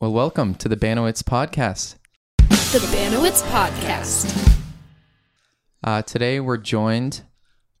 Well, 0.00 0.12
welcome 0.12 0.54
to 0.56 0.68
the 0.68 0.76
Banowitz 0.76 1.22
podcast. 1.22 1.96
The 2.38 2.78
Banowitz 2.92 3.42
Podcast. 3.42 4.60
Uh, 5.82 6.02
today 6.02 6.38
we're 6.40 6.56
joined 6.56 7.22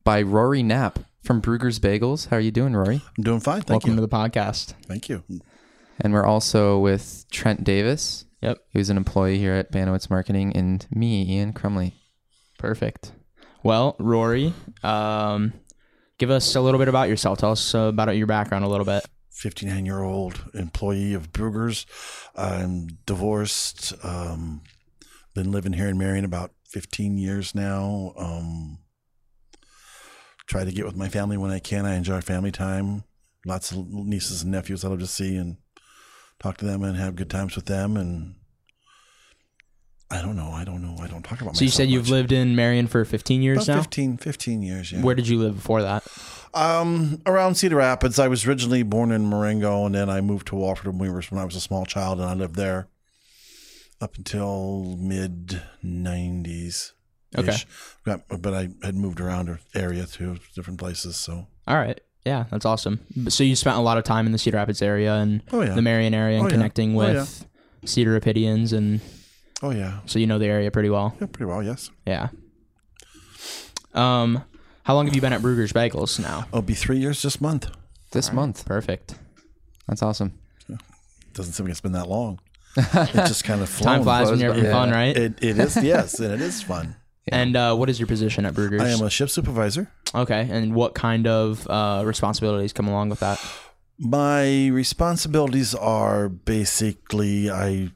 by 0.04 0.22
Rory 0.22 0.62
Knapp 0.62 0.98
from 1.22 1.40
Bruegger's 1.40 1.78
Bagels. 1.78 2.28
How 2.28 2.36
are 2.36 2.40
you 2.40 2.50
doing, 2.50 2.74
Rory? 2.74 3.02
I'm 3.16 3.22
doing 3.24 3.40
fine. 3.40 3.60
Thank 3.60 3.68
Welcome 3.84 3.90
you. 3.90 3.96
to 3.96 4.00
the 4.02 4.08
podcast. 4.08 4.74
Thank 4.86 5.08
you. 5.08 5.22
And 6.00 6.12
we're 6.12 6.24
also 6.24 6.78
with 6.78 7.24
Trent 7.30 7.62
Davis, 7.64 8.24
Yep. 8.40 8.58
who's 8.72 8.90
an 8.90 8.96
employee 8.96 9.38
here 9.38 9.54
at 9.54 9.70
Banowitz 9.70 10.10
Marketing, 10.10 10.52
and 10.56 10.86
me, 10.90 11.24
Ian 11.24 11.52
Crumley. 11.52 11.92
Perfect. 12.58 13.12
Well, 13.62 13.94
Rory, 13.98 14.52
um, 14.82 15.52
give 16.18 16.30
us 16.30 16.54
a 16.56 16.60
little 16.60 16.78
bit 16.78 16.88
about 16.88 17.08
yourself. 17.08 17.38
Tell 17.38 17.52
us 17.52 17.74
uh, 17.74 17.80
about 17.80 18.16
your 18.16 18.26
background 18.26 18.64
a 18.64 18.68
little 18.68 18.86
bit. 18.86 19.04
59 19.38 19.86
year 19.86 20.02
old 20.02 20.50
employee 20.52 21.14
of 21.14 21.32
Bruegger's. 21.32 21.86
I'm 22.34 22.88
divorced. 23.06 23.94
Um, 24.02 24.62
been 25.32 25.52
living 25.52 25.74
here 25.74 25.86
in 25.86 25.96
Marion 25.96 26.24
about 26.24 26.50
15 26.64 27.16
years 27.18 27.54
now. 27.54 28.14
Um, 28.16 28.78
try 30.48 30.64
to 30.64 30.72
get 30.72 30.84
with 30.84 30.96
my 30.96 31.08
family 31.08 31.36
when 31.36 31.52
I 31.52 31.60
can. 31.60 31.86
I 31.86 31.94
enjoy 31.94 32.20
family 32.20 32.50
time. 32.50 33.04
Lots 33.46 33.70
of 33.70 33.88
nieces 33.88 34.42
and 34.42 34.50
nephews 34.50 34.84
I 34.84 34.88
love 34.88 34.98
to 34.98 35.06
see 35.06 35.36
and 35.36 35.58
talk 36.40 36.56
to 36.56 36.64
them 36.64 36.82
and 36.82 36.96
have 36.96 37.14
good 37.14 37.30
times 37.30 37.54
with 37.54 37.66
them. 37.66 37.96
And 37.96 38.34
I 40.10 40.22
don't 40.22 40.36
know. 40.36 40.50
I 40.50 40.64
don't 40.64 40.80
know. 40.82 40.96
I 41.02 41.06
don't 41.06 41.22
talk 41.22 41.40
about 41.42 41.52
my 41.54 41.58
So 41.58 41.64
you 41.64 41.70
said 41.70 41.88
you've 41.90 42.04
much. 42.04 42.10
lived 42.10 42.32
in 42.32 42.56
Marion 42.56 42.86
for 42.86 43.04
15 43.04 43.42
years 43.42 43.68
about 43.68 43.74
now. 43.76 43.82
15, 43.82 44.16
15 44.16 44.62
years. 44.62 44.92
Yeah. 44.92 45.02
Where 45.02 45.14
did 45.14 45.28
you 45.28 45.38
live 45.38 45.56
before 45.56 45.82
that? 45.82 46.02
Um, 46.54 47.20
around 47.26 47.56
Cedar 47.56 47.76
Rapids. 47.76 48.18
I 48.18 48.26
was 48.28 48.46
originally 48.46 48.82
born 48.82 49.12
in 49.12 49.26
Marengo, 49.28 49.84
and 49.84 49.94
then 49.94 50.08
I 50.08 50.22
moved 50.22 50.46
to 50.48 50.54
Walford 50.56 50.86
when 50.86 50.98
we 50.98 51.10
were 51.10 51.20
when 51.28 51.40
I 51.40 51.44
was 51.44 51.54
a 51.56 51.60
small 51.60 51.84
child, 51.84 52.20
and 52.20 52.28
I 52.28 52.32
lived 52.32 52.54
there 52.56 52.88
up 54.00 54.16
until 54.16 54.96
mid 54.98 55.60
'90s. 55.84 56.92
Okay. 57.36 57.56
Got, 58.06 58.22
but 58.40 58.54
I 58.54 58.70
had 58.82 58.94
moved 58.94 59.20
around 59.20 59.46
the 59.48 59.58
area 59.78 60.06
to 60.06 60.38
different 60.54 60.78
places. 60.78 61.16
So, 61.16 61.46
All 61.66 61.76
right. 61.76 62.00
Yeah, 62.24 62.44
that's 62.50 62.64
awesome. 62.64 63.00
So 63.28 63.44
you 63.44 63.54
spent 63.54 63.76
a 63.76 63.80
lot 63.80 63.98
of 63.98 64.04
time 64.04 64.24
in 64.24 64.32
the 64.32 64.38
Cedar 64.38 64.56
Rapids 64.56 64.80
area 64.80 65.14
and 65.16 65.42
oh 65.52 65.60
yeah, 65.60 65.74
the 65.74 65.82
Marion 65.82 66.14
area 66.14 66.36
and 66.38 66.46
Oh, 66.46 66.48
yeah. 66.48 66.54
connecting 66.54 66.96
Oh, 66.98 67.02
yeah. 67.06 67.12
with 67.20 67.46
Cedar 67.84 68.18
Rapidians, 68.18 68.72
and 68.72 69.00
oh 69.62 69.70
yeah, 69.70 70.00
so 70.06 70.18
you 70.18 70.26
know 70.26 70.38
the 70.38 70.46
area 70.46 70.70
pretty 70.70 70.90
well. 70.90 71.16
yeah, 71.20 71.26
pretty 71.26 71.46
well. 71.46 71.62
Yes, 71.62 71.90
Yeah. 72.06 72.28
Um, 73.94 74.44
how 74.84 74.94
long 74.94 75.06
have 75.06 75.14
you 75.14 75.20
been 75.20 75.32
at 75.32 75.40
Bruegger's 75.40 75.72
Bagels 75.72 76.20
now? 76.20 76.44
it'll 76.48 76.62
be 76.62 76.74
three 76.74 76.98
years 76.98 77.22
this 77.22 77.40
month. 77.40 77.70
This 78.12 78.32
month. 78.32 78.64
Perfect. 78.64 79.14
That's 79.86 80.02
awesome. 80.02 80.38
Doesn't 81.34 81.52
seem 81.52 81.66
like 81.66 81.70
it's 81.72 81.80
been 81.80 81.92
that 81.92 82.08
long. 82.08 82.40
It 82.76 83.12
just 83.12 83.44
kind 83.44 83.60
of 83.62 83.68
flown. 83.68 83.96
Time 83.96 84.02
flies 84.02 84.30
when 84.30 84.40
you're 84.40 84.50
by. 84.50 84.56
having 84.56 84.72
fun, 84.72 84.90
right? 84.90 85.16
It, 85.16 85.42
it 85.42 85.58
is 85.58 85.76
yes, 85.82 86.18
and 86.20 86.32
it 86.32 86.40
is 86.40 86.62
fun. 86.62 86.96
And 87.28 87.56
uh, 87.56 87.74
what 87.76 87.88
is 87.90 87.98
your 88.00 88.06
position 88.06 88.44
at 88.46 88.54
Bruegger's? 88.54 88.82
I 88.82 88.88
am 88.90 89.02
a 89.02 89.10
shift 89.10 89.30
supervisor. 89.32 89.90
Okay, 90.14 90.48
and 90.50 90.74
what 90.74 90.94
kind 90.94 91.26
of 91.26 91.66
uh, 91.68 92.02
responsibilities 92.04 92.72
come 92.72 92.88
along 92.88 93.10
with 93.10 93.20
that? 93.20 93.40
My 93.98 94.68
responsibilities 94.68 95.74
are 95.74 96.28
basically 96.28 97.50
I 97.50 97.90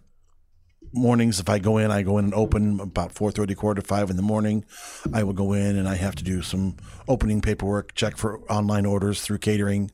mornings 0.93 1.41
if 1.41 1.48
I 1.48 1.59
go 1.59 1.79
in, 1.79 1.91
I 1.91 2.03
go 2.03 2.19
in 2.19 2.27
and 2.27 2.35
open 2.35 2.81
about 2.81 3.12
four 3.12 3.31
thirty, 3.31 3.55
quarter 3.55 3.81
to 3.81 3.87
five 3.87 4.11
in 4.11 4.17
the 4.17 4.23
morning. 4.23 4.65
I 5.12 5.23
will 5.23 5.33
go 5.33 5.53
in 5.53 5.77
and 5.77 5.89
I 5.89 5.97
have 5.97 6.15
to 6.17 6.25
do 6.25 6.43
some 6.43 6.77
opening 7.09 7.41
paperwork, 7.41 7.95
check 7.95 8.17
for 8.17 8.41
online 8.51 8.87
orders 8.87 9.23
through 9.23 9.39
catering, 9.39 9.91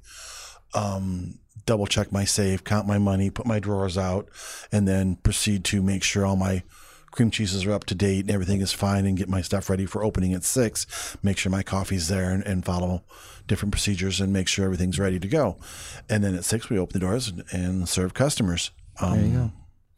um, 0.74 1.38
double 1.66 1.86
check 1.86 2.12
my 2.12 2.24
safe, 2.24 2.64
count 2.64 2.86
my 2.86 2.98
money, 2.98 3.30
put 3.30 3.46
my 3.46 3.58
drawers 3.58 3.96
out, 3.96 4.28
and 4.72 4.88
then 4.88 5.16
proceed 5.16 5.64
to 5.64 5.82
make 5.82 6.02
sure 6.02 6.26
all 6.26 6.36
my 6.36 6.62
cream 7.10 7.30
cheeses 7.30 7.64
are 7.64 7.72
up 7.72 7.84
to 7.84 7.94
date 7.94 8.20
and 8.20 8.30
everything 8.30 8.60
is 8.60 8.72
fine 8.72 9.06
and 9.06 9.16
get 9.16 9.28
my 9.28 9.40
stuff 9.40 9.70
ready 9.70 9.86
for 9.86 10.04
opening 10.04 10.34
at 10.34 10.44
six. 10.44 11.16
Make 11.22 11.38
sure 11.38 11.50
my 11.50 11.62
coffee's 11.62 12.08
there 12.08 12.30
and, 12.30 12.44
and 12.44 12.64
follow 12.64 13.02
different 13.46 13.72
procedures 13.72 14.20
and 14.20 14.32
make 14.32 14.46
sure 14.46 14.66
everything's 14.66 14.98
ready 14.98 15.18
to 15.18 15.26
go. 15.26 15.56
And 16.08 16.22
then 16.22 16.34
at 16.34 16.44
six, 16.44 16.68
we 16.68 16.78
open 16.78 16.92
the 16.92 17.06
doors 17.06 17.28
and, 17.28 17.44
and 17.50 17.88
serve 17.88 18.12
customers. 18.12 18.70
Um, 19.00 19.16
There 19.16 19.26
you 19.26 19.32
go. 19.32 19.52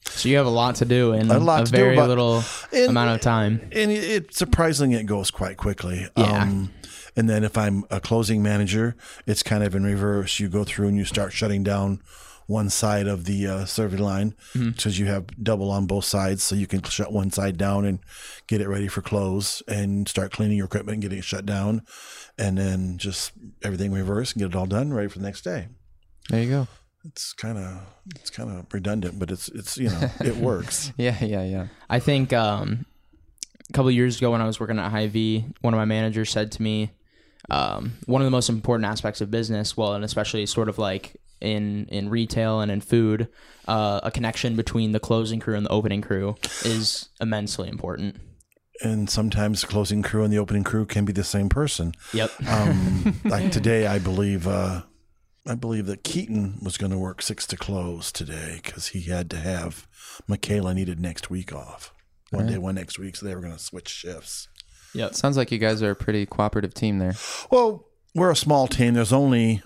So 0.06 0.28
you 0.28 0.36
have 0.38 0.46
a 0.46 0.50
lot 0.50 0.76
to 0.76 0.84
do 0.84 1.12
in 1.12 1.30
A 1.30 1.36
a, 1.36 1.38
lot 1.38 1.66
to 1.66 1.72
very 1.72 1.94
but- 1.96 2.08
little 2.08 2.42
and- 2.72 2.90
amount 2.90 3.10
of 3.14 3.20
time. 3.20 3.60
and 3.72 3.90
it, 3.92 4.34
surprisingly 4.34 4.96
it 4.96 5.04
goes 5.06 5.30
quite 5.30 5.56
quickly. 5.56 6.06
Yeah. 6.16 6.42
Um, 6.42 6.72
and 7.16 7.28
then 7.28 7.44
if 7.44 7.56
I'm 7.58 7.84
a 7.90 8.00
closing 8.00 8.42
manager, 8.42 8.96
it's 9.26 9.42
kind 9.42 9.62
of 9.62 9.74
in 9.74 9.84
reverse. 9.84 10.40
You 10.40 10.48
go 10.48 10.64
through 10.64 10.88
and 10.88 10.96
you 10.96 11.04
start 11.04 11.32
shutting 11.32 11.62
down 11.62 12.00
one 12.46 12.68
side 12.70 13.06
of 13.06 13.24
the 13.26 13.46
uh, 13.46 13.64
serving 13.64 14.00
line 14.00 14.34
because 14.54 14.98
you 14.98 15.06
have 15.06 15.26
double 15.42 15.70
on 15.70 15.86
both 15.86 16.04
sides, 16.04 16.42
so 16.42 16.54
you 16.56 16.66
can 16.66 16.82
shut 16.82 17.12
one 17.12 17.30
side 17.30 17.56
down 17.56 17.84
and 17.84 18.00
get 18.48 18.60
it 18.60 18.68
ready 18.68 18.88
for 18.88 19.02
close 19.02 19.62
and 19.68 20.08
start 20.08 20.32
cleaning 20.32 20.56
your 20.56 20.66
equipment 20.66 20.94
and 20.94 21.02
getting 21.02 21.18
it 21.18 21.24
shut 21.24 21.46
down, 21.46 21.82
and 22.38 22.58
then 22.58 22.96
just 22.98 23.32
everything 23.62 23.92
reverse 23.92 24.32
and 24.32 24.40
get 24.40 24.48
it 24.50 24.56
all 24.56 24.66
done 24.66 24.92
ready 24.92 25.08
for 25.08 25.18
the 25.20 25.24
next 25.24 25.42
day. 25.42 25.68
There 26.28 26.42
you 26.42 26.48
go. 26.50 26.68
It's 27.04 27.32
kind 27.32 27.58
of 27.58 27.80
it's 28.16 28.30
kind 28.30 28.50
of 28.50 28.66
redundant, 28.72 29.18
but 29.18 29.30
it's 29.30 29.48
it's 29.48 29.78
you 29.78 29.88
know 29.88 30.10
it 30.24 30.36
works. 30.50 30.92
Yeah, 30.96 31.16
yeah, 31.24 31.42
yeah. 31.44 31.66
I 31.88 31.98
think 31.98 32.32
um, 32.32 32.84
a 33.68 33.72
couple 33.72 33.88
of 33.88 33.94
years 33.94 34.18
ago 34.18 34.30
when 34.32 34.40
I 34.42 34.46
was 34.46 34.60
working 34.60 34.78
at 34.78 34.90
Hy-Vee, 34.90 35.46
one 35.62 35.72
of 35.72 35.78
my 35.78 35.84
managers 35.86 36.30
said 36.30 36.52
to 36.52 36.62
me, 36.62 36.90
um, 37.48 37.92
one 38.06 38.20
of 38.20 38.26
the 38.26 38.30
most 38.30 38.48
important 38.50 38.86
aspects 38.86 39.20
of 39.20 39.30
business, 39.30 39.76
well, 39.76 39.94
and 39.94 40.04
especially 40.04 40.44
sort 40.46 40.68
of 40.68 40.78
like 40.78 41.16
in 41.40 41.86
in 41.86 42.10
retail 42.10 42.60
and 42.60 42.70
in 42.70 42.82
food, 42.82 43.28
uh, 43.66 44.00
a 44.02 44.10
connection 44.10 44.54
between 44.54 44.92
the 44.92 45.00
closing 45.00 45.40
crew 45.40 45.56
and 45.56 45.64
the 45.64 45.70
opening 45.70 46.02
crew 46.02 46.36
is 46.64 47.08
immensely 47.20 47.68
important. 47.68 48.16
and 48.82 49.10
sometimes 49.10 49.60
the 49.60 49.66
closing 49.66 50.02
crew 50.02 50.22
and 50.24 50.32
the 50.32 50.38
opening 50.38 50.64
crew 50.64 50.86
can 50.86 51.04
be 51.04 51.12
the 51.12 51.24
same 51.24 51.48
person. 51.50 51.92
Yep. 52.14 52.30
Um, 52.48 53.20
like 53.24 53.52
today, 53.52 53.86
I 53.86 53.98
believe 53.98 54.46
uh, 54.48 54.82
I 55.46 55.54
believe 55.54 55.86
that 55.86 56.04
Keaton 56.04 56.58
was 56.62 56.76
going 56.76 56.92
to 56.92 56.98
work 56.98 57.22
six 57.22 57.46
to 57.48 57.56
close 57.56 58.12
today 58.12 58.60
because 58.62 58.88
he 58.88 59.02
had 59.02 59.30
to 59.30 59.36
have 59.38 59.86
Michaela 60.28 60.74
needed 60.74 61.00
next 61.00 61.30
week 61.30 61.52
off. 61.52 61.92
One 62.30 62.46
day, 62.46 62.58
one 62.58 62.76
next 62.76 62.98
week, 62.98 63.16
so 63.16 63.26
they 63.26 63.34
were 63.34 63.40
going 63.40 63.54
to 63.54 63.58
switch 63.58 63.88
shifts. 63.88 64.48
Yep. 64.94 65.14
Sounds 65.14 65.36
like 65.36 65.50
you 65.50 65.58
guys 65.58 65.82
are 65.82 65.90
a 65.90 65.96
pretty 65.96 66.26
cooperative 66.26 66.74
team 66.74 66.98
there. 66.98 67.14
Well, 67.50 67.86
we're 68.14 68.30
a 68.30 68.36
small 68.36 68.68
team. 68.68 68.94
There's 68.94 69.12
only 69.12 69.62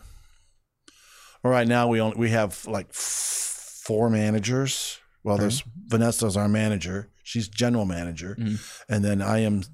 right 1.43 1.69
now 1.69 1.89
we 1.89 2.01
only 2.01 2.17
we 2.17 2.31
have 2.31 2.65
like 2.67 2.87
f- 2.91 3.81
four 3.85 4.09
managers. 4.09 4.99
Well, 5.23 5.37
there's 5.39 5.63
Vanessa's 5.89 6.37
our 6.39 6.49
manager. 6.49 7.11
She's 7.23 7.49
general 7.49 7.85
manager, 7.85 8.37
Mhm. 8.39 8.61
and 8.89 9.05
then 9.05 9.21
I 9.23 9.39
am 9.41 9.65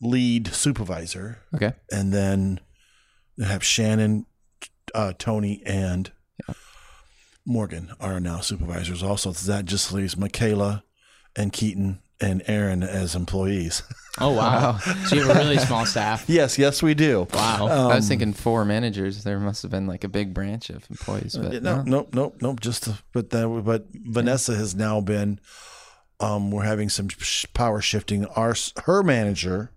lead 0.00 0.48
supervisor. 0.48 1.38
Okay. 1.54 1.72
and 1.90 2.12
then 2.12 2.60
they 3.36 3.46
have 3.46 3.64
Shannon, 3.64 4.26
uh, 4.94 5.12
Tony, 5.18 5.62
and 5.66 6.10
Morgan 7.44 7.92
are 8.00 8.18
now 8.20 8.40
supervisors. 8.40 9.02
Also, 9.02 9.32
so 9.32 9.52
that 9.52 9.64
just 9.64 9.92
leaves 9.92 10.16
Michaela 10.16 10.82
and 11.36 11.52
Keaton 11.52 12.00
and 12.20 12.42
Aaron 12.46 12.82
as 12.82 13.14
employees. 13.14 13.82
Oh 14.18 14.30
wow. 14.30 14.78
so 14.78 15.14
you 15.14 15.26
have 15.26 15.36
a 15.36 15.40
really 15.40 15.58
small 15.66 15.84
staff. 15.84 16.24
yes, 16.26 16.56
yes, 16.58 16.82
we 16.82 16.94
do. 16.94 17.28
Wow. 17.34 17.68
Um, 17.68 17.92
I 17.92 17.96
was 17.96 18.08
thinking 18.08 18.32
four 18.32 18.64
managers. 18.64 19.24
There 19.24 19.38
must 19.38 19.60
have 19.60 19.70
been 19.70 19.86
like 19.86 20.04
a 20.04 20.08
big 20.08 20.32
branch 20.32 20.70
of 20.70 20.86
employees, 20.88 21.36
but 21.38 21.62
no, 21.62 21.82
no. 21.82 21.82
nope, 21.82 22.14
nope, 22.14 22.36
nope. 22.40 22.60
Just 22.60 22.86
the, 22.86 22.98
but 23.12 23.28
that, 23.28 23.46
but 23.62 23.88
Vanessa 23.92 24.54
has 24.56 24.74
now 24.74 25.02
been. 25.02 25.38
Um, 26.18 26.50
we're 26.50 26.64
having 26.64 26.88
some 26.88 27.10
sh- 27.10 27.44
power 27.52 27.82
shifting. 27.82 28.24
Our 28.24 28.54
her 28.84 29.02
manager 29.02 29.70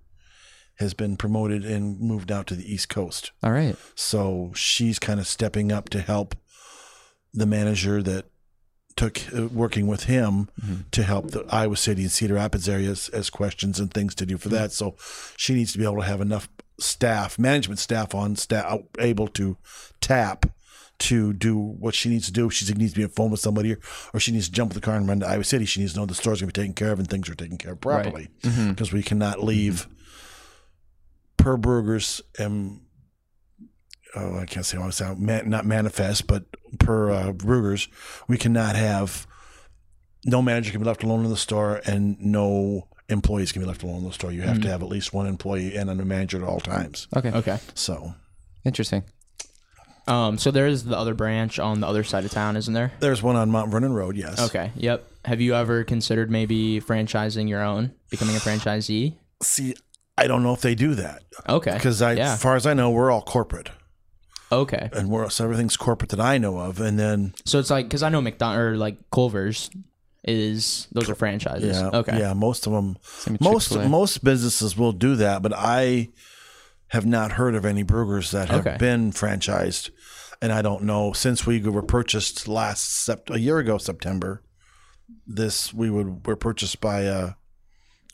has 0.79 0.93
been 0.93 1.17
promoted 1.17 1.65
and 1.65 1.99
moved 1.99 2.31
out 2.31 2.47
to 2.47 2.55
the 2.55 2.71
East 2.71 2.89
Coast. 2.89 3.31
All 3.43 3.51
right. 3.51 3.75
So 3.95 4.51
she's 4.55 4.97
kind 4.97 5.19
of 5.19 5.27
stepping 5.27 5.71
up 5.71 5.89
to 5.89 5.99
help 5.99 6.35
the 7.33 7.45
manager 7.45 8.01
that 8.01 8.25
took 8.95 9.21
uh, 9.33 9.47
working 9.47 9.87
with 9.87 10.05
him 10.05 10.49
mm-hmm. 10.61 10.81
to 10.91 11.03
help 11.03 11.31
the 11.31 11.45
Iowa 11.49 11.77
City 11.77 12.03
and 12.03 12.11
Cedar 12.11 12.35
Rapids 12.35 12.67
areas 12.67 13.09
as 13.09 13.29
questions 13.29 13.79
and 13.79 13.93
things 13.93 14.15
to 14.15 14.25
do 14.25 14.37
for 14.37 14.49
that. 14.49 14.71
So 14.71 14.95
she 15.37 15.53
needs 15.53 15.71
to 15.73 15.77
be 15.77 15.83
able 15.83 15.97
to 15.97 16.03
have 16.03 16.21
enough 16.21 16.49
staff, 16.79 17.37
management 17.37 17.79
staff 17.79 18.15
on 18.15 18.35
staff 18.35 18.79
able 18.97 19.27
to 19.29 19.57
tap 20.01 20.45
to 20.99 21.31
do 21.33 21.57
what 21.57 21.95
she 21.95 22.09
needs 22.09 22.25
to 22.25 22.33
do. 22.33 22.49
She 22.49 22.71
needs 22.73 22.93
to 22.93 22.99
be 22.99 23.03
on 23.05 23.09
phone 23.09 23.31
with 23.31 23.39
somebody, 23.39 23.75
or 24.13 24.19
she 24.19 24.31
needs 24.31 24.47
to 24.47 24.51
jump 24.51 24.73
with 24.73 24.81
the 24.81 24.85
car 24.85 24.95
and 24.95 25.07
run 25.07 25.21
to 25.21 25.27
Iowa 25.27 25.43
City. 25.43 25.65
She 25.65 25.79
needs 25.79 25.93
to 25.93 25.99
know 25.99 26.05
the 26.05 26.13
store's 26.13 26.41
going 26.41 26.51
to 26.51 26.59
be 26.59 26.61
taken 26.61 26.73
care 26.73 26.91
of 26.91 26.99
and 26.99 27.09
things 27.09 27.29
are 27.29 27.35
taken 27.35 27.57
care 27.57 27.73
of 27.73 27.81
properly 27.81 28.27
mm-hmm. 28.41 28.71
because 28.71 28.91
we 28.91 29.03
cannot 29.03 29.43
leave 29.43 29.87
mm-hmm. 29.87 29.93
Per 31.39 31.57
burgers 31.57 32.21
and 32.37 32.81
oh, 34.15 34.37
I 34.37 34.45
can't 34.45 34.65
say 34.65 34.77
what 34.77 34.87
I 34.87 34.89
sound 34.91 35.19
man, 35.19 35.49
not 35.49 35.65
manifest, 35.65 36.27
but 36.27 36.43
per 36.79 37.09
uh, 37.09 37.31
Bruegger's, 37.31 37.87
we 38.27 38.37
cannot 38.37 38.75
have 38.75 39.25
no 40.25 40.41
manager 40.41 40.71
can 40.71 40.81
be 40.81 40.85
left 40.85 41.03
alone 41.03 41.23
in 41.23 41.31
the 41.31 41.37
store 41.37 41.81
and 41.85 42.19
no 42.19 42.87
employees 43.07 43.51
can 43.51 43.61
be 43.61 43.67
left 43.67 43.83
alone 43.83 43.99
in 43.99 44.03
the 44.03 44.13
store. 44.13 44.31
You 44.31 44.41
have 44.41 44.61
to 44.61 44.67
have 44.67 44.83
at 44.83 44.89
least 44.89 45.13
one 45.13 45.25
employee 45.25 45.75
and 45.75 45.89
a 45.89 45.95
manager 45.95 46.37
at 46.37 46.43
all 46.43 46.59
times. 46.59 47.07
Okay. 47.15 47.31
Okay. 47.31 47.57
So 47.73 48.13
Interesting. 48.65 49.03
Um, 50.07 50.37
so 50.37 50.51
there 50.51 50.67
is 50.67 50.85
the 50.85 50.97
other 50.97 51.13
branch 51.13 51.59
on 51.59 51.81
the 51.81 51.87
other 51.87 52.03
side 52.03 52.25
of 52.25 52.31
town, 52.31 52.57
isn't 52.57 52.73
there? 52.73 52.91
There's 52.99 53.21
one 53.21 53.35
on 53.35 53.49
Mount 53.51 53.71
Vernon 53.71 53.93
Road. 53.93 54.15
Yes. 54.15 54.39
Okay. 54.39 54.71
Yep. 54.75 55.07
Have 55.25 55.39
you 55.39 55.53
ever 55.55 55.83
considered 55.83 56.31
maybe 56.31 56.81
franchising 56.81 57.47
your 57.47 57.61
own, 57.61 57.93
becoming 58.09 58.35
a 58.35 58.39
franchisee? 58.39 59.15
See, 59.41 59.75
I 60.19 60.27
don't 60.27 60.43
know 60.43 60.53
if 60.53 60.61
they 60.61 60.75
do 60.75 60.95
that 60.95 61.23
Okay. 61.47 61.73
because 61.73 62.01
I, 62.01 62.13
yeah. 62.13 62.33
as 62.33 62.41
far 62.41 62.55
as 62.55 62.65
I 62.65 62.73
know, 62.73 62.89
we're 62.91 63.11
all 63.11 63.21
corporate, 63.21 63.69
Okay. 64.51 64.89
and 64.93 65.09
we're 65.09 65.29
so 65.29 65.43
everything's 65.45 65.77
corporate 65.77 66.09
that 66.11 66.19
I 66.19 66.37
know 66.37 66.57
of. 66.59 66.79
And 66.79 66.99
then 66.99 67.33
So 67.45 67.59
it's 67.59 67.69
like 67.69 67.85
because 67.87 68.03
I 68.03 68.09
know 68.09 68.21
McDonald 68.21 68.59
or 68.59 68.77
like 68.77 68.97
Culver's 69.11 69.69
is 70.25 70.87
those 70.91 71.09
are 71.09 71.15
franchises. 71.15 71.77
yeah, 71.77 71.89
Okay. 71.99 72.19
yeah, 72.19 72.33
most 72.33 72.67
of 72.67 72.73
them, 72.73 72.97
most 73.39 73.69
Chick-fil-A. 73.69 73.89
most 73.89 74.23
businesses 74.23 74.75
will 74.77 74.91
do 74.91 75.15
that, 75.15 75.41
but 75.41 75.53
I 75.55 76.09
have 76.89 77.05
not 77.05 77.33
heard 77.33 77.55
of 77.55 77.65
any 77.65 77.83
Bruegger's 77.83 78.31
that 78.31 78.49
have 78.49 78.65
Okay. 78.67 78.77
been 78.77 79.11
franchised, 79.11 79.91
and 80.41 80.51
I 80.51 80.61
don't 80.61 80.83
know 80.83 81.13
since 81.13 81.45
we 81.45 81.61
were 81.61 81.81
purchased 81.83 82.47
last 82.47 83.07
sept- 83.07 83.33
a 83.33 83.39
year 83.39 83.59
ago 83.59 83.77
September. 83.77 84.41
This 85.25 85.73
we 85.73 85.89
would 85.89 86.25
were 86.27 86.35
purchased 86.35 86.81
by 86.81 87.01
a 87.01 87.33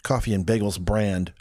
Coffee 0.03 0.33
and 0.33 0.45
Bagels 0.45 0.79
brand, 0.79 1.33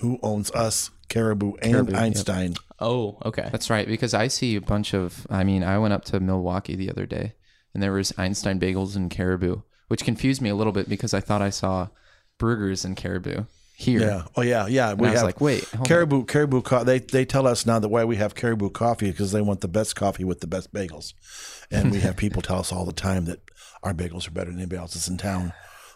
who 0.00 0.18
owns 0.22 0.50
us, 0.52 0.90
Caribou 1.08 1.54
and 1.62 1.72
Caribou, 1.72 1.92
yep. 1.92 2.00
Einstein. 2.00 2.54
Oh. 2.80 3.18
Okay. 3.24 3.48
That's 3.52 3.70
right, 3.70 3.86
because 3.86 4.14
I 4.14 4.28
see 4.28 4.56
a 4.56 4.60
bunch 4.60 4.94
of. 4.94 5.26
I 5.30 5.44
mean, 5.44 5.62
I 5.62 5.78
went 5.78 5.94
up 5.94 6.04
to 6.06 6.20
Milwaukee 6.20 6.76
the 6.76 6.90
other 6.90 7.06
day, 7.06 7.34
and 7.72 7.82
there 7.82 7.92
was 7.92 8.12
Einstein 8.18 8.58
Bagels 8.60 8.96
and 8.96 9.10
Caribou, 9.10 9.62
which 9.88 10.04
confused 10.04 10.42
me 10.42 10.50
a 10.50 10.54
little 10.54 10.72
bit 10.72 10.88
because 10.88 11.14
I 11.14 11.20
thought 11.20 11.42
I 11.42 11.50
saw 11.50 11.88
Bruegger's 12.38 12.84
and 12.84 12.96
Caribou 12.96 13.44
here. 13.76 14.00
Yeah. 14.00 14.22
Oh 14.36 14.42
yeah. 14.42 14.66
Yeah. 14.66 14.90
And 14.90 15.00
We 15.00 15.08
I 15.08 15.12
was 15.12 15.22
like, 15.22 15.40
wait, 15.40 15.64
hold 15.64 15.80
on. 15.80 15.86
Caribou. 15.86 16.24
Caribou. 16.24 16.62
Co- 16.62 16.84
they 16.84 16.98
they 16.98 17.24
tell 17.24 17.46
us 17.46 17.66
now 17.66 17.78
that 17.78 17.88
why 17.88 18.04
we 18.04 18.16
have 18.16 18.34
Caribou 18.34 18.70
coffee 18.70 19.10
because 19.10 19.32
they 19.32 19.40
want 19.40 19.60
the 19.60 19.68
best 19.68 19.96
coffee 19.96 20.24
with 20.24 20.40
the 20.40 20.46
best 20.46 20.72
bagels, 20.72 21.12
and 21.70 21.90
we 21.90 22.00
have 22.00 22.16
people 22.16 22.42
tell 22.42 22.58
us 22.60 22.72
all 22.72 22.84
the 22.84 22.92
time 22.92 23.24
that 23.26 23.40
our 23.82 23.94
bagels 23.94 24.26
are 24.26 24.32
better 24.32 24.50
than 24.50 24.60
anybody 24.60 24.80
else's 24.80 25.08
in 25.08 25.18
town 25.18 25.52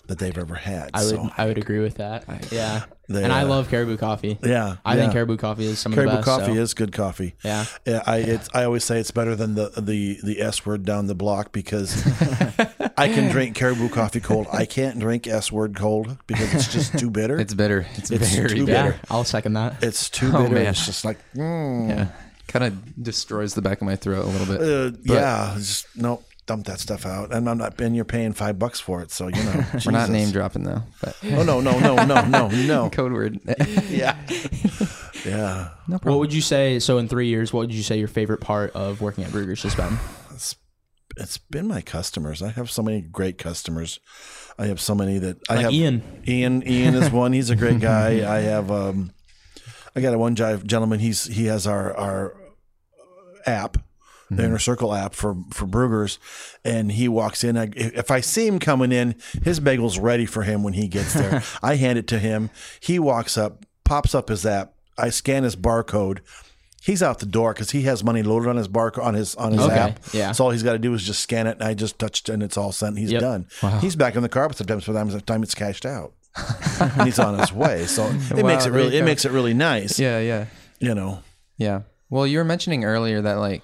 that 0.09 0.19
they've 0.19 0.37
ever 0.37 0.55
had. 0.55 0.91
I 0.95 1.05
would 1.05 1.15
so, 1.15 1.31
I 1.37 1.47
would 1.47 1.59
agree 1.59 1.79
with 1.79 1.97
that. 1.97 2.25
yeah. 2.51 2.85
They, 3.11 3.25
and 3.25 3.33
I 3.33 3.43
uh, 3.43 3.47
love 3.47 3.71
Caribou 3.71 3.97
coffee. 3.97 4.39
yeah. 4.43 4.77
I 4.85 4.97
think. 4.97 5.13
Caribou 5.13 5.37
coffee 5.39 5.65
is 5.65 5.79
some 5.79 5.93
Caribou 5.95 6.11
of 6.11 6.25
the 6.25 6.27
best. 6.31 6.41
coffee 6.41 6.55
so- 6.57 6.61
is 6.61 6.75
good 6.75 6.93
coffee. 6.93 7.35
Yeah. 7.45 7.65
Yeah, 7.87 8.03
I 8.07 8.17
it's 8.19 8.49
I 8.53 8.65
always 8.65 8.85
say 8.85 8.99
it's 9.01 9.11
better 9.11 9.35
than 9.37 9.55
the 9.55 9.71
the 9.79 10.19
the 10.23 10.41
S 10.43 10.67
word 10.67 10.85
down 10.85 11.07
the 11.07 11.15
block 11.15 11.53
because 11.53 12.05
I 12.99 13.09
can 13.09 13.31
drink 13.31 13.55
Caribou 13.57 13.89
coffee 13.89 14.21
cold. 14.21 14.47
I 14.53 14.67
can't 14.67 14.99
drink 14.99 15.27
S 15.27 15.51
word 15.53 15.77
cold 15.77 16.19
because 16.27 16.53
it's 16.55 16.73
just 16.73 16.99
too 16.99 17.11
bitter. 17.11 17.39
It's 17.39 17.55
bitter. 17.55 17.87
It's, 17.97 18.11
It's 18.11 18.35
very 18.35 18.49
too 18.49 18.67
bitter. 18.67 18.91
Yeah. 18.91 18.97
I'll 19.11 19.25
second 19.25 19.55
that. 19.55 19.83
It's 19.83 20.11
too 20.11 20.31
Oh, 20.35 20.43
bitter. 20.43 20.55
man. 20.55 20.67
It's 20.69 20.85
just 20.85 21.05
like 21.05 21.19
mm. 21.35 21.89
Yeah, 21.89 22.09
kind 22.47 22.65
of 22.65 23.03
destroys 23.03 23.55
the 23.55 23.63
back 23.63 23.81
of 23.81 23.87
my 23.87 23.97
throat 23.97 24.25
a 24.25 24.29
little 24.29 24.47
bit. 24.47 24.61
Uh, 24.61 24.97
yeah, 25.03 25.55
just 25.57 25.87
no, 25.97 26.23
dump 26.49 26.67
that 26.67 26.81
stuff 26.81 27.07
out. 27.07 27.33
And 27.33 27.49
I'm 27.49 27.59
not, 27.59 27.81
and 27.81 27.95
you're 27.95 28.05
paying 28.05 28.33
five 28.33 28.59
bucks 28.59 28.81
for 28.81 29.01
it, 29.03 29.13
so 29.13 29.29
you 29.29 29.41
know. 29.45 29.65
We're 29.87 29.93
not 29.93 30.11
name 30.11 30.33
dropping 30.33 30.65
though, 30.65 30.83
but 31.01 31.17
Oh 31.25 31.45
no, 31.45 31.61
no, 31.61 31.79
no, 31.79 32.05
no, 32.05 32.25
no, 32.27 32.49
no. 32.49 32.91
code 32.93 33.13
word. 33.13 33.39
Yeah, 33.89 34.17
yeah. 35.25 35.69
no 35.87 35.99
problem. 35.99 36.15
What 36.15 36.19
would 36.19 36.33
you 36.33 36.41
say? 36.41 36.81
So 36.81 36.99
in 36.99 37.07
three 37.07 37.29
years, 37.29 37.53
what 37.53 37.61
would 37.61 37.75
you 37.75 37.83
say 37.85 37.99
your 37.99 38.09
favorite 38.09 38.41
part 38.41 38.73
of 38.73 39.01
working 39.01 39.23
at 39.23 39.31
Bruegger's 39.31 39.63
has 39.63 39.75
been? 39.77 39.99
It's 40.33 40.57
it's 41.17 41.39
been 41.39 41.69
my 41.69 41.83
customers. 41.83 42.43
I 42.43 42.49
have 42.49 42.71
so 42.71 42.83
many 42.83 43.03
great 43.03 43.39
customers. 43.39 44.01
I 44.59 44.67
have 44.67 44.81
so 44.81 44.95
many 44.95 45.19
that 45.19 45.37
I 45.49 45.55
Like 45.55 45.65
have. 45.65 45.73
Ian. 45.73 46.23
Ian, 46.27 46.67
Ian 46.67 46.95
is 46.95 47.11
one. 47.13 47.33
He's 47.33 47.51
a 47.51 47.57
great 47.57 47.79
guy. 47.79 48.09
I 48.37 48.41
have. 48.41 48.71
um 48.73 49.13
I 49.95 50.01
got 50.01 50.15
a 50.15 50.19
one 50.19 50.35
guy 50.35 50.57
gentleman. 50.57 50.99
He's 50.99 51.25
he 51.27 51.47
has 51.47 51.67
our 51.67 51.95
our 51.97 52.35
app. 53.47 53.77
The 54.31 54.35
mm-hmm. 54.37 54.45
inner 54.45 54.59
circle 54.59 54.93
app 54.95 55.15
for 55.15 55.37
for 55.55 55.67
Bruegger's, 55.67 56.19
and 56.65 56.93
he 56.93 57.09
walks 57.09 57.45
in. 57.45 57.57
I, 57.57 57.71
if 57.75 58.11
I 58.11 58.21
see 58.21 58.47
him 58.47 58.59
coming 58.59 58.93
in, 58.93 59.15
his 59.43 59.59
bagel's 59.59 59.99
ready 59.99 60.27
for 60.27 60.43
him 60.43 60.63
when 60.63 60.75
he 60.75 60.87
gets 60.87 61.15
there. 61.15 61.43
I 61.63 61.77
hand 61.77 61.99
it 61.99 62.07
to 62.09 62.19
him. 62.19 62.51
He 62.81 62.99
walks 62.99 63.39
up, 63.39 63.65
pops 63.85 64.15
up 64.15 64.29
his 64.29 64.45
app. 64.45 64.75
I 64.99 65.09
scan 65.11 65.45
his 65.45 65.57
barcode. 65.57 66.19
He's 66.83 67.03
out 67.03 67.19
the 67.21 67.27
door 67.27 67.53
because 67.55 67.71
he 67.71 67.83
has 67.83 68.05
money 68.05 68.23
loaded 68.23 68.49
on 68.49 68.57
his 68.57 68.69
bar 68.69 68.93
on 69.01 69.15
his 69.15 69.35
on 69.37 69.53
his 69.53 69.63
Okay, 69.63 69.75
app. 69.77 70.01
yeah. 70.13 70.33
So 70.33 70.45
all 70.45 70.51
he's 70.51 70.63
got 70.63 70.73
to 70.73 70.79
do 70.79 70.93
is 70.95 71.03
just 71.05 71.21
scan 71.21 71.47
it, 71.47 71.53
and 71.59 71.63
I 71.65 71.73
just 71.75 71.99
touched, 71.99 72.29
and 72.29 72.43
it's 72.43 72.57
all 72.57 72.71
sent. 72.73 72.99
He's 72.99 73.11
Yep. 73.13 73.21
done. 73.21 73.47
He's 73.81 73.97
back 73.97 74.15
in 74.15 74.23
the 74.23 74.29
car, 74.29 74.47
but 74.49 74.57
sometimes 74.59 74.87
by 74.87 75.05
the 75.05 75.21
time 75.21 75.43
it's 75.43 75.55
cashed 75.55 75.87
out, 75.87 76.13
and 76.81 77.03
he's 77.03 77.19
on 77.19 77.39
his 77.39 77.53
way. 77.53 77.87
So 77.87 78.07
it 78.07 78.43
Wow, 78.43 78.49
makes 78.49 78.67
it 78.67 78.71
really 78.73 78.97
it 78.97 79.05
makes 79.05 79.25
it 79.25 79.33
really 79.33 79.55
nice. 79.55 79.99
yeah, 79.99 80.19
yeah. 80.21 80.47
You 80.81 80.95
know. 80.95 81.21
Yeah. 81.57 81.81
Well, 82.11 82.27
you 82.27 82.39
were 82.39 82.45
mentioning 82.45 82.85
earlier 82.85 83.21
that 83.23 83.35
like 83.39 83.63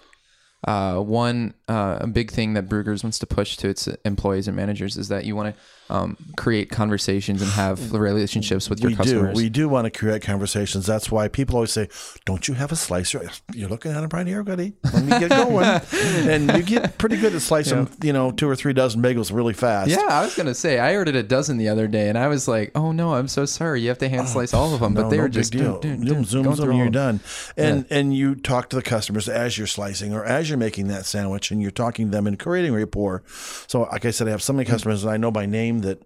uh, 0.66 0.98
one 0.98 1.54
uh, 1.68 1.98
a 2.00 2.06
big 2.06 2.30
thing 2.30 2.54
that 2.54 2.68
Bruegger's 2.68 3.02
wants 3.02 3.18
to 3.20 3.26
push 3.26 3.56
to 3.58 3.68
its 3.68 3.86
employees 4.04 4.48
and 4.48 4.56
managers 4.56 4.96
is 4.96 5.08
that 5.08 5.24
you 5.24 5.34
want 5.34 5.54
to 5.54 5.94
um, 5.94 6.16
create 6.36 6.70
conversations 6.70 7.42
and 7.42 7.50
have 7.52 7.92
relationships 7.94 8.68
with 8.70 8.80
your 8.80 8.90
we 8.90 8.96
customers. 8.96 9.36
do. 9.36 9.42
We 9.42 9.48
do 9.48 9.68
want 9.68 9.84
to 9.86 9.90
create 9.90 10.22
conversations. 10.22 10.86
That's 10.86 11.10
why 11.10 11.28
people 11.28 11.56
always 11.56 11.72
say, 11.72 11.88
"Don't 12.24 12.48
you 12.48 12.54
have 12.54 12.72
a 12.72 12.76
slicer?" 12.76 13.28
You're 13.52 13.68
looking 13.68 13.92
at 13.92 14.02
him 14.02 14.10
right 14.12 14.26
here, 14.26 14.42
buddy. 14.42 14.74
Let 14.92 15.04
me 15.04 15.18
get 15.18 15.30
going. 15.30 15.64
and 15.94 16.52
you 16.52 16.62
get 16.62 16.96
pretty 16.98 17.16
good 17.16 17.34
at 17.34 17.42
slicing, 17.42 17.88
you 18.02 18.12
know, 18.12 18.30
two 18.30 18.48
or 18.48 18.56
three 18.56 18.72
dozen 18.72 19.02
bagels 19.02 19.34
really 19.34 19.54
fast. 19.54 19.90
yeah, 19.90 20.06
I 20.08 20.22
was 20.24 20.34
gonna 20.34 20.54
say 20.54 20.78
I 20.78 20.96
ordered 20.96 21.16
a 21.16 21.22
dozen 21.22 21.56
the 21.58 21.68
other 21.68 21.86
day, 21.86 22.08
and 22.08 22.16
I 22.18 22.28
was 22.28 22.46
like, 22.48 22.72
"Oh 22.74 22.92
no, 22.92 23.14
I'm 23.14 23.28
so 23.28 23.44
sorry. 23.44 23.82
You 23.82 23.88
have 23.88 23.98
to 23.98 24.08
hand 24.08 24.28
slice 24.28 24.52
all 24.54 24.74
of 24.74 24.80
them." 24.80 24.94
No, 24.94 25.02
but 25.04 25.08
they 25.10 25.16
no 25.16 25.22
were 25.24 25.28
just 25.28 25.52
deal. 25.52 25.80
dun, 25.80 26.00
dun, 26.00 26.24
Zoom, 26.24 26.44
dun, 26.44 26.54
zoom, 26.54 26.54
zoom, 26.56 26.76
you're 26.76 26.90
them. 26.90 27.18
done. 27.18 27.20
And 27.56 27.86
and 27.90 28.14
you 28.16 28.34
talk 28.34 28.70
to 28.70 28.76
the 28.76 28.82
customers 28.82 29.28
as 29.28 29.56
you're 29.58 29.66
slicing 29.66 30.12
or 30.14 30.24
as 30.24 30.48
you're 30.48 30.58
making 30.58 30.88
that 30.88 31.04
sandwich, 31.06 31.50
and 31.54 31.62
you're 31.62 31.70
talking 31.70 32.06
to 32.06 32.10
them 32.10 32.26
and 32.26 32.38
creating 32.38 32.74
rapport. 32.74 33.22
So, 33.66 33.82
like 33.82 34.04
I 34.04 34.10
said, 34.10 34.28
I 34.28 34.32
have 34.32 34.42
so 34.42 34.52
many 34.52 34.68
customers 34.68 35.02
that 35.02 35.10
I 35.10 35.16
know 35.16 35.30
by 35.30 35.46
name 35.46 35.80
that 35.80 36.02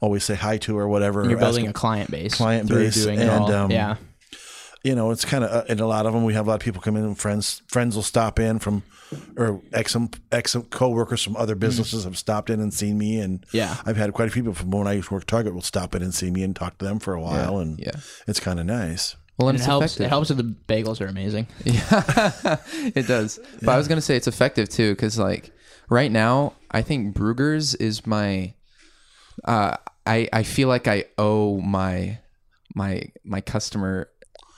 always 0.00 0.24
say 0.24 0.34
hi 0.34 0.58
to 0.58 0.78
or 0.78 0.88
whatever. 0.88 1.24
You're 1.24 1.36
or 1.36 1.40
building 1.40 1.66
a 1.66 1.72
client 1.72 2.10
base. 2.10 2.34
Client 2.34 2.68
base, 2.68 3.06
and, 3.06 3.28
all. 3.28 3.52
um, 3.52 3.70
yeah. 3.70 3.96
you 4.82 4.94
know, 4.94 5.10
it's 5.10 5.24
kind 5.24 5.44
of, 5.44 5.50
uh, 5.50 5.64
and 5.68 5.80
a 5.80 5.86
lot 5.86 6.06
of 6.06 6.12
them, 6.12 6.24
we 6.24 6.34
have 6.34 6.46
a 6.46 6.50
lot 6.50 6.56
of 6.56 6.60
people 6.60 6.80
come 6.80 6.96
in 6.96 7.04
and 7.04 7.18
friends, 7.18 7.62
friends 7.68 7.96
will 7.96 8.02
stop 8.02 8.38
in 8.38 8.58
from, 8.58 8.82
or 9.36 9.60
ex, 9.72 9.96
ex 10.30 10.56
co-workers 10.70 11.22
from 11.22 11.36
other 11.36 11.54
businesses 11.54 12.04
have 12.04 12.16
stopped 12.16 12.50
in 12.50 12.60
and 12.60 12.72
seen 12.72 12.96
me. 12.96 13.18
And 13.18 13.44
Yeah. 13.52 13.76
I've 13.84 13.96
had 13.96 14.12
quite 14.12 14.28
a 14.28 14.30
few 14.30 14.42
people 14.42 14.54
from 14.54 14.70
when 14.70 14.86
I 14.86 14.92
used 14.92 15.08
to 15.08 15.14
work 15.14 15.26
Target 15.26 15.54
will 15.54 15.62
stop 15.62 15.94
in 15.94 16.02
and 16.02 16.14
see 16.14 16.30
me 16.30 16.42
and 16.42 16.54
talk 16.54 16.78
to 16.78 16.84
them 16.84 16.98
for 16.98 17.14
a 17.14 17.20
while. 17.20 17.58
and 17.58 17.78
yeah. 17.78 17.96
it's 18.26 18.40
kind 18.40 18.60
of 18.60 18.66
nice. 18.66 19.16
Well, 19.40 19.48
and 19.48 19.56
And 19.56 19.64
it 19.64 19.66
helps. 19.66 19.86
effective. 19.86 20.06
It 20.06 20.08
helps 20.10 20.28
that 20.28 20.34
the 20.34 20.44
bagels 20.68 21.00
are 21.00 21.06
amazing. 21.06 21.46
Yeah, 21.64 22.56
it 22.94 23.06
does. 23.06 23.40
But 23.62 23.70
I 23.72 23.76
was 23.78 23.88
gonna 23.88 24.00
say 24.00 24.16
it's 24.16 24.28
effective 24.28 24.68
too, 24.68 24.92
because 24.92 25.18
like 25.18 25.50
right 25.88 26.12
now, 26.12 26.52
I 26.70 26.82
think 26.82 27.16
Bruegger's 27.16 27.74
is 27.76 28.06
my. 28.06 28.54
Uh, 29.44 29.76
I 30.06 30.28
I 30.32 30.42
feel 30.42 30.68
like 30.68 30.86
I 30.86 31.04
owe 31.18 31.60
my 31.60 32.18
my 32.74 33.04
my 33.24 33.40
customer. 33.40 34.08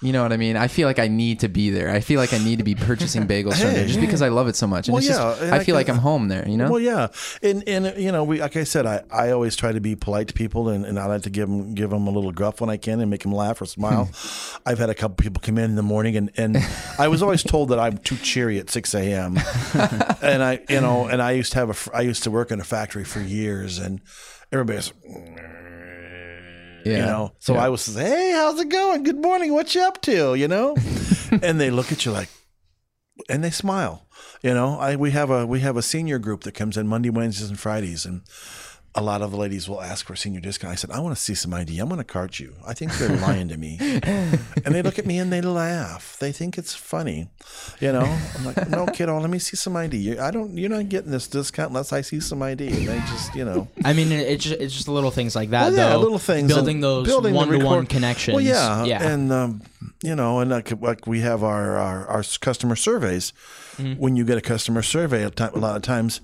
You 0.03 0.13
know 0.13 0.23
what 0.23 0.33
I 0.33 0.37
mean? 0.37 0.57
I 0.57 0.67
feel 0.67 0.89
like 0.89 0.99
I 0.99 1.07
need 1.07 1.41
to 1.41 1.49
be 1.49 1.71
there. 1.71 1.91
I 1.91 2.01
feel 2.01 2.19
like 2.19 2.33
I 2.33 2.39
need 2.39 2.59
to 2.59 2.65
be 2.65 2.75
purchasing 2.75 3.27
bagels 3.29 3.61
from 3.61 3.73
there 3.73 3.87
just 3.87 4.01
because 4.01 4.21
I 4.21 4.29
love 4.29 4.49
it 4.49 4.57
so 4.57 4.67
much. 4.67 4.89
And 4.89 4.95
Well, 4.95 4.99
it's 4.99 5.09
yeah, 5.09 5.17
just, 5.17 5.43
I 5.43 5.57
I 5.57 5.65
feel 5.65 5.77
like 5.77 5.89
I'm 5.89 5.99
home 5.99 6.27
there. 6.27 6.47
You 6.49 6.57
know? 6.57 6.71
Well, 6.71 6.81
yeah, 6.81 7.09
and 7.41 7.63
and 7.69 7.97
you 7.97 8.11
know, 8.11 8.25
we 8.25 8.41
like 8.41 8.57
I 8.57 8.65
said, 8.65 8.85
I, 8.85 9.05
I 9.13 9.31
always 9.31 9.55
try 9.55 9.71
to 9.71 9.81
be 9.81 9.95
polite 9.95 10.29
to 10.29 10.35
people, 10.35 10.69
and, 10.69 10.85
and 10.85 10.99
I 10.99 11.07
like 11.07 11.23
to 11.23 11.31
give 11.31 11.49
them 11.49 11.75
give 11.75 11.91
them 11.91 12.09
a 12.09 12.11
little 12.11 12.33
gruff 12.33 12.61
when 12.61 12.69
I 12.69 12.77
can 12.77 13.01
and 13.01 13.11
make 13.11 13.23
them 13.23 13.33
laugh 13.33 13.61
or 13.63 13.67
smile. 13.67 14.11
I've 14.67 14.79
had 14.79 14.91
a 14.91 14.95
couple 14.95 15.17
people 15.17 15.41
come 15.41 15.57
in 15.57 15.71
in 15.71 15.77
the 15.77 15.83
morning, 15.83 16.17
and 16.17 16.31
and 16.37 16.59
I 16.99 17.07
was 17.07 17.23
always 17.23 17.45
told 17.45 17.69
that 17.69 17.79
I'm 17.79 17.99
too 17.99 18.17
cheery 18.17 18.59
at 18.59 18.71
six 18.71 18.95
a.m. 18.95 19.39
and 20.21 20.43
I 20.43 20.61
you 20.69 20.81
know, 20.81 21.07
and 21.07 21.23
I 21.23 21.31
used 21.33 21.53
to 21.53 21.59
have 21.59 21.71
a 21.71 21.97
I 21.97 22.01
used 22.01 22.25
to 22.25 22.31
work 22.31 22.51
in 22.51 22.61
a 22.61 22.65
factory 22.65 23.05
for 23.05 23.21
years, 23.21 23.79
and 23.79 24.01
everybody's 24.51 24.93
yeah. 26.85 26.99
you 26.99 27.03
know. 27.03 27.33
So 27.39 27.57
I 27.57 27.69
was, 27.69 27.83
say, 27.83 28.05
hey, 28.05 28.33
how's 28.33 28.61
it 28.61 28.69
going? 28.69 29.03
Good 29.03 29.21
morning. 29.21 29.53
What 29.53 29.75
you 29.75 29.83
up 29.83 30.01
to? 30.03 30.35
You 30.35 30.49
know, 30.49 30.77
and 31.43 31.61
they 31.61 31.71
look 31.71 31.93
at 31.93 32.05
you 32.05 32.13
like, 32.13 32.29
and 33.29 33.43
they 33.43 33.51
smile. 33.51 34.07
You 34.43 34.55
know, 34.55 34.79
I 34.79 34.97
we 34.97 35.13
have 35.13 35.31
a 35.31 35.47
we 35.47 35.61
have 35.61 35.77
a 35.77 35.83
senior 35.83 36.19
group 36.19 36.43
that 36.43 36.53
comes 36.53 36.77
in 36.77 36.89
Monday, 36.89 37.11
Wednesdays, 37.11 37.49
and 37.49 37.59
Fridays, 37.59 38.05
and 38.05 38.23
a 38.95 39.01
lot 39.01 39.23
of 39.23 39.31
the 39.31 39.39
ladies 39.39 39.71
will 39.71 39.81
ask 39.81 40.05
for 40.05 40.13
a 40.13 40.17
senior 40.17 40.41
discount. 40.41 40.73
I 40.73 40.75
said, 40.75 40.91
I 40.91 41.01
want 41.01 41.17
to 41.17 41.23
see 41.23 41.35
some 41.35 41.55
ID. 41.55 41.79
I'm 41.79 41.89
going 41.89 41.99
to 41.99 42.05
cart 42.05 42.39
you. 42.39 42.55
I 42.67 42.75
think 42.75 42.93
they're 42.99 43.17
lying 43.17 43.49
to 43.49 43.57
me. 43.57 43.79
and 43.81 44.39
they 44.67 44.83
look 44.83 44.99
at 44.99 45.07
me 45.07 45.19
and 45.19 45.33
they 45.33 45.41
laugh. 45.41 46.19
They 46.21 46.31
think 46.31 46.59
it's 46.59 46.75
funny. 46.75 47.29
You 47.81 47.93
know, 47.93 48.19
I'm 48.37 48.45
like, 48.45 48.69
no, 48.69 48.85
kiddo, 48.87 49.19
let 49.19 49.31
me 49.31 49.39
see 49.39 49.57
some 49.57 49.77
ID. 49.77 50.19
I 50.19 50.31
don't. 50.31 50.59
You're 50.59 50.69
not 50.69 50.91
getting 50.91 51.11
this 51.11 51.27
discount 51.27 51.71
unless 51.71 51.93
I 51.93 52.03
see 52.03 52.21
some 52.21 52.43
ID. 52.43 52.69
And 52.69 52.89
they 52.89 52.99
just, 52.99 53.35
you 53.35 53.47
know. 53.47 53.67
I 53.83 53.95
mean, 53.95 54.13
it's 54.13 54.45
just, 54.45 54.61
it's 54.61 54.75
just 54.75 54.89
little 54.89 55.11
things 55.11 55.35
like 55.35 55.51
that, 55.51 55.69
Well, 55.69 55.73
yeah, 55.75 55.89
though. 55.91 56.01
little 56.01 56.19
things, 56.19 56.53
building 56.53 56.81
those 56.81 57.09
one 57.09 57.49
to 57.49 57.65
one 57.65 57.87
connections. 57.87 58.35
Well, 58.35 58.45
yeah, 58.45 58.85
yeah. 58.85 59.03
and 59.03 59.33
um, 59.33 59.63
you 60.03 60.15
know, 60.15 60.41
and 60.41 60.51
like, 60.51 60.71
like 60.83 61.07
we 61.07 61.21
have 61.21 61.43
our 61.43 61.77
our, 61.79 62.07
our 62.09 62.25
customer 62.41 62.77
surveys. 62.77 63.33
Mm-hmm. 63.77 63.95
When 63.95 64.17
you 64.17 64.27
get 64.27 64.37
a 64.37 64.43
customer 64.43 64.83
survey, 64.83 65.23
a 65.23 65.31
lot 65.59 65.77
of 65.77 65.83
times, 65.83 66.21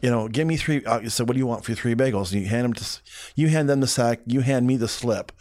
you 0.00 0.10
know, 0.10 0.28
give 0.28 0.46
me 0.46 0.56
three. 0.56 0.84
Uh, 0.84 1.08
said, 1.08 1.28
what 1.28 1.34
do 1.34 1.38
you 1.38 1.46
want 1.46 1.64
for 1.64 1.72
your 1.72 1.76
three 1.76 1.94
bagels? 1.94 2.32
And 2.32 2.42
you 2.42 2.48
hand 2.48 2.64
them 2.64 2.72
to, 2.74 3.00
you 3.34 3.48
hand 3.48 3.68
them 3.68 3.80
the 3.80 3.86
sack. 3.86 4.20
You 4.26 4.40
hand 4.40 4.66
me 4.66 4.76
the 4.76 4.88
slip. 4.88 5.32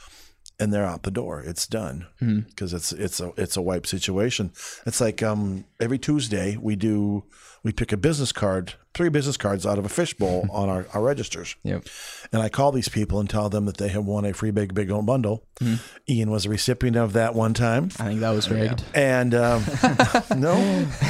And 0.59 0.73
they're 0.73 0.85
out 0.85 1.03
the 1.03 1.11
door. 1.11 1.41
It's 1.41 1.65
done 1.67 2.05
Hmm. 2.19 2.39
because 2.41 2.73
it's 2.73 2.91
it's 2.91 3.19
a 3.19 3.31
it's 3.37 3.57
a 3.57 3.61
wipe 3.61 3.87
situation. 3.87 4.51
It's 4.85 4.99
like 5.01 5.23
um, 5.23 5.65
every 5.79 5.99
Tuesday 5.99 6.57
we 6.57 6.75
do 6.75 7.23
we 7.61 7.73
pick 7.73 7.91
a 7.91 7.97
business 7.97 8.31
card, 8.31 8.75
three 8.93 9.09
business 9.09 9.35
cards 9.35 9.65
out 9.65 9.77
of 9.77 9.83
a 9.85 9.89
fishbowl 9.89 10.47
on 10.53 10.69
our, 10.69 10.85
our 10.93 11.01
registers. 11.03 11.55
Yep. 11.63 11.87
And 12.31 12.41
I 12.41 12.47
call 12.47 12.71
these 12.71 12.87
people 12.87 13.19
and 13.19 13.29
tell 13.29 13.49
them 13.49 13.65
that 13.65 13.75
they 13.75 13.89
have 13.89 14.05
won 14.05 14.23
a 14.23 14.33
free 14.33 14.51
big 14.51 14.73
big 14.73 14.89
old 14.91 15.05
bundle. 15.05 15.43
Hmm. 15.59 15.75
Ian 16.09 16.31
was 16.31 16.45
a 16.45 16.49
recipient 16.49 16.95
of 16.97 17.13
that 17.13 17.35
one 17.35 17.53
time. 17.53 17.89
I 17.99 18.05
think 18.05 18.19
that 18.21 18.31
was 18.31 18.49
rigged. 18.49 18.83
And 18.95 19.33
um, 19.35 19.63
no, 20.37 20.55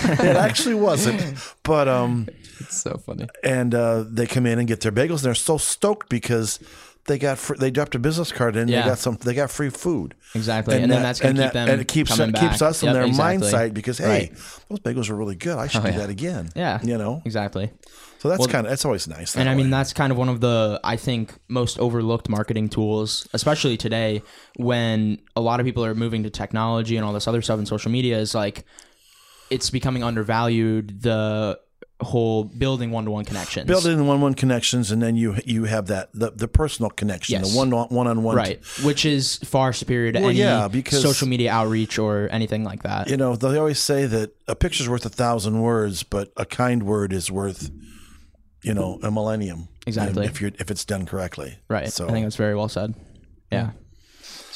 it 0.03 0.36
actually 0.36 0.75
wasn't. 0.75 1.22
But 1.63 1.88
um, 1.88 2.27
It's 2.60 2.82
so 2.82 2.98
funny. 3.06 3.27
and 3.44 3.75
uh, 3.75 4.03
they 4.10 4.25
come 4.25 4.46
in 4.48 4.58
and 4.60 4.68
get 4.68 4.82
their 4.82 4.91
bagels. 4.91 5.18
And 5.18 5.25
they're 5.25 5.36
so 5.36 5.58
stoked 5.58 6.10
because 6.10 6.60
they 7.10 7.18
got 7.20 7.38
fr- 7.38 7.56
they 7.56 7.70
dropped 7.72 7.94
a 7.96 8.00
business 8.00 8.32
card 8.32 8.56
in. 8.56 8.70
Yeah. 8.70 8.84
They 8.84 8.88
got 8.89 9.00
some. 9.00 9.18
They 9.18 9.34
got 9.34 9.51
free 9.51 9.70
food. 9.70 10.16
Exactly. 10.34 10.82
And 10.82 10.89
then 10.89 11.04
that's 11.04 11.20
gonna 11.20 11.32
and 11.32 11.38
keep 11.39 11.44
that- 11.44 11.54
them 11.54 11.70
and 11.70 11.82
it 11.82 11.88
keeps 11.89 12.16
coming 12.16 12.34
keeps 12.34 12.62
us 12.62 12.82
in 12.84 12.94
their 12.94 13.04
exactly. 13.04 13.48
mindset 13.50 13.74
because 13.74 13.98
hey, 13.98 14.08
Right. 14.08 14.38
those 14.70 14.80
bagels 14.80 15.10
are 15.10 15.16
really 15.16 15.36
good. 15.36 15.58
I 15.58 15.68
should 15.68 15.82
Oh, 15.82 15.86
do 15.86 15.92
yeah. 15.92 15.98
that 15.98 16.10
again. 16.10 16.50
Yeah. 16.56 16.80
you 16.82 16.98
know. 16.98 17.22
Exactly. 17.25 17.72
So 18.20 18.28
that's 18.30 18.39
Well, 18.39 18.48
kind 18.50 18.66
of 18.68 18.72
that's 18.72 18.86
always 18.86 19.08
nice. 19.08 19.36
And 19.36 19.48
that 19.48 19.51
I 19.51 19.56
mean, 19.56 19.70
that's 19.70 19.92
kind 19.94 20.12
of 20.12 20.18
one 20.18 20.28
of 20.30 20.42
the, 20.42 20.80
I 20.84 20.98
think, 20.98 21.34
most 21.48 21.80
overlooked 21.80 22.28
marketing 22.30 22.68
tools, 22.70 23.28
especially 23.34 23.78
today 23.78 24.22
when 24.58 25.20
a 25.38 25.42
lot 25.42 25.60
of 25.62 25.66
people 25.66 25.84
are 25.86 25.96
moving 25.96 26.24
to 26.24 26.30
technology 26.30 26.98
and 26.98 27.06
all 27.06 27.13
this 27.13 27.28
other 27.30 27.42
stuff 27.42 27.60
in 27.60 27.66
social 27.66 27.89
media 27.92 28.18
is 28.20 28.36
like, 28.36 28.66
it's 29.50 29.70
becoming 29.70 30.04
undervalued. 30.04 31.01
The 31.01 31.60
whole 32.01 32.46
building 32.46 32.91
one 32.91 33.03
to 33.06 33.12
one 33.12 33.25
connections. 33.25 33.68
building 33.68 34.08
one 34.08 34.22
one 34.22 34.34
connections, 34.34 34.89
and 34.91 35.01
then 35.01 35.15
you 35.18 35.36
you 35.46 35.65
have 35.65 35.88
that 35.88 36.10
the, 36.13 36.32
the 36.32 36.48
personal 36.48 36.89
connection, 36.89 37.34
Yes. 37.39 37.51
the 37.51 37.58
one 37.58 37.72
one 37.72 38.08
on 38.08 38.24
one. 38.24 38.36
Right. 38.36 38.63
Which 38.84 39.06
is 39.06 39.38
far 39.38 39.74
superior 39.74 40.12
to 40.13 40.20
Well, 40.20 40.29
any 40.29 40.39
yeah, 40.39 40.68
because- 40.70 41.01
social 41.01 41.27
media 41.27 41.51
outreach 41.51 42.00
or 42.00 42.29
anything 42.32 42.63
like 42.63 42.84
that. 42.84 43.10
You 43.10 43.18
know, 43.18 43.36
they 43.36 43.58
always 43.58 43.79
say 43.79 44.06
that 44.06 44.32
a 44.48 44.56
picture's 44.56 44.88
worth 44.88 45.06
a 45.06 45.10
thousand 45.10 45.60
words, 45.60 46.03
but 46.03 46.32
a 46.38 46.46
kind 46.46 46.84
word 46.84 47.12
is 47.12 47.29
worth, 47.29 47.70
you 48.63 48.74
know, 48.74 49.00
a 49.03 49.12
millennium. 49.12 49.68
Exactly. 49.86 50.25
If 50.25 50.39
you're 50.39 50.51
if 50.60 50.72
it's 50.72 50.86
done 50.86 51.06
correctly. 51.06 51.58
Right. 51.68 51.91
So 51.91 52.08
I 52.08 52.12
think 52.12 52.25
that's 52.25 52.36
very 52.38 52.56
well 52.56 52.70
said. 52.70 52.94
Yeah. 53.51 53.72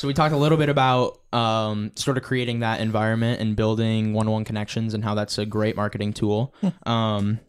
So 0.03 0.07
we 0.07 0.13
talked 0.13 0.33
a 0.33 0.37
little 0.37 0.57
bit 0.57 0.67
about 0.67 1.21
um, 1.31 1.93
sort 1.95 2.17
of 2.17 2.23
creating 2.23 2.59
that 2.59 2.81
environment 2.81 3.39
and 3.39 3.55
building 3.55 4.11
one-on-one 4.11 4.43
connections 4.43 4.93
and 4.93 5.01
how 5.01 5.15
that's 5.15 5.37
a 5.37 5.45
great 5.45 5.77
marketing 5.77 6.11
tool. 6.11 6.53
um, 6.85 7.39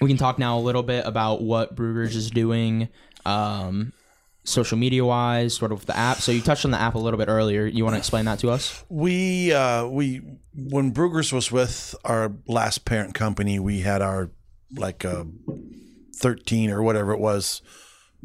we 0.00 0.06
can 0.06 0.16
talk 0.16 0.38
now 0.38 0.56
a 0.56 0.60
little 0.60 0.84
bit 0.84 1.04
about 1.04 1.42
what 1.42 1.74
Bruegger's 1.74 2.14
is 2.14 2.30
doing, 2.30 2.90
um, 3.26 3.92
social 4.44 4.78
media 4.78 5.04
wise, 5.04 5.54
sort 5.54 5.72
of 5.72 5.84
the 5.86 5.96
app. 5.96 6.18
So 6.18 6.30
you 6.30 6.40
touched 6.42 6.64
on 6.64 6.70
the 6.70 6.80
app 6.80 6.94
a 6.94 6.98
little 7.00 7.18
bit 7.18 7.26
earlier. 7.26 7.66
You 7.66 7.82
want 7.82 7.94
to 7.94 7.98
explain 7.98 8.24
that 8.26 8.38
to 8.38 8.50
us? 8.50 8.84
we 8.88 9.52
uh 9.52 9.86
we 9.86 10.22
when 10.54 10.94
Bruegger's 10.94 11.32
was 11.32 11.50
with 11.50 11.96
our 12.04 12.32
last 12.46 12.84
parent 12.84 13.14
company, 13.14 13.58
we 13.58 13.80
had 13.80 14.00
our 14.00 14.30
like 14.76 15.04
uh 15.04 15.24
13 16.14 16.70
or 16.70 16.84
whatever 16.84 17.10
it 17.10 17.18
was 17.18 17.62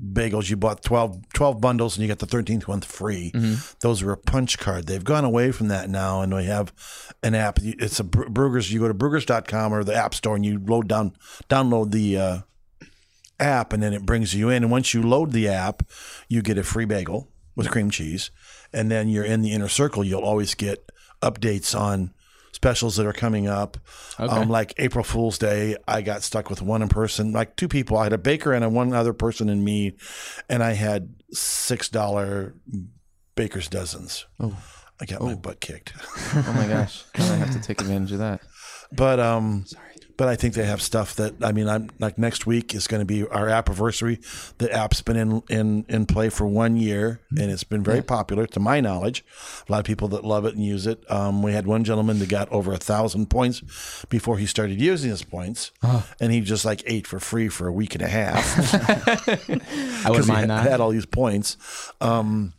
bagels. 0.02 0.50
You 0.50 0.58
bought 0.58 0.84
12, 0.84 1.30
12 1.34 1.62
bundles 1.62 1.96
and 1.96 2.02
you 2.02 2.08
got 2.08 2.20
the 2.20 2.28
13th 2.28 2.68
one 2.68 2.82
free. 2.82 3.32
Those 3.80 4.04
were 4.04 4.12
a 4.12 4.18
punch 4.18 4.58
card. 4.60 4.88
They've 4.88 5.04
gone 5.04 5.24
away 5.26 5.52
from 5.52 5.68
that 5.70 5.90
now 5.90 6.22
and 6.22 6.34
we 6.34 6.46
have 6.46 6.74
an 7.24 7.36
app. 7.36 7.60
It's 7.62 8.00
a 8.00 8.04
Bru- 8.04 8.30
bruegger's 8.30 8.72
you 8.72 8.80
go 8.80 8.88
to 8.88 8.94
bruegger's.com 8.94 9.74
or 9.74 9.84
the 9.84 9.96
app 9.96 10.14
store 10.14 10.36
and 10.36 10.46
you 10.46 10.60
load 10.60 10.88
down 10.88 11.14
download 11.50 11.92
the 11.92 12.18
uh, 12.18 12.38
app 13.40 13.74
and 13.74 13.82
then 13.82 13.94
it 13.94 14.06
brings 14.06 14.34
you 14.34 14.50
in. 14.50 14.64
And 14.64 14.72
once 14.72 14.94
you 14.94 15.02
load 15.02 15.32
the 15.32 15.48
app 15.48 15.84
you 16.28 16.42
get 16.42 16.58
a 16.58 16.64
free 16.64 16.86
bagel 16.86 17.30
with 17.56 17.70
cream 17.70 17.90
cheese. 17.90 18.32
And 18.74 18.92
then 18.92 19.08
you're 19.08 19.24
in 19.24 19.42
the 19.42 19.54
inner 19.54 19.70
circle. 19.70 20.04
You'll 20.04 20.24
always 20.24 20.56
get 20.56 20.92
updates 21.22 21.78
on 21.80 22.14
specials 22.56 22.96
that 22.96 23.06
are 23.06 23.14
coming 23.14 23.48
up. 23.48 23.78
Um, 24.18 24.48
like 24.50 24.74
april 24.78 25.04
fool's 25.04 25.38
day 25.38 25.76
i 25.88 26.02
got 26.02 26.24
stuck 26.24 26.50
with 26.50 26.62
one 26.62 26.82
in 26.82 26.88
person 26.88 27.34
like 27.34 27.56
two 27.58 27.68
people. 27.68 27.98
I 27.98 28.04
had 28.06 28.14
a 28.14 28.18
baker 28.18 28.54
and 28.54 28.64
a 28.64 28.70
one 28.70 28.94
other 28.94 29.12
person 29.14 29.50
and 29.50 29.62
me 29.64 29.96
and 30.50 30.64
i 30.64 30.72
had 30.72 31.14
six 31.32 31.90
dollar 31.90 32.56
baker's 33.36 33.68
dozens. 33.68 34.26
Oh. 34.40 34.56
I 35.02 35.06
got 35.06 35.22
my 35.22 35.36
butt 35.36 35.60
kicked. 35.60 35.92
Oh 36.34 36.54
my 36.56 36.68
gosh. 36.76 37.04
I 37.16 37.22
have 37.24 37.52
to 37.52 37.60
take 37.62 37.82
advantage 37.82 38.14
of 38.14 38.20
that. 38.20 38.40
but 38.94 39.20
um 39.20 39.66
but 40.18 40.28
I 40.28 40.36
think 40.36 40.54
they 40.54 40.66
have 40.66 40.82
stuff 40.82 41.16
that 41.16 41.34
I 41.44 41.52
mean 41.52 41.68
I'm 41.68 41.90
like 42.00 42.18
next 42.18 42.46
week 42.46 42.74
is 42.74 42.88
going 42.88 43.02
to 43.02 43.06
be 43.06 43.28
our 43.28 43.50
anniversary. 43.50 44.20
The 44.58 44.72
app's 44.72 45.02
been 45.02 45.18
in 45.18 45.44
in 45.50 45.86
in 45.90 46.06
play 46.06 46.30
for 46.30 46.46
one 46.46 46.78
year 46.78 47.22
and 47.38 47.52
it's 47.52 47.64
been 47.64 47.84
very 47.84 48.02
popular 48.02 48.46
to 48.48 48.60
my 48.60 48.80
knowledge. 48.80 49.24
A 49.68 49.72
lot 49.72 49.80
of 49.80 49.86
people 49.86 50.08
that 50.10 50.24
love 50.24 50.46
it 50.46 50.56
and 50.56 50.64
use 50.64 50.88
it. 50.88 51.04
Um, 51.12 51.44
we 51.44 51.54
had 51.54 51.68
one 51.68 51.84
gentleman 51.84 52.20
that 52.20 52.30
got 52.30 52.52
over 52.52 52.74
a 52.74 52.78
thousand 52.78 53.30
points 53.30 54.06
before 54.10 54.38
he 54.38 54.46
started 54.46 54.80
using 54.80 55.10
his 55.10 55.24
points, 55.24 55.72
and 56.20 56.32
he 56.32 56.42
just 56.42 56.66
like 56.66 56.84
ate 56.86 57.08
for 57.08 57.20
free 57.20 57.50
for 57.50 57.68
a 57.68 57.74
week 57.74 57.96
and 57.96 58.02
a 58.02 58.08
half. 58.08 58.46
I 60.06 60.10
wouldn't 60.10 60.26
he 60.26 60.32
mind 60.32 60.52
had, 60.52 60.66
that. 60.66 60.72
had 60.72 60.82
all 60.82 60.92
these 60.92 61.06
points. 61.06 61.58
Um, 62.02 62.54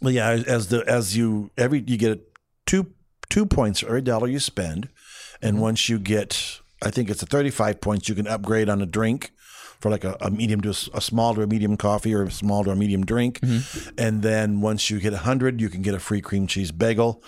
but 0.00 0.12
yeah, 0.12 0.30
as 0.30 0.68
the 0.68 0.84
as 0.86 1.16
you 1.16 1.50
every 1.56 1.84
you 1.86 1.96
get 1.96 2.20
two 2.66 2.92
two 3.30 3.46
points 3.46 3.80
for 3.80 3.86
every 3.86 4.02
dollar 4.02 4.26
you 4.26 4.38
spend, 4.38 4.88
and 5.40 5.60
once 5.60 5.88
you 5.88 5.98
get, 5.98 6.60
I 6.82 6.90
think 6.90 7.08
it's 7.10 7.22
a 7.22 7.26
thirty 7.26 7.50
five 7.50 7.80
points, 7.80 8.08
you 8.08 8.14
can 8.14 8.26
upgrade 8.26 8.68
on 8.68 8.82
a 8.82 8.86
drink 8.86 9.32
for 9.80 9.90
like 9.90 10.04
a, 10.04 10.16
a 10.20 10.30
medium 10.30 10.60
to 10.62 10.70
a 10.70 11.00
small 11.00 11.34
to 11.34 11.42
a 11.42 11.46
medium 11.46 11.76
coffee 11.76 12.14
or 12.14 12.22
a 12.22 12.30
small 12.30 12.64
to 12.64 12.70
a 12.70 12.76
medium 12.76 13.04
drink, 13.04 13.40
and 13.98 14.22
then 14.22 14.60
once 14.60 14.90
you 14.90 15.00
get 15.00 15.12
hundred, 15.12 15.60
you 15.60 15.68
can 15.68 15.82
get 15.82 15.94
a 15.94 15.98
free 15.98 16.20
cream 16.20 16.46
cheese 16.46 16.72
bagel. 16.72 17.22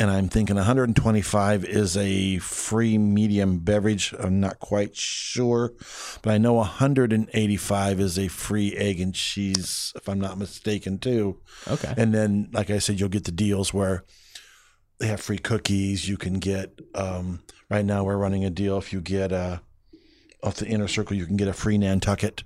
And 0.00 0.12
I'm 0.12 0.28
thinking 0.28 0.54
125 0.54 1.64
is 1.64 1.96
a 1.96 2.38
free 2.38 2.98
medium 2.98 3.58
beverage. 3.58 4.14
I'm 4.16 4.38
not 4.38 4.60
quite 4.60 4.94
sure, 4.94 5.72
but 6.22 6.30
I 6.32 6.38
know 6.38 6.52
185 6.52 7.98
is 7.98 8.16
a 8.16 8.28
free 8.28 8.76
egg 8.76 9.00
and 9.00 9.12
cheese, 9.12 9.92
if 9.96 10.08
I'm 10.08 10.20
not 10.20 10.38
mistaken, 10.38 10.98
too. 10.98 11.40
Okay. 11.66 11.92
And 11.96 12.14
then, 12.14 12.48
like 12.52 12.70
I 12.70 12.78
said, 12.78 13.00
you'll 13.00 13.08
get 13.08 13.24
the 13.24 13.32
deals 13.32 13.74
where 13.74 14.04
they 15.00 15.08
have 15.08 15.20
free 15.20 15.38
cookies. 15.38 16.08
You 16.08 16.16
can 16.16 16.34
get, 16.34 16.78
um, 16.94 17.40
right 17.70 17.84
now, 17.84 18.04
we're 18.04 18.16
running 18.16 18.44
a 18.44 18.50
deal. 18.50 18.78
If 18.78 18.92
you 18.92 19.00
get 19.00 19.32
uh, 19.32 19.58
off 20.42 20.56
the 20.56 20.66
inner 20.66 20.88
circle, 20.88 21.16
you 21.16 21.26
can 21.26 21.36
get 21.36 21.48
a 21.48 21.52
free 21.52 21.78
Nantucket 21.78 22.44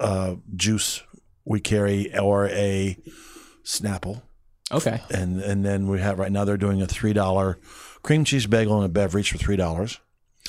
uh, 0.00 0.36
juice 0.54 1.02
we 1.44 1.60
carry 1.60 2.16
or 2.18 2.46
a 2.48 2.96
Snapple 3.64 4.22
Okay. 4.72 5.00
and 5.10 5.40
and 5.40 5.64
then 5.64 5.86
we 5.88 6.00
have 6.00 6.18
right 6.18 6.30
now 6.32 6.44
they're 6.44 6.56
doing 6.56 6.82
a 6.82 6.86
three 6.86 7.12
dollar 7.12 7.58
cream 8.02 8.24
cheese 8.24 8.46
bagel 8.46 8.76
and 8.76 8.84
a 8.84 8.88
beverage 8.88 9.30
for 9.30 9.38
three 9.38 9.56
dollars. 9.56 10.00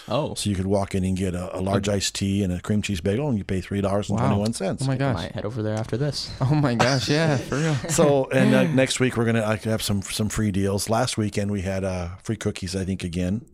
Oh, 0.08 0.36
So 0.36 0.50
you 0.50 0.56
could 0.56 0.68
walk 0.68 0.94
in 0.96 1.04
and 1.04 1.18
get 1.18 1.34
a, 1.34 1.58
a 1.58 1.60
large 1.60 1.90
iced 1.90 2.14
tea 2.16 2.44
and 2.44 2.54
a 2.54 2.62
cream 2.62 2.84
cheese 2.84 3.02
bagel, 3.02 3.28
and 3.30 3.38
you 3.38 3.44
pay 3.44 3.62
three 3.62 3.82
dollars 3.82 4.10
and 4.10 4.20
Wow. 4.20 4.28
twenty 4.28 4.42
one 4.42 4.54
cents. 4.54 4.84
Oh 4.84 4.88
my 4.88 4.96
gosh! 4.98 5.10
I 5.10 5.14
gosh. 5.14 5.24
might 5.24 5.32
head 5.34 5.46
over 5.46 5.62
there 5.64 5.76
after 5.76 5.98
this. 5.98 6.32
Oh 6.42 6.54
my 6.56 6.76
gosh. 6.76 7.10
Yeah, 7.10 7.38
for 7.38 7.58
real. 7.58 7.76
So 7.90 8.30
and 8.32 8.54
uh, 8.56 8.64
next 8.64 9.00
week 9.00 9.18
we're 9.18 9.26
gonna 9.26 9.44
I 9.46 9.56
have 9.70 9.82
some 9.82 10.02
some 10.04 10.30
free 10.30 10.52
deals. 10.52 10.90
Last 10.90 11.18
weekend 11.18 11.52
we 11.52 11.62
had 11.62 11.84
uh, 11.84 12.10
free 12.24 12.38
cookies. 12.38 12.76
I 12.76 12.86
think 12.86 13.04
again 13.04 13.46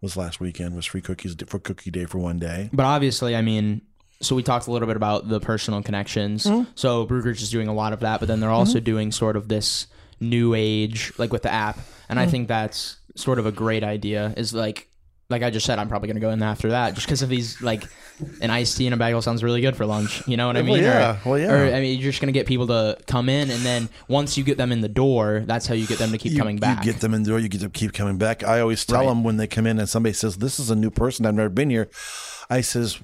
was 0.00 0.16
last 0.16 0.40
weekend 0.40 0.74
was 0.76 0.86
free 0.86 1.00
cookies 1.00 1.34
for 1.46 1.58
cookie 1.58 1.90
day 1.90 2.04
for 2.04 2.18
one 2.18 2.38
day. 2.38 2.70
But 2.72 2.86
obviously, 2.86 3.34
I 3.34 3.42
mean, 3.42 3.82
so 4.20 4.34
we 4.36 4.42
talked 4.42 4.66
a 4.66 4.70
little 4.70 4.86
bit 4.88 4.96
about 4.96 5.28
the 5.28 5.40
personal 5.40 5.82
connections. 5.82 6.44
Mm-hmm. 6.44 6.70
So 6.74 7.06
Bruegger's 7.06 7.42
is 7.42 7.50
doing 7.50 7.68
a 7.68 7.74
lot 7.74 7.92
of 7.92 8.00
that, 8.00 8.20
but 8.20 8.26
then 8.26 8.40
they're 8.40 8.50
also 8.50 8.80
doing 8.80 9.12
sort 9.12 9.36
of 9.36 9.48
this 9.48 9.86
new 10.20 10.54
age, 10.54 11.12
like 11.18 11.32
with 11.32 11.42
the 11.42 11.52
app. 11.52 11.78
And 12.08 12.18
I 12.18 12.22
Mm-hmm. 12.22 12.30
think 12.30 12.48
that's 12.48 12.96
sort 13.16 13.38
of 13.38 13.46
a 13.46 13.52
great 13.52 13.84
idea. 13.84 14.34
Is 14.36 14.52
like, 14.54 14.88
like 15.30 15.42
I 15.42 15.50
just 15.50 15.66
said, 15.66 15.78
I'm 15.78 15.88
probably 15.88 16.08
gonna 16.08 16.20
go 16.20 16.30
in 16.30 16.42
after 16.42 16.70
that 16.70 16.94
just 16.94 17.06
because 17.06 17.22
of 17.22 17.28
these 17.28 17.60
like. 17.60 17.84
An 18.40 18.50
iced 18.50 18.76
tea 18.76 18.84
and 18.88 18.94
a 18.94 18.96
bagel 18.96 19.22
sounds 19.22 19.44
really 19.44 19.60
good 19.60 19.76
for 19.76 19.86
lunch. 19.86 20.26
You 20.26 20.36
know 20.36 20.48
what 20.48 20.56
I 20.56 20.62
Well, 20.62 20.72
mean? 20.74 20.82
yeah. 20.82 21.18
Or, 21.24 21.30
Well, 21.30 21.38
yeah. 21.38 21.52
Or 21.52 21.72
I 21.72 21.78
mean, 21.80 22.00
you're 22.00 22.10
just 22.10 22.20
gonna 22.20 22.32
get 22.32 22.48
people 22.48 22.66
to 22.66 22.98
come 23.06 23.28
in, 23.28 23.48
and 23.48 23.60
then 23.64 23.88
once 24.08 24.36
you 24.36 24.42
get 24.42 24.56
them 24.58 24.72
in 24.72 24.80
the 24.80 24.88
door, 24.88 25.44
that's 25.46 25.68
how 25.68 25.74
you 25.74 25.86
get 25.86 25.98
them 26.00 26.10
to 26.10 26.18
keep 26.18 26.32
You, 26.32 26.38
coming 26.38 26.56
back. 26.56 26.84
you 26.84 26.90
get 26.92 27.00
them 27.00 27.14
in 27.14 27.22
the 27.22 27.30
door. 27.30 27.38
You 27.38 27.48
get 27.48 27.60
to 27.60 27.68
keep 27.68 27.92
coming 27.92 28.18
back. 28.18 28.42
I 28.42 28.58
always 28.58 28.84
tell 28.84 29.02
Right. 29.02 29.06
them 29.08 29.22
when 29.22 29.36
they 29.36 29.46
come 29.46 29.68
in 29.68 29.78
and 29.78 29.88
somebody 29.88 30.14
says, 30.14 30.38
"This 30.38 30.58
is 30.58 30.68
a 30.68 30.74
new 30.74 30.90
person. 30.90 31.26
I've 31.26 31.34
never 31.36 31.48
been 31.48 31.70
here." 31.70 31.88
I 32.50 32.60
says, 32.60 32.98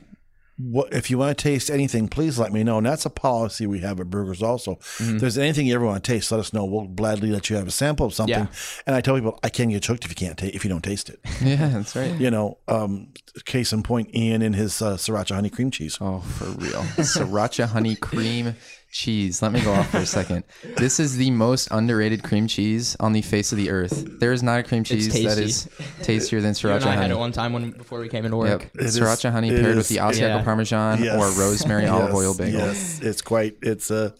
"What 0.57 0.93
if 0.93 1.11
you 1.11 1.19
want 1.19 1.37
to 1.37 1.43
taste 1.43 1.69
anything? 1.71 2.09
Please 2.09 2.39
let 2.39 2.53
me 2.53 2.63
know." 2.65 2.79
And 2.79 2.87
that's 2.87 3.05
a 3.07 3.11
policy 3.11 3.67
we 3.67 3.81
have 3.81 4.01
at 4.01 4.07
Bruegger's. 4.09 4.43
Also, 4.43 4.75
Mm-hmm. 4.75 5.17
if 5.17 5.21
there's 5.21 5.39
anything 5.39 5.67
you 5.67 5.75
ever 5.75 5.85
want 5.85 6.03
to 6.05 6.13
taste, 6.13 6.31
let 6.31 6.41
us 6.41 6.53
know. 6.53 6.65
We'll 6.65 6.87
gladly 6.87 7.31
let 7.31 7.51
you 7.51 7.57
have 7.57 7.67
a 7.67 7.71
sample 7.73 8.07
of 8.07 8.15
something. 8.15 8.35
Yeah. 8.35 8.47
And 8.87 8.95
I 8.95 9.01
tell 9.01 9.15
people, 9.17 9.39
I 9.43 9.49
can't 9.49 9.71
get 9.71 9.85
hooked 9.85 10.05
if 10.05 10.11
you 10.11 10.15
can't 10.17 10.39
ta- 10.39 10.47
if 10.53 10.65
you 10.65 10.69
don't 10.71 10.85
taste 10.85 11.09
it. 11.11 11.19
Yeah, 11.43 11.69
that's 11.69 11.95
right. 11.97 12.15
you 12.21 12.31
know, 12.31 12.59
um, 12.69 13.09
case 13.45 13.73
in 13.73 13.83
point, 13.83 14.15
Ian 14.15 14.43
and 14.43 14.55
his 14.55 14.81
uh, 14.81 14.97
sriracha 14.97 15.35
honey 15.35 15.51
cream 15.51 15.71
cheese. 15.71 15.99
Oh, 16.01 16.21
for 16.21 16.45
real. 16.47 16.83
Sriracha 17.03 17.67
honey 17.67 17.97
cream 17.97 18.55
cheese. 18.95 19.43
Let 19.43 19.53
me 19.53 19.61
go 19.61 19.73
off 19.73 19.91
for 19.91 19.99
a 19.99 20.07
second. 20.07 20.45
This 20.77 20.99
is 21.01 21.17
the 21.17 21.31
most 21.31 21.69
underrated 21.71 22.23
cream 22.23 22.47
cheese 22.47 22.97
on 23.01 23.13
the 23.13 23.23
face 23.23 23.53
of 23.53 23.59
the 23.59 23.69
earth. 23.71 24.19
There 24.21 24.33
is 24.33 24.43
not 24.43 24.61
a 24.61 24.63
cream 24.63 24.85
cheese 24.85 25.09
that 25.13 25.37
tasty. 25.37 25.43
is 25.45 25.69
tastier 26.03 26.41
than 26.41 26.55
You 26.63 26.71
and 26.71 26.83
sriracha 26.83 26.87
I 26.87 26.95
had 26.97 27.11
it 27.11 27.19
one 27.19 27.33
time 27.33 27.53
when 27.53 27.73
before 27.73 27.99
we 28.01 28.09
came 28.09 28.25
into 28.25 28.37
Yep. 28.45 28.61
work. 28.61 28.71
is- 28.77 28.99
Sriracha 28.99 29.31
honey 29.33 29.49
it 29.51 29.61
paired 29.61 29.77
with 29.77 29.91
is- 29.91 29.97
the 29.97 29.97
Asiago 29.99 30.21
Yeah. 30.39 30.43
Parmesan 30.43 31.03
Yes. 31.03 31.15
or 31.17 31.41
rosemary 31.41 31.87
olive 31.95 32.09
Yes, 32.11 32.15
oil 32.17 32.35
bagel. 32.35 32.61
Yes, 32.61 33.01
it's 33.03 33.21
quite. 33.23 33.57
It's 33.63 33.91
a. 33.91 34.15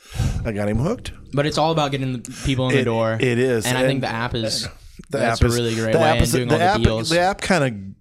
I 0.45 0.53
got 0.53 0.69
him 0.69 0.79
hooked. 0.79 1.13
But 1.33 1.47
it's 1.47 1.57
all 1.59 1.73
about 1.73 1.91
getting 1.93 2.13
the 2.13 2.31
people 2.45 2.69
in 2.69 2.75
the 2.75 2.81
It- 2.81 2.85
door. 2.85 3.17
it 3.21 3.39
is, 3.39 3.65
and 3.67 3.79
I 3.79 3.83
and 3.83 3.89
think 3.89 4.01
the 4.03 4.09
app 4.09 4.35
is 4.35 4.69
The 5.11 5.19
that's 5.19 5.41
app 5.41 5.45
a 5.45 5.47
is 5.51 5.55
really 5.57 5.75
great 5.77 5.93
the 5.93 5.99
way 5.99 6.05
app 6.05 6.15
and 6.17 6.23
is- 6.25 6.33
doing 6.33 6.49
the 6.49 6.55
all 6.55 6.59
the 6.59 6.65
app, 6.65 6.81
deals. 6.81 7.09
The 7.11 7.21
app 7.21 7.41
kind 7.41 7.65
of 7.65 7.95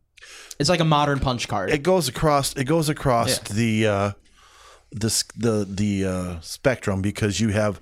it's 0.60 0.70
like 0.70 0.80
a 0.80 0.86
modern 0.86 1.20
punch 1.20 1.48
card. 1.48 1.70
it 1.72 1.84
goes 1.84 2.08
across 2.08 2.54
it 2.56 2.66
goes 2.66 2.90
across 2.90 3.30
Yeah. 3.50 3.56
the 3.56 3.88
uh 3.88 4.12
this 4.94 5.24
the 5.36 5.66
the 5.70 6.06
uh 6.06 6.40
spectrum 6.42 7.02
because 7.02 7.40
you 7.40 7.50
have 7.50 7.82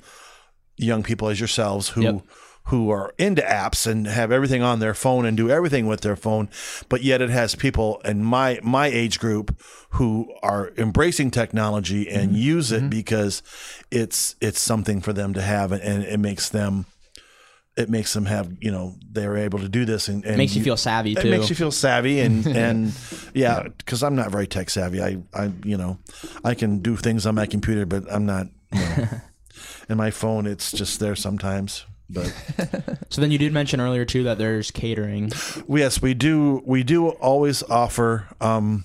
young 0.77 1.03
people 1.03 1.27
as 1.27 1.39
yourselves 1.39 1.89
who 1.89 2.01
Yep. 2.03 2.21
who 2.65 2.89
are 2.91 3.13
into 3.17 3.41
apps 3.41 3.85
and 3.85 4.07
have 4.07 4.31
everything 4.31 4.61
on 4.63 4.79
their 4.79 4.93
phone 4.93 5.25
and 5.25 5.35
do 5.35 5.49
everything 5.49 5.87
with 5.87 6.01
their 6.01 6.15
phone 6.15 6.47
but 6.89 7.03
yet 7.03 7.21
it 7.21 7.29
has 7.29 7.55
people 7.55 7.99
in 8.05 8.23
my 8.23 8.59
my 8.63 8.87
age 8.87 9.19
group 9.19 9.55
who 9.91 10.31
are 10.41 10.71
embracing 10.77 11.31
technology 11.31 12.07
and 12.09 12.31
Mm-hmm. 12.31 12.41
use 12.55 12.71
it 12.71 12.89
because 12.89 13.43
it's 13.91 14.35
it's 14.41 14.59
something 14.61 15.01
for 15.01 15.11
them 15.13 15.33
to 15.33 15.41
have 15.41 15.71
and, 15.71 15.81
and 15.83 16.03
it 16.03 16.19
makes 16.19 16.49
them 16.49 16.85
it 17.77 17.89
makes 17.89 18.13
them 18.13 18.25
have 18.25 18.51
you 18.59 18.71
know 18.71 18.95
they're 19.11 19.37
able 19.37 19.59
to 19.59 19.69
do 19.69 19.85
this 19.85 20.07
and, 20.07 20.23
and 20.25 20.35
it 20.35 20.37
makes 20.37 20.55
you 20.55 20.63
feel 20.63 20.77
savvy 20.77 21.13
it 21.13 21.21
too. 21.21 21.29
makes 21.29 21.49
you 21.49 21.55
feel 21.55 21.71
savvy 21.71 22.19
and 22.19 22.45
and 22.55 22.93
yeah 23.33 23.63
because 23.77 24.03
i'm 24.03 24.15
not 24.15 24.31
very 24.31 24.47
tech 24.47 24.69
savvy 24.69 25.01
i 25.01 25.17
i 25.33 25.51
you 25.63 25.77
know 25.77 25.97
i 26.43 26.53
can 26.53 26.79
do 26.79 26.95
things 26.95 27.25
on 27.25 27.35
my 27.35 27.45
computer 27.45 27.85
but 27.85 28.03
i'm 28.11 28.25
not 28.25 28.47
you 28.73 28.79
know 28.79 29.07
and 29.89 29.97
my 29.97 30.11
phone 30.11 30.45
it's 30.45 30.71
just 30.71 30.99
there 30.99 31.15
sometimes 31.15 31.85
but 32.09 32.25
so 33.09 33.21
then 33.21 33.31
you 33.31 33.37
did 33.37 33.53
mention 33.53 33.79
earlier 33.79 34.03
too 34.03 34.23
that 34.23 34.37
there's 34.37 34.69
catering. 34.69 35.31
yes 35.69 36.01
we 36.01 36.13
do 36.13 36.61
we 36.65 36.83
do 36.83 37.09
always 37.09 37.63
offer 37.63 38.27
um 38.41 38.83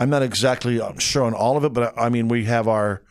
i'm 0.00 0.10
not 0.10 0.22
exactly 0.22 0.80
sure 0.98 1.24
on 1.24 1.34
all 1.34 1.56
of 1.56 1.64
it 1.64 1.72
but 1.72 1.94
i 1.96 2.08
mean 2.08 2.26
we 2.26 2.44
have 2.44 2.66
our 2.66 3.02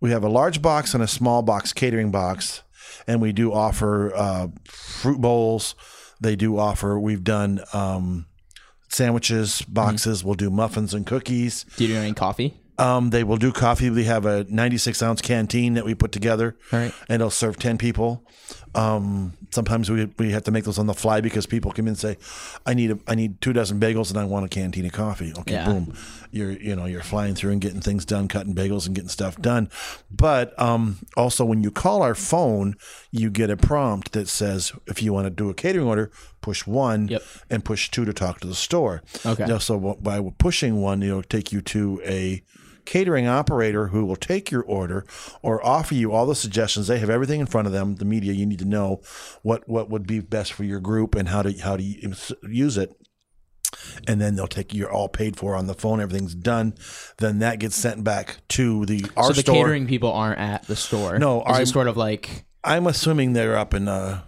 we 0.00 0.10
have 0.10 0.22
a 0.22 0.28
large 0.28 0.60
box 0.60 0.92
and 0.92 1.02
a 1.02 1.08
small 1.08 1.40
box 1.40 1.72
catering 1.72 2.10
box 2.10 2.62
and 3.06 3.20
we 3.20 3.32
do 3.32 3.52
offer 3.52 4.14
uh, 4.14 4.48
fruit 4.66 5.20
bowls. 5.20 5.74
They 6.20 6.36
do 6.36 6.58
offer 6.58 6.98
we've 6.98 7.24
done 7.24 7.60
um, 7.72 8.26
sandwiches 8.88 9.62
boxes. 9.62 10.24
We'll 10.24 10.34
do 10.34 10.50
muffins 10.50 10.94
and 10.94 11.06
cookies. 11.06 11.64
Do 11.76 11.84
you 11.84 11.94
do 11.94 12.00
any 12.00 12.14
coffee? 12.14 12.54
um, 12.78 13.10
they 13.10 13.22
will 13.22 13.36
do 13.36 13.52
coffee. 13.52 13.88
We 13.90 14.04
have 14.04 14.26
a 14.26 14.44
96 14.48 15.00
ounce 15.02 15.20
canteen 15.22 15.74
that 15.74 15.84
we 15.84 15.94
put 15.94 16.10
together. 16.12 16.56
Right. 16.72 16.92
and 17.08 17.16
it'll 17.20 17.30
serve 17.30 17.56
10 17.58 17.78
people 17.78 18.26
um, 18.74 19.32
sometimes 19.50 19.90
we, 19.90 20.06
we 20.18 20.32
have 20.32 20.42
to 20.44 20.50
make 20.50 20.64
those 20.64 20.78
on 20.78 20.86
the 20.86 20.94
fly 20.94 21.20
because 21.20 21.46
people 21.46 21.70
come 21.72 21.84
in 21.86 21.90
and 21.90 21.98
say 21.98 22.16
i 22.66 22.74
need 22.74 22.90
a, 22.90 22.98
i 23.06 23.14
need 23.14 23.40
two 23.40 23.52
dozen 23.52 23.78
bagels 23.78 24.10
and 24.10 24.18
i 24.18 24.24
want 24.24 24.44
a 24.44 24.48
canteen 24.48 24.84
of 24.86 24.92
coffee 24.92 25.32
okay 25.38 25.52
Yeah. 25.54 25.66
boom 25.66 25.94
you're 26.32 26.50
you 26.50 26.74
know 26.74 26.84
you're 26.86 27.02
flying 27.02 27.34
through 27.36 27.52
and 27.52 27.60
getting 27.60 27.80
things 27.80 28.04
done 28.04 28.26
cutting 28.28 28.54
bagels 28.54 28.86
and 28.86 28.94
getting 28.94 29.08
stuff 29.08 29.36
done 29.40 29.68
but 30.10 30.58
um, 30.60 30.98
also 31.16 31.44
when 31.44 31.62
you 31.62 31.70
call 31.70 32.02
our 32.02 32.14
phone 32.16 32.74
you 33.12 33.30
get 33.30 33.50
a 33.50 33.56
prompt 33.56 34.12
that 34.12 34.28
says 34.28 34.72
if 34.86 35.02
you 35.02 35.12
want 35.12 35.26
to 35.26 35.30
do 35.30 35.48
a 35.50 35.54
catering 35.54 35.86
order 35.86 36.10
push 36.40 36.66
one 36.66 37.08
Yep. 37.08 37.22
and 37.50 37.64
push 37.64 37.90
two 37.90 38.04
to 38.04 38.12
talk 38.12 38.40
to 38.40 38.46
the 38.48 38.54
store 38.54 39.02
Okay. 39.24 39.46
Now, 39.46 39.58
so 39.58 39.78
by 40.00 40.20
pushing 40.38 40.80
one 40.82 41.02
it'll 41.02 41.22
take 41.22 41.52
you 41.52 41.60
to 41.62 42.02
a 42.04 42.42
catering 42.84 43.26
operator 43.26 43.88
who 43.88 44.04
will 44.04 44.16
take 44.16 44.50
your 44.50 44.62
order 44.62 45.04
or 45.42 45.64
offer 45.64 45.94
you 45.94 46.12
all 46.12 46.26
the 46.26 46.34
suggestions. 46.34 46.86
They 46.86 46.98
have 46.98 47.10
everything 47.10 47.40
in 47.40 47.46
front 47.46 47.66
of 47.66 47.72
them. 47.72 47.96
The 47.96 48.04
media 48.04 48.32
you 48.32 48.46
need 48.46 48.58
to 48.60 48.64
know 48.64 49.00
what 49.42 49.68
what 49.68 49.90
would 49.90 50.06
be 50.06 50.20
best 50.20 50.52
for 50.52 50.64
your 50.64 50.80
group 50.80 51.14
and 51.14 51.28
how 51.28 51.42
to 51.42 51.52
how 51.58 51.76
to 51.76 51.82
use 51.82 52.76
it. 52.76 52.94
And 54.06 54.20
then 54.20 54.36
they'll 54.36 54.46
take 54.46 54.72
you're 54.72 54.90
all 54.92 55.08
paid 55.08 55.36
for 55.36 55.54
on 55.56 55.66
the 55.66 55.74
phone. 55.74 56.00
Everything's 56.00 56.34
done. 56.34 56.74
Then 57.18 57.40
that 57.40 57.58
gets 57.58 57.74
sent 57.74 58.04
back 58.04 58.36
to 58.50 58.84
the 58.86 59.04
our 59.16 59.24
so 59.24 59.32
the 59.32 59.40
store. 59.40 59.54
catering 59.54 59.86
people 59.86 60.12
aren't 60.12 60.38
at 60.38 60.66
the 60.66 60.76
store. 60.76 61.18
No, 61.18 61.40
I'm- 61.42 61.66
sort 61.66 61.88
of 61.88 61.96
like 61.96 62.44
I'm 62.62 62.86
assuming 62.86 63.32
they're 63.32 63.56
up 63.56 63.74
in. 63.74 63.88
Uh, 63.88 64.22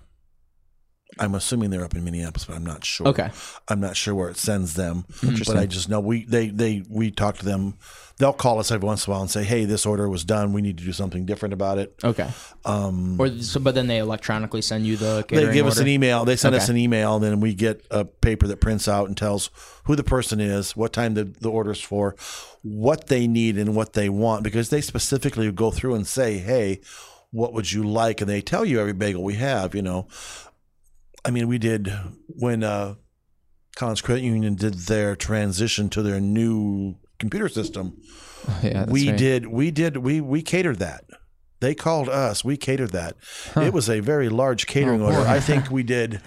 I'm 1.18 1.34
assuming 1.34 1.70
they're 1.70 1.84
up 1.84 1.94
in 1.94 2.04
Minneapolis, 2.04 2.44
but 2.44 2.56
I'm 2.56 2.64
not 2.64 2.84
sure. 2.84 3.08
okay. 3.08 3.30
I'm 3.68 3.80
not 3.80 3.96
sure 3.96 4.14
where 4.14 4.28
it 4.28 4.36
sends 4.36 4.74
them, 4.74 5.06
but 5.46 5.56
I 5.56 5.66
just 5.66 5.88
know 5.88 6.00
we 6.00 6.24
they 6.24 6.48
they 6.48 6.82
we 6.88 7.10
talk 7.10 7.38
to 7.38 7.44
them. 7.44 7.78
They'll 8.18 8.32
call 8.32 8.58
us 8.58 8.70
every 8.70 8.86
once 8.86 9.06
in 9.06 9.10
a 9.10 9.14
while 9.14 9.20
and 9.22 9.30
say, 9.30 9.44
"Hey, 9.44 9.66
this 9.66 9.84
order 9.84 10.08
was 10.08 10.24
done. 10.24 10.52
We 10.54 10.62
need 10.62 10.78
to 10.78 10.84
do 10.84 10.92
something 10.92 11.26
different 11.26 11.52
about 11.52 11.76
it." 11.78 11.94
Okay. 12.02 12.28
Um, 12.64 13.20
Or 13.20 13.28
so, 13.40 13.60
but 13.60 13.74
then 13.74 13.86
they 13.88 13.98
electronically 13.98 14.62
send 14.62 14.86
you 14.86 14.96
the 14.96 15.24
catering 15.28 15.48
they 15.48 15.52
give 15.54 15.66
us 15.66 15.76
order? 15.76 15.82
an 15.82 15.88
email. 15.88 16.24
They 16.24 16.36
send 16.36 16.54
us 16.54 16.68
an 16.70 16.76
email, 16.78 17.16
and 17.16 17.24
then 17.24 17.40
we 17.40 17.52
get 17.54 17.86
a 17.90 18.04
paper 18.06 18.46
that 18.46 18.60
prints 18.62 18.88
out 18.88 19.08
and 19.08 19.16
tells 19.16 19.50
who 19.84 19.96
the 19.96 20.04
person 20.04 20.40
is, 20.40 20.74
what 20.74 20.92
time 20.94 21.12
the, 21.14 21.24
the 21.24 21.50
order's 21.50 21.80
for, 21.80 22.16
what 22.62 23.08
they 23.08 23.26
need, 23.26 23.58
and 23.58 23.74
what 23.76 23.92
they 23.92 24.08
want. 24.08 24.42
Because 24.44 24.70
they 24.70 24.80
specifically 24.80 25.50
go 25.52 25.70
through 25.70 25.94
and 25.94 26.06
say, 26.06 26.38
"Hey, 26.38 26.80
what 27.32 27.52
would 27.52 27.70
you 27.70 27.86
like?" 27.86 28.22
And 28.22 28.30
they 28.30 28.40
tell 28.40 28.64
you 28.64 28.80
every 28.80 28.94
bagel 28.94 29.22
we 29.22 29.34
have. 29.34 29.74
You 29.74 29.82
know, 29.82 30.08
I 31.26 31.30
mean, 31.30 31.48
we 31.48 31.58
did 31.58 31.92
when 32.28 32.62
uh, 32.62 32.94
Collins 33.74 34.00
Credit 34.00 34.22
Union 34.22 34.54
did 34.54 34.74
their 34.74 35.16
transition 35.16 35.88
to 35.90 36.02
their 36.02 36.20
new 36.20 36.96
computer 37.18 37.48
system. 37.48 37.96
Yeah, 38.62 38.84
that's 38.84 38.92
we 38.92 39.08
right. 39.08 39.18
did 39.18 39.46
we 39.48 39.72
did 39.72 39.96
we 39.96 40.20
we 40.20 40.40
catered 40.40 40.78
that. 40.78 41.02
They 41.58 41.74
called 41.74 42.08
us 42.08 42.44
we 42.44 42.56
catered 42.56 42.92
that. 42.92 43.16
It 43.56 43.72
was 43.72 43.90
a 43.90 43.98
very 43.98 44.28
large 44.28 44.68
catering 44.68 45.02
Oh, 45.02 45.06
order. 45.06 45.18
I 45.26 45.40
think 45.40 45.68
we 45.78 45.82
did 45.82 46.20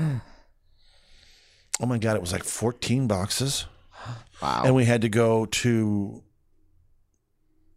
oh 1.79 1.85
my 1.85 1.97
god 1.97 2.17
it 2.17 2.21
was 2.21 2.33
like 2.33 2.43
14 2.43 3.07
boxes. 3.07 3.67
Wow. 4.41 4.63
and 4.65 4.75
we 4.75 4.83
had 4.83 5.01
to 5.03 5.07
go 5.07 5.45
to 5.45 6.23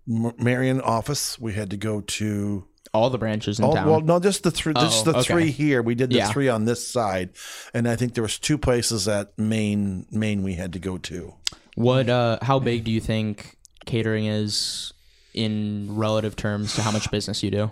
marion 0.07 0.81
office. 0.81 1.39
We 1.39 1.53
had 1.53 1.71
to 1.71 1.77
go 1.77 2.01
to 2.01 2.67
all 2.95 3.09
the 3.11 3.19
branches 3.19 3.59
in 3.59 3.65
Oh, 3.65 3.75
town. 3.75 3.89
well, 3.89 4.01
no, 4.01 4.21
just 4.21 4.43
the 4.43 4.51
three. 4.51 4.75
Just 4.75 5.07
Oh, 5.07 5.13
the 5.13 5.19
okay. 5.19 5.33
three 5.33 5.51
here. 5.51 5.81
We 5.83 5.95
did 5.95 6.11
the 6.11 6.17
Yeah. 6.17 6.33
three 6.33 6.49
on 6.49 6.65
this 6.67 6.87
side, 6.87 7.31
and 7.73 7.89
I 7.89 7.97
think 7.97 8.15
there 8.15 8.23
was 8.23 8.39
two 8.39 8.59
places 8.59 9.09
at 9.09 9.37
Maine. 9.39 10.07
Maine 10.11 10.43
we 10.43 10.55
had 10.55 10.73
to 10.75 10.79
go 10.79 10.99
to. 10.99 11.35
What? 11.75 12.09
Uh, 12.11 12.39
how 12.43 12.59
big 12.59 12.85
do 12.85 12.91
you 12.91 13.01
think 13.01 13.57
catering 13.87 14.27
is 14.27 14.93
in 15.33 15.97
relative 15.97 16.37
terms 16.37 16.75
to 16.75 16.83
how 16.83 16.91
much 16.91 17.11
business 17.11 17.43
you 17.43 17.51
do? 17.51 17.71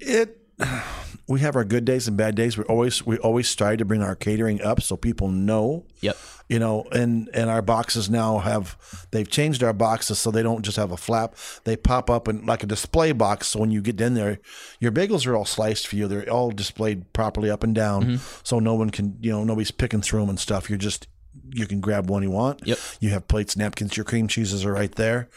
It. 0.00 0.38
We 1.28 1.38
have 1.40 1.54
our 1.54 1.64
good 1.64 1.84
days 1.84 2.08
and 2.08 2.16
bad 2.16 2.34
days. 2.34 2.58
We 2.58 2.64
always 2.64 3.06
we 3.06 3.16
always 3.18 3.46
strive 3.48 3.78
to 3.78 3.84
bring 3.84 4.02
our 4.02 4.16
catering 4.16 4.60
up 4.60 4.82
so 4.82 4.96
people 4.96 5.28
know. 5.28 5.86
Yep. 6.00 6.16
You 6.48 6.58
know, 6.58 6.82
and 6.90 7.30
and 7.32 7.48
our 7.48 7.62
boxes 7.62 8.10
now 8.10 8.38
have 8.38 8.76
they've 9.12 9.28
changed 9.30 9.62
our 9.62 9.72
boxes 9.72 10.18
so 10.18 10.30
they 10.32 10.42
don't 10.42 10.62
just 10.62 10.76
have 10.76 10.90
a 10.90 10.96
flap. 10.96 11.36
They 11.62 11.76
pop 11.76 12.10
up 12.10 12.26
and 12.26 12.44
like 12.44 12.64
a 12.64 12.66
display 12.66 13.12
box. 13.12 13.48
So 13.48 13.60
when 13.60 13.70
you 13.70 13.80
get 13.80 14.00
in 14.00 14.14
there, 14.14 14.40
your 14.80 14.90
bagels 14.90 15.24
are 15.26 15.36
all 15.36 15.44
sliced 15.46 15.86
for 15.86 15.94
you. 15.96 16.08
They're 16.08 16.28
all 16.28 16.50
displayed 16.50 17.10
properly 17.12 17.50
up 17.50 17.62
and 17.62 17.74
down, 17.74 18.02
Mm-hmm. 18.02 18.40
so 18.42 18.58
no 18.58 18.74
one 18.74 18.90
can 18.90 19.16
you 19.20 19.30
know 19.30 19.44
nobody's 19.44 19.70
picking 19.70 20.02
through 20.02 20.20
them 20.20 20.28
and 20.30 20.40
stuff. 20.40 20.68
You're 20.68 20.76
just 20.78 21.06
you 21.54 21.66
can 21.66 21.80
grab 21.80 22.08
one 22.10 22.22
you 22.22 22.30
want. 22.30 22.66
Yep. 22.66 22.78
You 23.00 23.10
have 23.10 23.28
plates, 23.28 23.56
napkins. 23.56 23.96
Your 23.96 24.04
cream 24.04 24.28
cheeses 24.28 24.64
are 24.64 24.72
right 24.72 24.94
there. 24.94 25.28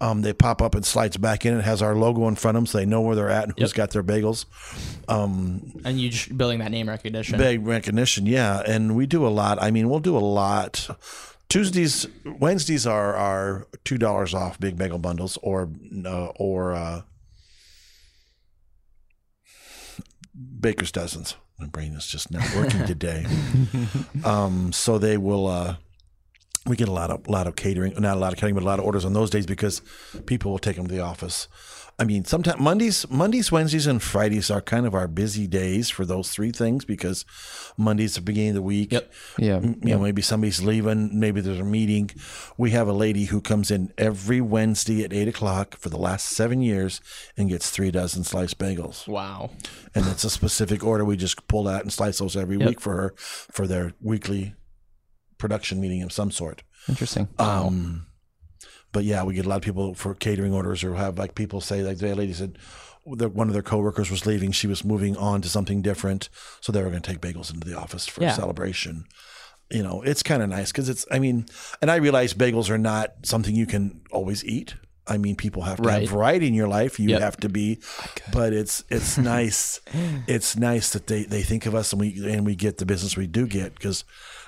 Um, 0.00 0.22
they 0.22 0.32
pop 0.32 0.60
up 0.60 0.74
and 0.74 0.84
slides 0.84 1.16
back 1.16 1.46
in. 1.46 1.56
It 1.56 1.64
has 1.64 1.80
our 1.80 1.94
logo 1.94 2.26
in 2.28 2.34
front 2.34 2.56
of 2.56 2.62
them, 2.62 2.66
so 2.66 2.78
they 2.78 2.86
know 2.86 3.00
where 3.00 3.14
they're 3.16 3.30
at 3.30 3.44
and 3.44 3.52
who's 3.58 3.70
Yep. 3.70 3.76
got 3.76 3.90
their 3.92 4.02
bagels. 4.02 4.44
And 5.08 6.00
you 6.00 6.10
just 6.10 6.36
building 6.36 6.58
that 6.58 6.70
name 6.70 6.88
recognition. 6.88 7.38
Big 7.38 7.64
recognition, 7.66 8.26
yeah. 8.26 8.62
And 8.66 8.96
we 8.96 9.06
do 9.06 9.26
a 9.26 9.28
lot. 9.30 9.62
I 9.62 9.70
mean, 9.70 9.88
we'll 9.88 10.00
do 10.00 10.16
a 10.16 10.18
lot. 10.18 10.88
Tuesdays, 11.48 12.06
Wednesdays 12.24 12.86
are 12.86 13.14
are 13.14 13.66
two 13.84 13.96
dollars 13.98 14.34
off 14.34 14.58
big 14.58 14.76
bagel 14.76 14.98
bundles, 14.98 15.38
or 15.42 15.70
uh, 16.04 16.26
or 16.36 16.72
uh, 16.74 17.02
baker's 20.60 20.90
dozens. 20.90 21.36
My 21.58 21.66
brain 21.66 21.92
is 21.92 22.06
just 22.06 22.30
not 22.30 22.44
working 22.56 22.84
today. 22.84 23.26
um, 24.24 24.72
so 24.72 24.98
they 24.98 25.16
will. 25.16 25.46
Uh, 25.46 25.76
we 26.66 26.76
get 26.76 26.88
a 26.88 26.92
lot 26.92 27.10
of 27.10 27.28
lot 27.28 27.46
of 27.46 27.56
catering, 27.56 27.92
not 28.00 28.16
a 28.16 28.20
lot 28.20 28.32
of 28.32 28.38
catering, 28.38 28.54
but 28.54 28.62
a 28.62 28.66
lot 28.66 28.78
of 28.78 28.84
orders 28.84 29.04
on 29.04 29.12
those 29.12 29.30
days 29.30 29.46
because 29.46 29.82
people 30.26 30.50
will 30.50 30.58
take 30.58 30.76
them 30.76 30.86
to 30.86 30.92
the 30.92 31.00
office. 31.00 31.46
I 31.96 32.02
mean, 32.04 32.24
sometimes 32.24 32.60
Mondays, 32.60 33.08
Mondays, 33.08 33.52
Wednesdays, 33.52 33.86
and 33.86 34.02
Fridays 34.02 34.50
are 34.50 34.60
kind 34.60 34.84
of 34.84 34.94
our 34.96 35.06
busy 35.06 35.46
days 35.46 35.90
for 35.90 36.04
those 36.04 36.28
three 36.30 36.50
things 36.50 36.84
because 36.84 37.24
Monday's 37.76 38.16
the 38.16 38.20
beginning 38.20 38.48
of 38.50 38.54
the 38.56 38.62
week. 38.62 38.90
Yep. 38.92 39.12
Yeah. 39.38 39.60
You 39.60 39.76
know, 39.94 39.98
maybe 40.00 40.20
somebody's 40.20 40.60
leaving, 40.60 41.20
maybe 41.20 41.40
there's 41.40 41.60
a 41.60 41.64
meeting. 41.64 42.10
We 42.58 42.72
have 42.72 42.88
a 42.88 42.92
lady 42.92 43.26
who 43.26 43.40
comes 43.40 43.70
in 43.70 43.92
every 43.96 44.40
Wednesday 44.40 45.04
at 45.04 45.12
eight 45.12 45.28
o'clock 45.28 45.76
for 45.76 45.88
the 45.88 45.96
last 45.96 46.26
seven 46.30 46.62
years 46.62 47.00
and 47.36 47.48
gets 47.48 47.70
three 47.70 47.92
dozen 47.92 48.24
sliced 48.24 48.58
bagels. 48.58 49.06
Wow. 49.06 49.50
And 49.94 50.04
it's 50.08 50.24
a 50.24 50.30
specific 50.30 50.82
order. 50.82 51.04
We 51.04 51.16
just 51.16 51.46
pull 51.46 51.68
out 51.68 51.82
and 51.82 51.92
slice 51.92 52.18
those 52.18 52.36
every 52.36 52.56
Yep. 52.56 52.68
week 52.68 52.80
for 52.80 52.94
her 52.96 53.14
for 53.16 53.68
their 53.68 53.92
weekly 54.00 54.54
production 55.38 55.80
meeting 55.80 56.02
of 56.02 56.12
some 56.12 56.32
sort. 56.32 56.64
Interesting. 56.88 57.28
Um, 57.38 58.06
but 58.94 59.04
yeah, 59.04 59.22
we 59.24 59.34
get 59.34 59.44
a 59.44 59.48
lot 59.50 59.56
of 59.56 59.62
people 59.62 59.92
for 59.94 60.14
catering 60.14 60.54
orders 60.54 60.82
or 60.82 60.94
have 60.94 61.18
like 61.18 61.34
people 61.34 61.60
say 61.60 61.82
like 61.82 61.98
the 61.98 62.14
lady 62.14 62.32
said 62.32 62.56
that 63.18 63.34
one 63.34 63.48
of 63.48 63.52
their 63.52 63.62
coworkers 63.62 64.10
was 64.10 64.24
leaving. 64.24 64.50
She 64.52 64.66
was 64.66 64.82
moving 64.82 65.14
on 65.18 65.42
to 65.42 65.48
something 65.50 65.82
different, 65.82 66.30
so 66.62 66.72
they 66.72 66.82
were 66.82 66.88
going 66.88 67.02
to 67.02 67.10
take 67.12 67.20
bagels 67.20 67.52
into 67.52 67.68
the 67.68 67.78
office 67.78 68.06
for 68.06 68.22
Yeah. 68.22 68.32
a 68.32 68.34
celebration. 68.34 69.04
You 69.70 69.82
know, 69.82 70.00
it's 70.02 70.22
kind 70.22 70.42
of 70.42 70.48
nice 70.48 70.72
because 70.72 70.88
it's. 70.88 71.04
I 71.10 71.18
mean, 71.18 71.44
and 71.82 71.90
I 71.90 71.96
realize 71.96 72.32
bagels 72.34 72.70
are 72.70 72.78
not 72.78 73.12
something 73.24 73.54
you 73.54 73.66
can 73.66 74.00
always 74.10 74.42
eat. 74.44 74.74
I 75.06 75.18
mean, 75.18 75.36
people 75.36 75.62
have 75.64 75.76
to 75.78 75.82
Right. 75.82 76.00
have 76.02 76.10
variety 76.10 76.46
in 76.46 76.54
your 76.54 76.68
life. 76.68 76.98
You 76.98 77.10
Yep. 77.10 77.20
have 77.20 77.36
to 77.38 77.48
be, 77.50 77.78
but 78.32 78.52
it's 78.54 78.84
it's 78.88 79.18
nice. 79.36 79.80
It's 80.26 80.56
nice 80.56 80.90
that 80.90 81.06
they, 81.08 81.24
they 81.24 81.42
think 81.42 81.66
of 81.66 81.74
us 81.74 81.92
and 81.92 82.00
we 82.00 82.08
and 82.32 82.46
we 82.46 82.54
get 82.56 82.78
the 82.78 82.86
business 82.86 83.16
we 83.16 83.26
do 83.26 83.46
get 83.46 83.74
because 83.74 84.04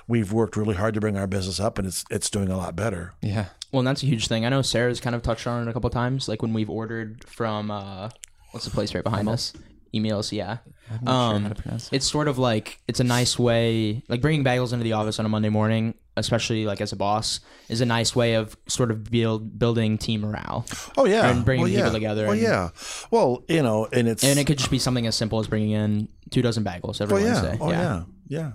we've 0.07 0.31
worked 0.31 0.55
really 0.57 0.75
hard 0.75 0.93
to 0.95 0.99
bring 1.01 1.17
our 1.17 1.27
business 1.27 1.59
up 1.59 1.77
and 1.77 1.87
it's 1.87 2.03
it's 2.09 2.29
doing 2.31 2.49
a 2.49 2.57
lot 2.57 2.75
better. 2.75 3.13
Yeah. 3.21 3.45
Well, 3.71 3.79
and 3.79 3.87
that's 3.87 4.01
a 4.03 4.05
huge 4.05 4.27
thing. 4.27 4.45
I 4.45 4.49
know 4.49 4.61
Sarah's 4.61 4.99
kind 5.01 5.15
of 5.15 5.21
touched 5.21 5.45
on 5.47 5.67
it 5.67 5.69
a 5.69 5.73
couple 5.73 5.89
times, 5.89 6.27
like 6.27 6.41
when 6.41 6.53
we've 6.53 6.69
ordered 6.69 7.23
from 7.25 7.69
uh, 7.71 8.09
what's 8.51 8.65
the 8.65 8.71
place 8.71 8.93
right 8.95 9.03
behind 9.03 9.27
us? 9.29 9.53
Emails, 9.93 10.31
yeah. 10.31 10.57
I'm 10.91 11.03
not 11.03 11.11
sure 11.29 11.35
Um, 11.35 11.43
how 11.43 11.49
to 11.49 11.55
pronounce 11.55 11.87
it. 11.87 11.95
It's 11.97 12.05
sort 12.09 12.27
of 12.27 12.37
like 12.37 12.79
it's 12.87 12.99
a 12.99 13.03
nice 13.03 13.37
way, 13.39 14.03
like 14.07 14.21
bringing 14.21 14.43
bagels 14.43 14.71
into 14.73 14.83
the 14.83 14.93
office 14.93 15.19
on 15.19 15.25
a 15.25 15.29
Monday 15.29 15.49
morning, 15.49 15.95
especially 16.15 16.65
like 16.65 16.79
as 16.81 16.91
a 16.93 16.95
boss, 16.95 17.39
is 17.67 17.81
a 17.81 17.85
nice 17.85 18.15
way 18.15 18.35
of 18.35 18.55
sort 18.67 18.89
of 18.91 19.09
build 19.11 19.57
building 19.59 19.97
team 19.97 20.21
morale. 20.21 20.65
Oh 20.97 21.05
yeah, 21.05 21.29
And 21.29 21.43
bringing 21.43 21.63
well, 21.63 21.71
people 21.71 21.87
yeah. 21.87 21.91
together 21.93 22.23
Well, 22.23 22.33
and- 22.33 22.41
yeah. 22.41 22.69
Well, 23.11 23.43
you 23.49 23.63
know, 23.63 23.87
and 23.91 24.07
it's 24.07 24.23
And 24.23 24.39
it 24.39 24.45
could 24.47 24.57
just 24.59 24.71
be 24.71 24.79
something 24.79 25.07
as 25.07 25.15
simple 25.15 25.39
as 25.39 25.47
bringing 25.47 25.71
in 25.71 26.07
two 26.29 26.41
dozen 26.41 26.63
bagels 26.63 27.01
every 27.01 27.15
Oh 27.15 27.25
yeah. 27.25 27.33
Wednesday. 27.41 27.57
Oh 27.59 27.71
yeah. 27.71 28.03
yeah. 28.27 28.51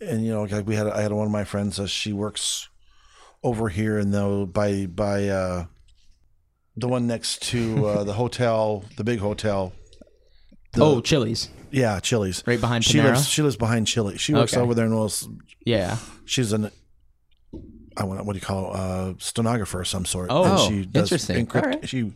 And 0.00 0.24
you 0.24 0.32
know, 0.32 0.44
like 0.44 0.66
we 0.66 0.74
had, 0.76 0.86
I 0.86 1.00
had 1.02 1.12
one 1.12 1.26
of 1.26 1.32
my 1.32 1.44
friends. 1.44 1.78
Uh, 1.80 1.86
she 1.86 2.12
works 2.12 2.68
over 3.46 3.68
here 3.68 3.98
in 3.98 4.10
the 4.10 4.48
by 4.52 4.86
by 4.86 5.28
uh, 5.28 5.64
the 6.76 6.88
one 6.88 7.06
next 7.06 7.42
to 7.50 7.86
uh, 7.86 8.04
the 8.04 8.12
hotel, 8.22 8.84
the 8.96 9.04
big 9.04 9.20
hotel. 9.20 9.72
The- 10.72 10.84
oh, 10.84 11.00
Chili's, 11.00 11.48
yeah, 11.70 12.00
Chili's. 12.00 12.42
right 12.46 12.60
behind 12.60 12.84
She 12.84 13.00
lives. 13.00 13.28
She 13.28 13.42
lives 13.42 13.56
behind 13.56 13.86
Chili. 13.86 14.18
She 14.18 14.34
works 14.34 14.52
Okay. 14.54 14.60
over 14.60 14.74
there 14.74 14.84
and 14.86 14.94
was. 14.96 15.28
yeah. 15.64 15.96
She's 16.24 16.52
an. 16.52 16.70
I 17.96 18.04
want 18.04 18.24
what 18.26 18.34
do 18.34 18.38
you 18.38 18.44
call 18.44 18.74
it? 18.74 18.76
Uh, 18.78 19.14
stenographer 19.18 19.80
of 19.80 19.88
some 19.88 20.04
sort. 20.04 20.28
Oh, 20.30 20.44
and 20.44 20.60
she 20.60 20.84
does 20.84 21.10
interesting. 21.12 21.46
encrypt-. 21.46 21.88
She. 21.88 22.12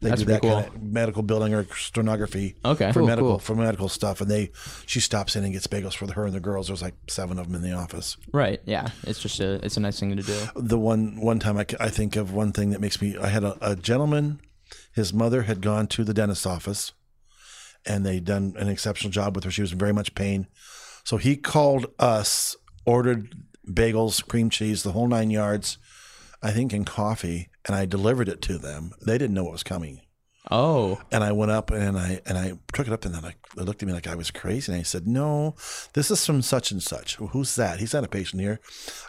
They 0.00 0.10
That's 0.10 0.20
do 0.22 0.26
that 0.26 0.42
pretty 0.42 0.54
kind 0.54 0.66
of 0.76 0.80
medical 0.82 1.22
billing 1.24 1.54
or 1.54 1.64
stenography 1.74 2.54
Okay. 2.64 2.92
for 2.92 3.00
Cool, 3.00 3.08
medical 3.08 3.30
cool. 3.30 3.38
for 3.40 3.56
medical 3.56 3.88
stuff, 3.88 4.20
and 4.20 4.30
they 4.30 4.52
she 4.86 5.00
stops 5.00 5.34
in 5.34 5.42
and 5.42 5.52
gets 5.52 5.66
bagels 5.66 5.94
for 5.96 6.10
her 6.12 6.24
and 6.24 6.32
the 6.34 6.38
girls. 6.40 6.68
There's 6.68 6.82
like 6.82 6.94
seven 7.08 7.36
of 7.38 7.46
them 7.50 7.56
in 7.56 7.68
the 7.68 7.76
office. 7.76 8.16
Right. 8.32 8.60
Yeah. 8.64 8.90
It's 9.02 9.18
just 9.20 9.40
a 9.40 9.54
it's 9.64 9.76
a 9.76 9.80
nice 9.80 9.98
thing 9.98 10.16
to 10.16 10.22
do. 10.22 10.38
The 10.54 10.78
one 10.78 11.20
one 11.20 11.40
time 11.40 11.58
I, 11.58 11.66
I 11.80 11.88
think 11.88 12.14
of 12.14 12.32
one 12.32 12.52
thing 12.52 12.70
that 12.70 12.80
makes 12.80 13.02
me. 13.02 13.16
I 13.18 13.26
had 13.26 13.42
a, 13.42 13.56
a 13.60 13.74
gentleman, 13.74 14.40
his 14.94 15.12
mother 15.12 15.42
had 15.42 15.60
gone 15.62 15.88
to 15.88 16.04
the 16.04 16.14
dentist's 16.14 16.46
office, 16.46 16.92
and 17.84 18.06
they'd 18.06 18.24
done 18.24 18.54
an 18.56 18.68
exceptional 18.68 19.10
job 19.10 19.34
with 19.34 19.42
her. 19.44 19.50
She 19.50 19.62
was 19.62 19.72
in 19.72 19.78
very 19.78 19.92
much 19.92 20.14
pain, 20.14 20.46
so 21.02 21.16
he 21.16 21.34
called 21.36 21.86
us, 21.98 22.54
ordered 22.86 23.34
bagels, 23.68 24.24
cream 24.26 24.48
cheese, 24.48 24.84
the 24.84 24.92
whole 24.92 25.08
nine 25.08 25.30
yards. 25.30 25.76
I 26.40 26.52
think 26.52 26.72
in 26.72 26.84
coffee, 26.84 27.48
and 27.68 27.76
I 27.76 27.86
delivered 27.86 28.28
it 28.28 28.42
to 28.42 28.58
them. 28.58 28.92
They 29.06 29.16
didn't 29.18 29.34
know 29.34 29.44
what 29.44 29.52
was 29.52 29.62
coming. 29.62 30.00
Oh. 30.50 30.98
And 31.12 31.22
I 31.22 31.32
went 31.32 31.50
up 31.50 31.70
and 31.70 31.98
I 31.98 32.20
and 32.24 32.38
I 32.38 32.54
took 32.72 32.86
it 32.86 32.92
up 32.92 33.04
and 33.04 33.14
then 33.14 33.22
I, 33.24 33.34
they 33.54 33.62
looked 33.64 33.82
at 33.82 33.86
me 33.86 33.92
like 33.92 34.06
I 34.06 34.14
was 34.14 34.30
crazy 34.30 34.72
and 34.72 34.80
I 34.80 34.82
said, 34.82 35.06
"No, 35.06 35.54
this 35.92 36.10
is 36.10 36.24
from 36.24 36.40
such 36.40 36.70
and 36.70 36.82
such. 36.82 37.16
Who's 37.16 37.54
that? 37.56 37.80
He's 37.80 37.92
not 37.92 38.04
a 38.04 38.08
patient 38.08 38.40
here." 38.40 38.58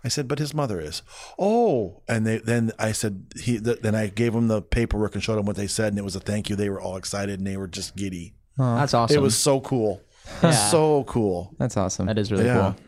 I 0.04 0.10
said, 0.10 0.28
"But 0.28 0.40
his 0.40 0.54
mother 0.54 0.82
is." 0.82 1.02
Oh, 1.40 2.02
and 2.10 2.28
they 2.28 2.40
then 2.40 2.74
I 2.78 2.92
said 2.92 3.28
he 3.40 3.58
th- 3.58 3.80
then 3.82 3.96
I 3.96 4.08
gave 4.08 4.34
them 4.34 4.50
the 4.50 4.62
paperwork 4.62 5.14
and 5.16 5.24
showed 5.24 5.38
them 5.38 5.46
what 5.46 5.56
they 5.56 5.68
said 5.68 5.94
and 5.94 5.98
it 5.98 6.04
was 6.04 6.16
a 6.18 6.20
thank 6.20 6.50
you. 6.50 6.58
They 6.58 6.70
were 6.70 6.82
all 6.82 6.98
excited 6.98 7.40
and 7.40 7.48
they 7.48 7.56
were 7.58 7.68
just 7.70 7.96
giddy. 7.96 8.34
That's 8.58 8.94
awesome. 8.94 9.16
It 9.16 9.22
was 9.22 9.38
so 9.38 9.62
cool, 9.62 10.02
Yeah. 10.44 10.52
so 10.52 11.06
cool. 11.06 11.56
That's 11.58 11.78
awesome. 11.78 12.08
that 12.08 12.18
is 12.18 12.30
really 12.34 12.46
Yeah. 12.46 12.74
cool. 12.74 12.86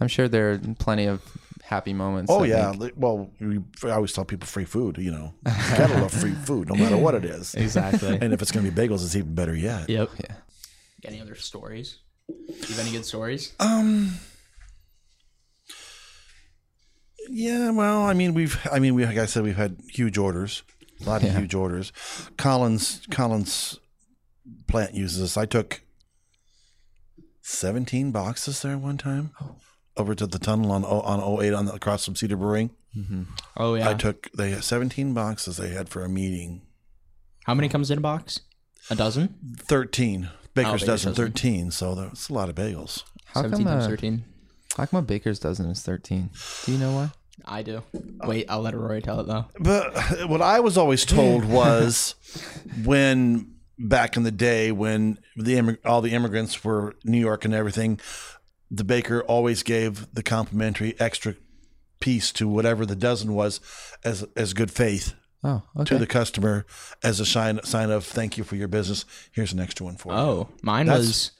I'm 0.00 0.08
sure 0.08 0.26
there 0.26 0.52
are 0.52 0.58
plenty 0.78 1.04
of 1.04 1.20
happy 1.70 1.92
moments. 1.94 2.30
Oh 2.30 2.40
that 2.40 2.48
yeah, 2.48 2.70
make- 2.72 2.80
Like, 2.80 2.92
well, 2.96 3.30
we, 3.40 3.60
I 3.84 3.90
always 3.92 4.12
tell 4.12 4.24
people 4.24 4.46
free 4.46 4.64
food. 4.64 4.98
You 4.98 5.12
know, 5.12 5.34
you 5.46 5.52
gotta 5.78 5.94
love 6.00 6.12
free 6.12 6.32
food 6.48 6.68
no 6.68 6.74
matter 6.74 6.96
what 6.96 7.14
it 7.14 7.24
is. 7.24 7.54
Exactly. 7.54 8.18
And 8.20 8.32
if 8.34 8.42
it's 8.42 8.50
gonna 8.52 8.68
be 8.70 8.74
bagels, 8.82 9.04
it's 9.04 9.14
even 9.16 9.34
better 9.34 9.54
yet. 9.54 9.88
yep. 9.88 10.10
yeah. 10.18 10.34
Any 11.04 11.20
other 11.20 11.34
stories? 11.36 11.98
Do 12.28 12.34
you 12.54 12.74
have 12.74 12.80
any 12.80 12.90
good 12.92 13.06
stories? 13.06 13.54
Um. 13.60 14.12
Yeah, 17.28 17.70
well, 17.70 18.02
I 18.02 18.12
mean, 18.14 18.34
we've, 18.34 18.58
I 18.72 18.80
mean, 18.80 18.94
we, 18.94 19.04
like 19.06 19.18
I 19.18 19.26
said, 19.26 19.44
we've 19.44 19.56
had 19.56 19.76
huge 19.92 20.18
orders, 20.18 20.62
a 21.00 21.04
lot 21.08 21.22
of 21.22 21.28
Yeah. 21.28 21.38
huge 21.38 21.54
orders. 21.54 21.92
Collins, 22.36 23.06
Collins 23.10 23.78
plant 24.66 24.94
uses 24.94 25.20
this. 25.20 25.36
I 25.36 25.46
took 25.46 25.82
seventeen 27.40 28.10
boxes 28.10 28.62
there 28.62 28.76
one 28.78 28.96
time 28.98 29.30
over 29.96 30.14
to 30.14 30.26
the 30.26 30.38
tunnel 30.38 30.72
on 30.72 30.84
on 30.84 31.42
08 31.42 31.52
on 31.54 31.66
the, 31.66 31.72
across 31.74 32.04
from 32.04 32.16
Cedar 32.16 32.36
Brewing. 32.36 32.70
Oh 33.56 33.74
yeah. 33.74 33.88
I 33.90 33.94
took 33.94 34.30
they 34.32 34.50
had 34.50 34.64
seventeen 34.64 35.14
boxes 35.14 35.56
they 35.56 35.68
had 35.70 35.88
for 35.88 36.04
a 36.04 36.08
meeting. 36.08 36.62
How 37.44 37.54
many 37.54 37.68
comes 37.68 37.90
in 37.90 37.98
a 37.98 38.00
box? 38.00 38.40
A 38.90 38.94
dozen? 38.96 39.34
Thirteen 39.58 40.30
baker's 40.54 40.72
Baker's 40.72 40.84
dozen, 40.86 41.10
dozen. 41.12 41.14
thirteen. 41.26 41.70
So 41.70 41.94
that's 41.94 42.28
a 42.28 42.32
lot 42.32 42.48
of 42.48 42.54
bagels. 42.56 43.04
How 43.26 43.42
come, 43.42 43.50
Seventeen 43.52 43.66
times 43.66 43.84
uh, 43.84 43.88
thirteen. 43.88 44.24
how 44.76 44.86
come 44.86 44.98
a 44.98 45.02
baker's 45.02 45.38
dozen 45.38 45.66
is 45.70 45.82
13? 45.82 46.30
Do 46.64 46.72
you 46.72 46.78
know 46.78 46.92
why? 46.92 47.10
I 47.44 47.62
do. 47.62 47.82
Wait, 48.24 48.46
I'll 48.50 48.60
let 48.60 48.74
Rory 48.74 49.00
tell 49.00 49.20
it 49.20 49.26
though. 49.28 49.46
But 49.60 50.28
what 50.28 50.42
I 50.42 50.58
was 50.60 50.76
always 50.76 51.04
told 51.04 51.44
was 51.60 52.14
when 52.84 53.54
back 53.78 54.16
in 54.16 54.24
the 54.24 54.30
day 54.32 54.72
when 54.72 55.18
the 55.36 55.78
all 55.84 56.02
the 56.02 56.10
immigrants 56.12 56.64
were 56.64 56.96
New 57.04 57.18
York 57.18 57.44
and 57.44 57.54
everything, 57.54 58.00
the 58.70 58.84
baker 58.84 59.22
always 59.22 59.62
gave 59.62 60.06
the 60.14 60.22
complimentary 60.22 60.94
extra 61.00 61.34
piece 62.00 62.32
to 62.32 62.48
whatever 62.48 62.86
the 62.86 62.96
dozen 62.96 63.34
was 63.34 63.60
as 64.04 64.24
as 64.36 64.52
good 64.54 64.70
faith 64.70 65.14
Oh, 65.42 65.62
okay. 65.76 65.84
to 65.94 65.98
the 65.98 66.06
customer 66.06 66.66
as 67.02 67.18
a 67.20 67.26
sign 67.26 67.60
sign 67.64 67.90
of 67.90 68.04
thank 68.04 68.36
you 68.38 68.44
for 68.44 68.56
your 68.56 68.68
business. 68.68 69.04
Here's 69.32 69.52
an 69.52 69.60
extra 69.60 69.86
one 69.86 69.96
for 69.96 70.12
you. 70.12 70.18
Oh, 70.18 70.48
mine 70.62 70.86
That's- 70.86 71.06
was. 71.06 71.30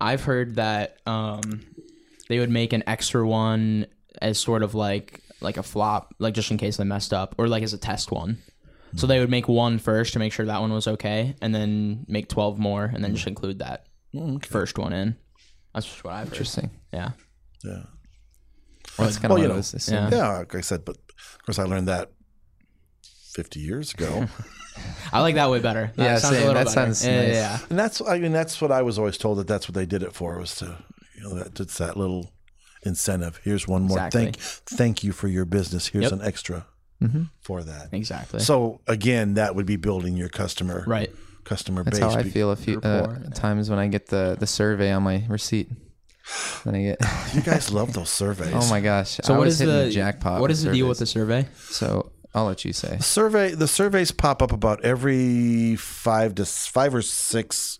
I've 0.00 0.24
heard 0.24 0.56
that 0.56 0.96
um, 1.06 1.60
they 2.28 2.38
would 2.40 2.50
make 2.50 2.72
an 2.72 2.82
extra 2.88 3.24
one 3.26 3.86
as 4.20 4.38
sort 4.38 4.62
of 4.62 4.74
like 4.74 5.20
like 5.40 5.56
a 5.58 5.62
flop, 5.62 6.14
like 6.18 6.34
just 6.34 6.50
in 6.50 6.56
case 6.58 6.76
they 6.76 6.84
messed 6.84 7.12
up, 7.12 7.34
or 7.38 7.46
like 7.46 7.62
as 7.62 7.72
a 7.72 7.78
test 7.78 8.10
one. 8.10 8.38
So 8.96 9.06
they 9.06 9.20
would 9.20 9.30
make 9.30 9.48
one 9.48 9.78
first 9.78 10.12
to 10.14 10.18
make 10.18 10.32
sure 10.32 10.44
that 10.46 10.60
one 10.60 10.72
was 10.72 10.86
okay, 10.88 11.34
and 11.40 11.54
then 11.54 12.04
make 12.08 12.28
twelve 12.28 12.58
more, 12.58 12.84
and 12.84 13.02
then 13.04 13.14
just 13.14 13.26
include 13.26 13.60
that 13.60 13.86
first 14.42 14.76
one 14.78 14.92
in. 14.92 15.16
That's 15.74 15.86
just 15.86 16.04
what 16.04 16.12
I've 16.14 16.24
heard. 16.28 16.32
Interesting. 16.34 16.70
Yeah. 16.92 17.10
Yeah. 17.64 17.82
That's 18.98 19.16
kind 19.16 19.24
of 19.26 19.30
Well, 19.30 19.30
what 19.30 19.38
you 19.40 19.44
I 19.44 19.48
know, 19.48 19.54
was 19.56 19.74
assuming. 19.74 20.12
Yeah. 20.12 20.18
Yeah, 20.18 20.38
like 20.38 20.54
I 20.54 20.60
said, 20.60 20.84
but 20.84 20.96
of 20.96 21.38
course 21.46 21.58
I 21.58 21.64
learned 21.64 21.88
that 21.88 22.10
50 23.32 23.60
years 23.60 23.94
ago. 23.94 24.26
I 25.12 25.20
like 25.20 25.34
that 25.36 25.50
way 25.50 25.60
better. 25.60 25.92
That 25.96 26.02
Yeah, 26.04 26.18
sounds 26.18 26.34
same. 26.36 26.42
a 26.44 26.46
little 26.46 26.54
That 26.54 26.74
better. 26.74 26.74
sounds 26.94 27.04
yeah, 27.06 27.20
nice. 27.22 27.28
yeah, 27.28 27.34
yeah. 27.34 27.58
And 27.70 27.78
that's 27.78 28.00
I 28.02 28.18
mean 28.18 28.32
that's 28.32 28.60
what 28.60 28.70
I 28.72 28.82
was 28.82 28.98
always 28.98 29.16
told 29.18 29.38
that 29.38 29.46
that's 29.46 29.68
what 29.68 29.74
they 29.74 29.86
did 29.86 30.02
it 30.02 30.12
for 30.14 30.38
was 30.38 30.54
to 30.56 30.76
you 31.16 31.22
know 31.22 31.34
that 31.36 31.58
it's 31.60 31.78
that 31.78 31.96
little 31.96 32.32
incentive. 32.84 33.40
Here's 33.44 33.66
one 33.68 33.82
more 33.82 33.98
Exactly. 33.98 34.20
thank 34.24 34.36
thank 34.38 35.04
you 35.04 35.12
for 35.12 35.28
your 35.28 35.44
business. 35.44 35.86
Here's 35.88 36.04
Yep. 36.04 36.12
an 36.12 36.22
extra 36.22 36.66
mm-hmm. 37.02 37.24
for 37.40 37.62
that. 37.62 37.88
Exactly. 37.92 38.40
So 38.40 38.80
again, 38.86 39.34
that 39.34 39.54
would 39.54 39.66
be 39.66 39.76
building 39.76 40.16
your 40.16 40.28
customer 40.28 40.84
right. 40.86 41.10
Customer 41.44 41.82
That's 41.84 41.98
base. 41.98 42.12
how 42.14 42.18
I 42.18 42.22
feel 42.24 42.50
a 42.50 42.56
few 42.56 42.80
uh, 42.80 43.16
times 43.34 43.68
when 43.70 43.78
I 43.78 43.88
get 43.88 44.06
the 44.06 44.36
the 44.38 44.46
survey 44.46 44.92
on 44.92 45.02
my 45.02 45.24
receipt. 45.28 45.68
Then 46.64 46.74
I 46.76 46.82
get, 46.82 47.00
You 47.34 47.42
guys 47.42 47.72
love 47.72 47.92
those 47.94 48.08
surveys. 48.10 48.52
oh 48.54 48.68
my 48.70 48.80
gosh! 48.80 49.18
So 49.24 49.34
I 49.34 49.38
what 49.38 49.44
was 49.46 49.54
is 49.54 49.60
hitting 49.60 49.74
the 49.74 49.84
the 49.86 49.90
jackpot? 49.90 50.40
What 50.40 50.48
with 50.48 50.52
is 50.52 50.62
the 50.62 50.72
deal 50.72 50.88
with 50.88 50.98
the 51.00 51.06
survey? 51.06 51.46
So 51.68 52.12
I'll 52.34 52.46
let 52.46 52.64
you 52.64 52.72
say. 52.72 52.98
survey 53.00 53.54
the 53.54 53.66
surveys 53.68 54.12
pop 54.12 54.40
up 54.40 54.52
about 54.52 54.84
every 54.84 55.76
five 55.76 56.34
to 56.36 56.44
five 56.46 56.94
or 56.94 57.02
six 57.02 57.78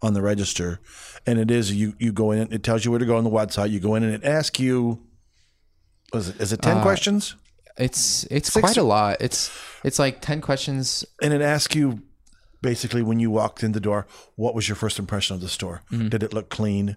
on 0.00 0.14
the 0.14 0.22
register 0.22 0.80
and 1.26 1.38
it 1.38 1.50
is 1.50 1.72
you 1.72 1.94
you 1.98 2.10
go 2.12 2.32
in 2.32 2.52
it 2.52 2.64
tells 2.64 2.84
you 2.84 2.90
where 2.90 2.98
to 2.98 3.06
go 3.06 3.16
on 3.16 3.22
the 3.22 3.30
website 3.30 3.70
you 3.70 3.78
go 3.78 3.94
in 3.94 4.02
and 4.02 4.12
it 4.12 4.24
asks 4.24 4.58
you 4.58 4.98
was 6.12 6.30
it 6.30 6.40
is 6.40 6.52
it 6.52 6.60
10 6.60 6.78
Uh, 6.78 6.82
questions 6.82 7.36
It's 7.78 8.24
it's 8.24 8.52
Six- 8.52 8.60
quite 8.64 8.76
a 8.76 8.82
lot. 8.82 9.18
It's 9.20 9.50
it's 9.84 9.98
like 10.00 10.20
ten 10.20 10.40
questions. 10.40 11.04
and 11.22 11.32
it 11.32 11.40
asks 11.40 11.74
you 11.76 12.02
basically 12.62 13.02
when 13.02 13.18
you 13.20 13.30
walked 13.30 13.62
in 13.62 13.72
the 13.72 13.80
door 13.80 14.06
what 14.36 14.54
was 14.54 14.68
your 14.68 14.76
first 14.76 14.98
impression 14.98 15.34
of 15.34 15.40
the 15.42 15.48
store? 15.48 15.82
Did 15.90 16.22
it 16.22 16.32
look 16.32 16.48
clean? 16.48 16.96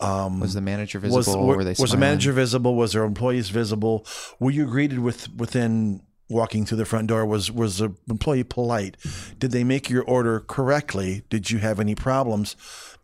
Um, 0.00 0.40
Was 0.40 0.54
the 0.54 0.60
manager 0.60 0.98
visible? 0.98 1.16
was 1.46 1.56
were, 1.56 1.64
they 1.64 1.74
was 1.78 1.92
the 1.92 1.96
manager 1.96 2.32
visible? 2.32 2.74
Was 2.74 2.92
there 2.92 3.04
employees 3.04 3.48
visible? 3.50 4.04
Were 4.40 4.50
you 4.50 4.66
greeted 4.66 4.98
with 4.98 5.32
within 5.34 6.02
walking 6.28 6.66
through 6.66 6.78
the 6.78 6.84
front 6.84 7.06
door? 7.06 7.24
Was 7.24 7.50
was 7.50 7.78
the 7.78 7.94
employee 8.10 8.42
polite? 8.44 8.96
Did 9.38 9.52
they 9.52 9.62
make 9.62 9.88
your 9.88 10.02
order 10.02 10.40
correctly? 10.40 11.22
Did 11.30 11.50
you 11.50 11.58
have 11.58 11.78
any 11.78 11.94
problems? 11.94 12.56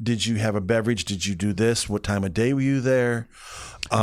Did 0.03 0.27
you 0.27 0.37
have 0.37 0.57
a 0.57 0.61
beverage? 0.61 1.05
Did 1.05 1.27
you 1.27 1.35
do 1.37 1.53
this? 1.53 1.88
What 1.88 2.03
time 2.03 2.25
of 2.25 2.35
day 2.35 2.53
were 2.55 2.61
you 2.61 2.81
there? 2.81 3.29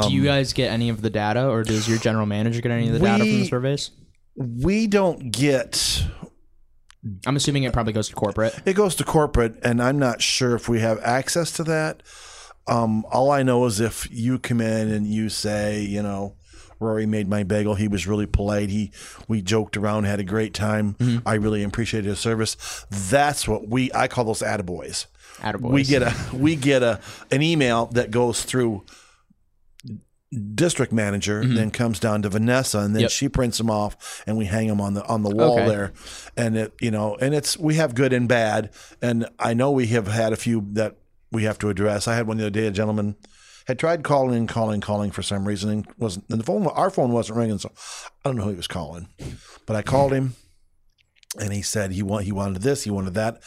Do 0.03 0.11
you 0.13 0.23
guys 0.23 0.53
get 0.53 0.71
any 0.71 0.89
of 0.89 1.01
the 1.01 1.09
data, 1.09 1.47
or 1.49 1.63
does 1.63 1.87
your 1.89 1.97
general 1.97 2.25
manager 2.25 2.61
get 2.61 2.71
any 2.71 2.87
of 2.87 2.93
the 2.93 2.99
data 2.99 3.19
from 3.23 3.27
the 3.33 3.41
Um, 3.41 3.47
surveys? 3.47 3.91
we 4.35 4.85
don't 4.87 5.31
get 5.31 6.03
I'm 7.25 7.35
assuming 7.35 7.63
it 7.63 7.73
probably 7.73 7.93
goes 7.93 8.09
to 8.09 8.15
corporate. 8.15 8.53
it 8.65 8.73
goes 8.73 8.95
to 8.95 9.03
corporate, 9.03 9.55
and 9.63 9.81
I'm 9.81 9.99
not 9.99 10.21
sure 10.21 10.55
if 10.55 10.67
we 10.69 10.79
have 10.79 10.99
access 11.03 11.51
to 11.53 11.63
that. 11.65 12.03
Um, 12.67 13.05
all 13.11 13.31
I 13.31 13.43
know 13.43 13.65
is 13.65 13.79
if 13.79 14.07
you 14.11 14.39
come 14.39 14.59
in 14.61 14.91
and 14.91 15.07
you 15.07 15.29
say, 15.29 15.81
you 15.81 16.03
know, 16.03 16.35
Rory 16.79 17.05
made 17.05 17.27
my 17.27 17.43
bagel. 17.43 17.75
He 17.75 17.87
was 17.87 18.05
really 18.07 18.25
polite. 18.27 18.69
He 18.69 18.91
we 19.27 19.41
joked 19.41 19.77
around, 19.77 20.03
had 20.03 20.19
a 20.19 20.23
great 20.23 20.53
time. 20.53 20.95
I 21.25 21.35
really 21.35 21.63
appreciated 21.63 22.07
his 22.07 22.19
service. 22.19 22.85
That's 22.91 23.47
what 23.47 23.67
we 23.67 23.91
I 23.95 24.07
call 24.07 24.25
those 24.25 24.41
attaboys. 24.41 25.07
Attaboys. 25.37 25.71
We 25.71 25.83
get 25.83 26.03
a 26.03 26.13
we 26.33 26.55
get 26.55 26.83
a 26.83 26.99
an 27.31 27.41
email 27.41 27.87
that 27.87 28.11
goes 28.11 28.43
through 28.43 28.85
district 30.55 30.91
manager, 30.91 31.41
then 31.45 31.71
comes 31.71 31.99
down 31.99 32.21
to 32.23 32.29
Vanessa, 32.29 32.79
and 32.79 32.93
then 32.95 32.99
Mm-hmm. 32.99 33.01
Yep. 33.03 33.11
she 33.11 33.29
prints 33.29 33.57
them 33.57 33.69
off, 33.69 34.23
and 34.27 34.37
we 34.37 34.45
hang 34.45 34.67
them 34.67 34.81
on 34.81 34.93
the 34.93 35.05
on 35.05 35.23
the 35.23 35.29
wall 35.33 35.53
Okay. 35.59 35.67
there. 35.67 35.93
And 36.35 36.57
it 36.57 36.73
you 36.81 36.91
know, 36.91 37.15
and 37.15 37.33
it's 37.33 37.57
we 37.57 37.75
have 37.75 37.95
good 37.95 38.11
and 38.13 38.27
bad, 38.27 38.71
and 39.01 39.27
I 39.39 39.53
know 39.53 39.71
we 39.71 39.87
have 39.87 40.07
had 40.07 40.33
a 40.33 40.37
few 40.37 40.67
that 40.73 40.97
we 41.31 41.43
have 41.43 41.57
to 41.59 41.69
address. 41.69 42.07
I 42.07 42.15
had 42.15 42.27
one 42.27 42.37
the 42.37 42.43
other 42.43 42.49
day, 42.49 42.67
a 42.67 42.71
gentleman 42.71 43.15
had 43.67 43.79
tried 43.79 44.01
calling, 44.03 44.47
calling, 44.47 44.79
calling 44.81 45.11
for 45.11 45.21
some 45.21 45.45
reason, 45.47 45.69
and 45.69 45.87
wasn't 45.97 46.25
and 46.29 46.39
the 46.39 46.43
phone 46.45 46.65
our 46.67 46.89
phone 46.89 47.11
wasn't 47.11 47.37
ringing, 47.37 47.57
so 47.57 47.71
I 48.25 48.29
don't 48.29 48.35
know 48.37 48.43
who 48.43 48.49
he 48.51 48.55
was 48.55 48.67
calling, 48.67 49.07
but 49.65 49.75
I 49.77 49.81
called 49.81 50.11
him, 50.13 50.35
and 51.39 51.53
he 51.53 51.61
said 51.61 51.91
he 51.91 52.03
want 52.03 52.25
he 52.25 52.31
wanted 52.33 52.61
this, 52.61 52.83
he 52.83 52.91
wanted 52.91 53.13
that. 53.13 53.41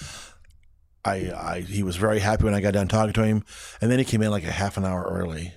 I, 1.04 1.32
I 1.32 1.60
he 1.60 1.82
was 1.82 1.96
very 1.96 2.18
happy 2.20 2.44
when 2.44 2.54
I 2.54 2.60
got 2.60 2.74
done 2.74 2.88
talking 2.88 3.14
to 3.14 3.24
him, 3.24 3.44
and 3.80 3.90
then 3.90 3.98
he 3.98 4.04
came 4.04 4.20
in 4.22 4.30
like 4.30 4.44
a 4.44 4.50
half 4.52 4.76
an 4.76 4.84
hour 4.84 5.02
early, 5.10 5.54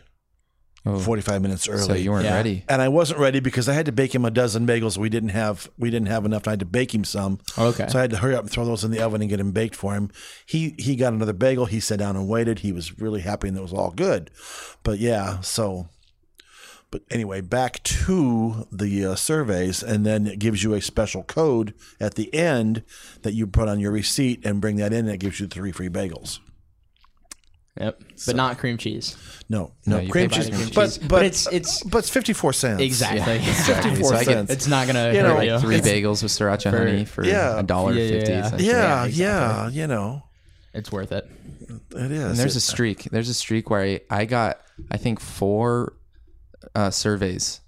Oh. 0.86 1.00
forty 1.00 1.22
five 1.22 1.42
minutes 1.42 1.68
early. 1.70 1.82
So 1.84 1.94
you 1.94 2.12
weren't 2.12 2.26
Yeah. 2.26 2.36
ready. 2.36 2.66
and 2.68 2.82
I 2.82 2.90
wasn't 2.90 3.20
ready 3.20 3.40
because 3.40 3.70
I 3.70 3.74
had 3.74 3.86
to 3.86 3.92
bake 3.94 4.14
him 4.14 4.26
a 4.26 4.32
dozen 4.32 4.68
bagels. 4.68 4.98
We 4.98 5.08
didn't 5.10 5.30
have 5.30 5.70
we 5.78 5.90
didn't 5.90 6.10
have 6.10 6.26
enough. 6.26 6.46
I 6.48 6.52
had 6.52 6.60
to 6.60 6.66
bake 6.66 6.94
him 6.94 7.04
some, 7.06 7.40
Okay. 7.58 7.88
so 7.88 7.98
I 8.00 8.02
had 8.02 8.12
to 8.12 8.18
hurry 8.18 8.36
up 8.36 8.42
and 8.42 8.52
throw 8.52 8.66
those 8.66 8.84
in 8.84 8.92
the 8.92 9.00
oven 9.00 9.22
and 9.22 9.30
get 9.30 9.40
him 9.40 9.52
baked 9.52 9.76
for 9.76 9.94
him. 9.94 10.12
He 10.46 10.76
he 10.78 10.96
got 10.98 11.14
another 11.14 11.32
bagel. 11.34 11.68
He 11.68 11.80
sat 11.80 12.00
down 12.00 12.18
and 12.18 12.28
waited. 12.28 12.60
He 12.60 12.74
was 12.74 13.00
really 13.00 13.22
happy 13.22 13.48
and 13.48 13.58
it 13.58 13.62
was 13.62 13.72
all 13.74 13.92
good. 13.92 14.30
But 14.84 15.00
yeah, 15.00 15.40
so. 15.42 15.88
But 16.92 17.02
anyway, 17.10 17.42
back 17.42 17.82
to 17.84 18.68
the 18.72 19.04
uh, 19.06 19.16
surveys, 19.16 19.82
and 19.82 20.06
then 20.06 20.28
it 20.28 20.38
gives 20.38 20.64
you 20.64 20.76
a 20.76 20.82
special 20.82 21.24
code 21.24 21.74
at 22.00 22.14
the 22.14 22.32
end 22.36 22.84
that 23.24 23.34
you 23.34 23.48
put 23.48 23.68
on 23.68 23.80
your 23.80 23.90
receipt 23.92 24.46
and 24.46 24.62
bring 24.62 24.76
that 24.76 24.94
in, 24.94 25.06
and 25.08 25.16
it 25.16 25.18
gives 25.20 25.40
you 25.40 25.48
three 25.48 25.72
free 25.72 25.90
bagels. 25.90 26.38
Yep. 27.80 28.04
But 28.28 28.36
not 28.36 28.60
cream 28.60 28.78
cheese. 28.78 29.18
No, 29.50 29.72
no, 29.88 30.00
you 30.00 30.12
cream 30.12 30.30
cheese, 30.30 30.48
cream 30.50 30.70
but, 30.76 30.86
cheese. 30.86 30.98
but 31.00 31.08
But 31.10 31.26
it's 31.26 31.48
it's 31.52 31.82
but 31.84 31.98
it's 32.00 32.10
fifty 32.10 32.32
four 32.34 32.54
cents. 32.54 32.82
exactly. 32.82 33.36
Exactly. 33.48 33.96
four 33.96 34.10
So 34.12 34.16
I 34.16 34.20
get 34.20 34.26
cents. 34.34 34.52
It's 34.52 34.68
not 34.68 34.86
gonna 34.88 35.12
You 35.12 35.22
hurt 35.22 35.28
know, 35.38 35.42
you. 35.42 35.60
Three 35.60 35.80
bagels 35.82 36.22
with 36.22 36.32
sriracha 36.32 36.70
honey 36.70 37.06
for 37.06 37.26
Yeah. 37.26 37.60
a 37.60 37.64
dollar 37.64 37.94
Yeah, 37.94 38.10
fifty. 38.20 38.32
yeah. 38.32 38.50
Yeah, 38.58 39.06
Yeah, 39.06 39.06
yeah, 39.06 39.70
you 39.70 39.88
know, 39.88 40.24
It's 40.74 40.92
worth 40.92 41.12
it. 41.12 41.28
it 41.96 42.12
is. 42.12 42.24
And 42.24 42.36
there's 42.38 42.56
a 42.56 42.62
streak. 42.62 43.06
There's 43.06 43.30
a 43.30 43.34
streak 43.34 43.70
where 43.72 43.82
I, 43.82 44.02
I 44.10 44.26
got 44.26 44.60
I 44.92 44.98
think 44.98 45.20
four 45.20 45.94
uh, 46.76 46.92
surveys 46.92 47.60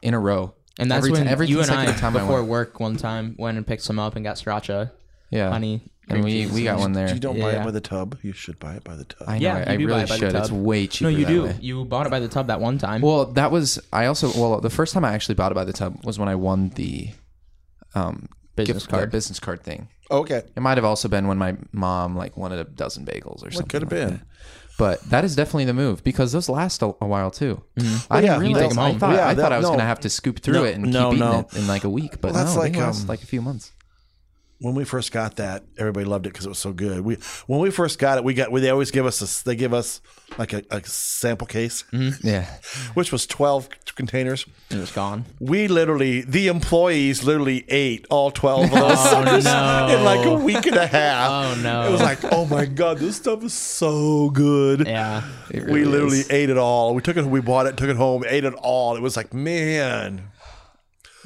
in 0.00 0.14
a 0.14 0.18
row. 0.20 0.54
And 0.78 0.88
that's 0.90 0.98
every, 0.98 1.10
when 1.10 1.24
ti- 1.24 1.28
every 1.28 1.46
you 1.48 1.60
and 1.60 1.70
I, 1.70 1.86
consecutive 1.86 2.00
time 2.00 2.16
I 2.16 2.20
before 2.20 2.44
work 2.44 2.78
one 2.78 2.96
time, 2.96 3.34
went 3.36 3.56
and 3.56 3.66
picked 3.66 3.82
some 3.82 3.98
up 3.98 4.14
and 4.14 4.24
got 4.24 4.36
sriracha, 4.36 4.92
Yeah, 5.30 5.50
honey, 5.50 5.82
and 6.10 6.24
we 6.24 6.46
we 6.46 6.64
got 6.64 6.78
one 6.78 6.92
there. 6.92 7.12
You 7.12 7.20
don't 7.20 7.38
buy 7.38 7.52
it 7.52 7.64
by 7.64 7.70
the 7.70 7.80
tub. 7.80 8.18
You 8.22 8.32
should 8.32 8.58
buy 8.58 8.74
it 8.74 8.84
by 8.84 8.96
the 8.96 9.04
tub. 9.04 9.28
I 9.28 9.38
know. 9.38 9.42
Yeah, 9.44 9.56
I, 9.66 9.70
I 9.70 9.72
you 9.72 9.78
do 9.78 9.86
buy 9.88 9.90
really 9.92 10.02
it 10.04 10.08
by 10.08 10.14
the 10.16 10.26
should. 10.26 10.34
It's 10.36 10.48
tub. 10.48 10.58
way 10.58 10.86
cheaper. 10.86 11.10
No, 11.10 11.16
you 11.16 11.24
that 11.24 11.30
do. 11.32 11.44
way. 11.44 11.56
You 11.60 11.84
bought 11.84 12.06
it 12.06 12.10
by 12.10 12.20
the 12.20 12.28
tub 12.28 12.46
that 12.48 12.60
one 12.60 12.78
time. 12.78 13.00
Well, 13.02 13.26
that 13.32 13.50
was 13.50 13.78
I 13.92 14.06
also 14.06 14.28
well 14.40 14.60
the 14.60 14.70
first 14.70 14.94
time 14.94 15.04
I 15.04 15.12
actually 15.14 15.34
bought 15.36 15.52
it 15.52 15.54
by 15.56 15.64
the 15.64 15.72
tub 15.72 16.04
was 16.04 16.18
when 16.18 16.28
I 16.28 16.34
won 16.34 16.70
the 16.70 17.10
um 17.94 18.28
Business 18.56 18.82
gift, 18.84 18.90
card. 18.90 19.10
business 19.12 19.38
card 19.38 19.62
thing. 19.62 19.86
okay, 20.10 20.42
It 20.56 20.60
might 20.60 20.78
have 20.78 20.84
also 20.84 21.06
been 21.06 21.28
when 21.28 21.38
my 21.38 21.56
mom 21.70 22.16
like 22.16 22.36
wanted 22.36 22.58
a 22.58 22.64
dozen 22.64 23.04
bagels 23.06 23.46
or 23.46 23.52
something. 23.52 23.68
could 23.68 23.82
have 23.82 23.92
like 23.92 24.00
been. 24.00 24.10
that. 24.18 24.26
But 24.78 25.00
that 25.10 25.24
is 25.24 25.36
definitely 25.36 25.64
the 25.66 25.74
move 25.74 26.02
because 26.02 26.32
those 26.32 26.48
last 26.48 26.82
a, 26.82 26.86
a 27.00 27.06
while 27.06 27.30
too. 27.30 27.62
I 27.78 27.82
Well, 27.82 28.20
didn't 28.20 28.24
yeah, 28.24 28.38
realize. 28.38 28.62
take 28.62 28.70
'em 28.72 28.78
I 28.80 28.88
home. 28.90 28.98
thought, 28.98 29.14
Yeah, 29.14 29.26
I, 29.28 29.34
thought 29.34 29.36
that- 29.42 29.52
I 29.52 29.56
was 29.58 29.62
no. 29.64 29.68
going 29.70 29.78
to 29.80 29.84
have 29.84 30.00
to 30.00 30.08
scoop 30.10 30.40
through 30.40 30.54
No, 30.54 30.64
it 30.64 30.74
and 30.74 30.92
no, 30.92 31.10
keep 31.10 31.18
eating 31.18 31.30
no. 31.30 31.38
it 31.52 31.56
in 31.56 31.66
like 31.68 31.84
a 31.84 31.88
week. 31.90 32.20
But 32.20 32.32
Well, 32.32 32.44
that's 32.44 32.54
no, 32.56 32.60
like, 32.62 32.72
they 32.72 32.80
last 32.80 33.02
um, 33.02 33.06
like 33.08 33.22
a 33.22 33.26
few 33.26 33.40
months. 33.42 33.70
When 34.60 34.74
we 34.74 34.84
first 34.84 35.12
got 35.12 35.36
that, 35.36 35.64
everybody 35.76 36.04
loved 36.04 36.26
it 36.26 36.30
because 36.32 36.46
it 36.46 36.48
was 36.48 36.58
so 36.58 36.72
good. 36.72 37.00
We 37.00 37.16
when 37.46 37.60
we 37.60 37.70
first 37.70 37.98
got 37.98 38.18
it, 38.18 38.24
we 38.24 38.34
got 38.34 38.50
we, 38.50 38.60
they 38.60 38.70
always 38.70 38.90
give 38.90 39.06
us 39.06 39.20
a, 39.20 39.44
they 39.44 39.56
give 39.56 39.72
us 39.72 40.00
like 40.36 40.52
a, 40.52 40.62
a 40.70 40.82
sample 40.84 41.46
case, 41.46 41.84
mm-hmm. 41.92 42.26
Yeah, 42.26 42.46
which 42.94 43.12
was 43.12 43.26
twelve 43.26 43.68
containers. 43.98 44.46
it 44.70 44.76
was 44.76 44.92
gone. 44.92 45.26
We 45.40 45.66
literally, 45.66 46.22
the 46.22 46.46
employees 46.46 47.24
literally 47.24 47.64
ate 47.68 48.06
all 48.08 48.30
12 48.30 48.64
of 48.64 48.70
those 48.70 48.92
oh, 48.92 48.94
suckers 49.10 49.44
no. 49.44 49.88
in 49.90 50.04
like 50.04 50.24
a 50.24 50.34
week 50.34 50.64
and 50.66 50.76
a 50.76 50.86
half. 50.98 51.30
Oh, 51.30 51.60
no. 51.60 51.88
It 51.88 51.90
was 51.90 52.00
like, 52.00 52.20
oh 52.32 52.46
my 52.46 52.64
God, 52.64 52.98
this 52.98 53.16
stuff 53.16 53.42
is 53.42 53.52
so 53.52 54.30
good. 54.30 54.86
Yeah. 54.86 55.24
it 55.50 55.66
we 55.66 55.84
literally 55.84 56.20
is. 56.20 56.30
ate 56.30 56.48
it 56.48 56.56
all. 56.56 56.94
We 56.94 57.02
took 57.02 57.16
it, 57.16 57.26
we 57.26 57.40
bought 57.40 57.66
it, 57.66 57.76
took 57.76 57.90
it 57.90 57.96
home, 57.96 58.24
ate 58.26 58.44
it 58.44 58.54
all. 58.54 58.96
It 58.96 59.02
was 59.02 59.16
like, 59.16 59.34
man. 59.34 60.30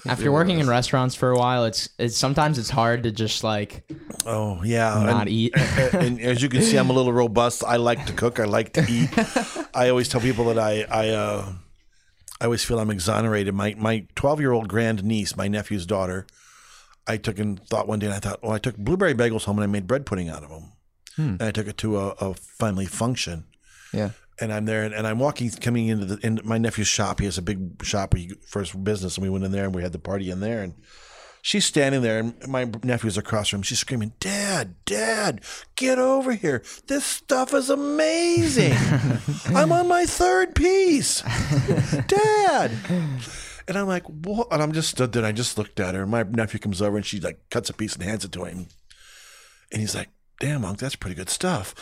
After 0.07 0.33
working 0.33 0.59
in 0.59 0.69
restaurants 0.69 1.15
for 1.15 1.31
a 1.31 1.39
while, 1.39 1.65
it's 1.65 1.89
it's 1.99 2.17
sometimes 2.17 2.59
it's 2.59 2.71
hard 2.71 3.05
to 3.05 3.13
just 3.13 3.45
like 3.45 3.85
Oh, 4.27 4.63
yeah. 4.65 5.03
not 5.05 5.23
and, 5.23 5.31
eat. 5.31 5.53
and, 5.57 5.95
and 5.95 6.21
as 6.21 6.43
you 6.43 6.49
can 6.49 6.63
see, 6.63 6.77
I'm 6.77 6.91
a 6.91 6.93
little 6.93 7.13
robust. 7.13 7.63
I 7.65 7.77
like 7.77 8.07
to 8.07 8.13
cook, 8.13 8.41
I 8.41 8.45
like 8.45 8.73
to 8.75 8.85
eat. 8.89 9.11
I 9.75 9.89
always 9.89 10.09
tell 10.09 10.21
people 10.21 10.47
that 10.47 10.59
I, 10.59 10.83
I, 10.91 11.09
uh, 11.11 11.53
I 12.41 12.45
always 12.45 12.65
feel 12.65 12.81
I'm 12.81 12.91
exonerated. 12.91 13.55
My 13.55 13.75
my 13.79 14.07
12 14.17 14.41
year 14.41 14.53
old 14.53 14.69
grand 14.69 15.05
niece, 15.05 15.37
my 15.37 15.47
nephew's 15.49 15.87
daughter, 15.87 16.27
I 17.07 17.17
took 17.17 17.39
and 17.39 17.61
thought 17.69 17.87
one 17.87 18.01
day, 18.01 18.07
and 18.07 18.15
I 18.15 18.19
thought, 18.19 18.43
well, 18.43 18.53
I 18.53 18.59
took 18.59 18.77
blueberry 18.77 19.15
bagels 19.15 19.45
home 19.45 19.59
and 19.59 19.65
I 19.65 19.69
made 19.69 19.87
bread 19.87 20.07
pudding 20.07 20.29
out 20.29 20.43
of 20.43 20.51
them. 20.51 20.73
And 21.19 21.43
I 21.43 21.51
took 21.51 21.69
it 21.69 21.77
to 21.79 21.99
a, 21.99 22.09
a 22.21 22.35
family 22.35 22.87
function. 22.87 23.45
Yeah, 23.93 24.11
And 24.41 24.53
I'm 24.53 24.65
there, 24.65 24.83
and, 24.83 24.95
and 24.95 25.07
I'm 25.07 25.19
walking, 25.19 25.51
coming 25.51 25.89
into 25.89 26.07
the 26.07 26.27
in 26.27 26.41
my 26.43 26.59
nephew's 26.59 26.89
shop. 26.89 27.19
He 27.21 27.27
has 27.27 27.39
a 27.39 27.43
big 27.43 27.85
shop 27.85 28.15
where 28.15 28.23
you- 28.23 28.37
for 28.47 28.61
his 28.61 28.73
business, 28.73 29.17
and 29.17 29.23
we 29.25 29.31
went 29.31 29.45
in 29.45 29.53
there 29.53 29.65
and 29.67 29.75
we 29.75 29.83
had 29.83 29.93
the 29.93 29.99
party 29.99 30.31
in 30.31 30.41
there. 30.41 30.63
And 30.63 30.75
she's 31.43 31.67
standing 31.67 32.01
there, 32.03 32.19
and 32.19 32.49
my 32.49 32.65
nephew's 32.83 33.19
across 33.19 33.49
from 33.51 33.59
him. 33.59 33.63
She's 33.63 33.79
screaming, 33.81 34.15
"Dad, 34.21 34.77
Dad, 34.87 35.43
get 35.77 35.99
over 35.99 36.33
here! 36.33 36.63
This 36.87 37.05
stuff 37.05 37.53
is 37.53 37.69
amazing! 37.69 38.73
I'm 39.55 39.71
on 39.71 39.87
my 39.87 40.07
third 40.07 40.55
piece, 40.55 41.21
Dad." 42.07 42.73
And 43.69 43.77
I'm 43.79 43.87
like, 43.87 44.05
"What?" 44.07 44.49
And 44.51 44.63
I'm 44.63 44.73
just 44.73 44.89
stood 44.91 45.13
there. 45.13 45.21
and 45.21 45.27
I 45.27 45.33
just 45.33 45.59
looked 45.59 45.79
at 45.79 45.95
her. 45.95 46.03
And 46.03 46.11
my 46.11 46.23
nephew 46.25 46.59
comes 46.59 46.81
over, 46.83 46.97
and 46.97 47.07
she 47.07 47.21
like 47.21 47.39
cuts 47.51 47.71
a 47.71 47.75
piece 47.75 47.95
and 47.95 48.03
hands 48.03 48.25
it 48.25 48.33
to 48.33 48.45
him. 48.45 48.67
And 49.71 49.81
he's 49.81 49.95
like, 49.95 50.09
"Damn, 50.43 50.65
Unc, 50.65 50.77
that's 50.79 50.97
pretty 50.97 51.15
good 51.15 51.31
stuff." 51.31 51.73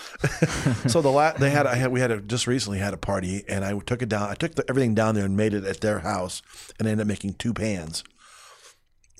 so 0.86 1.00
the 1.00 1.10
la- 1.10 1.32
they 1.32 1.48
had 1.48 1.66
I 1.66 1.76
had 1.76 1.90
we 1.90 2.00
had 2.00 2.10
a, 2.10 2.20
just 2.20 2.46
recently 2.46 2.78
had 2.78 2.92
a 2.92 2.98
party, 2.98 3.42
and 3.48 3.64
I 3.64 3.78
took 3.78 4.02
it 4.02 4.10
down. 4.10 4.28
I 4.28 4.34
took 4.34 4.54
the, 4.54 4.64
everything 4.68 4.94
down 4.94 5.14
there 5.14 5.24
and 5.24 5.34
made 5.34 5.54
it 5.54 5.64
at 5.64 5.80
their 5.80 6.00
house, 6.00 6.42
and 6.78 6.86
I 6.86 6.90
ended 6.90 7.04
up 7.04 7.08
making 7.08 7.34
two 7.34 7.54
pans. 7.54 8.04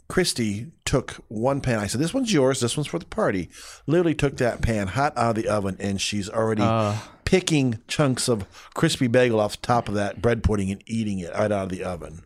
Christy 0.09 0.72
took 0.85 1.12
one 1.29 1.62
pan. 1.62 1.79
I 1.79 1.87
said, 1.87 2.03
"This 2.03 2.12
one's 2.12 2.35
yours. 2.35 2.61
This 2.61 2.76
one's 2.76 2.88
for 2.88 2.98
the 2.98 3.07
party." 3.07 3.48
Literally 3.87 4.14
took 4.14 4.37
that 4.37 4.61
pan 4.61 4.88
hot 4.88 5.16
out 5.16 5.37
of 5.38 5.42
the 5.42 5.48
oven, 5.48 5.79
and 5.81 5.98
she's 5.98 6.29
already 6.29 6.62
uh. 6.62 6.98
picking 7.24 7.79
chunks 7.88 8.29
of 8.29 8.46
crispy 8.74 9.07
bagel 9.07 9.40
off 9.40 9.59
the 9.59 9.66
top 9.66 9.88
of 9.88 9.94
that 9.94 10.20
bread 10.20 10.42
pudding 10.42 10.70
and 10.70 10.83
eating 10.87 11.18
it 11.18 11.33
right 11.33 11.50
out 11.50 11.64
of 11.64 11.68
the 11.70 11.83
oven. 11.83 12.24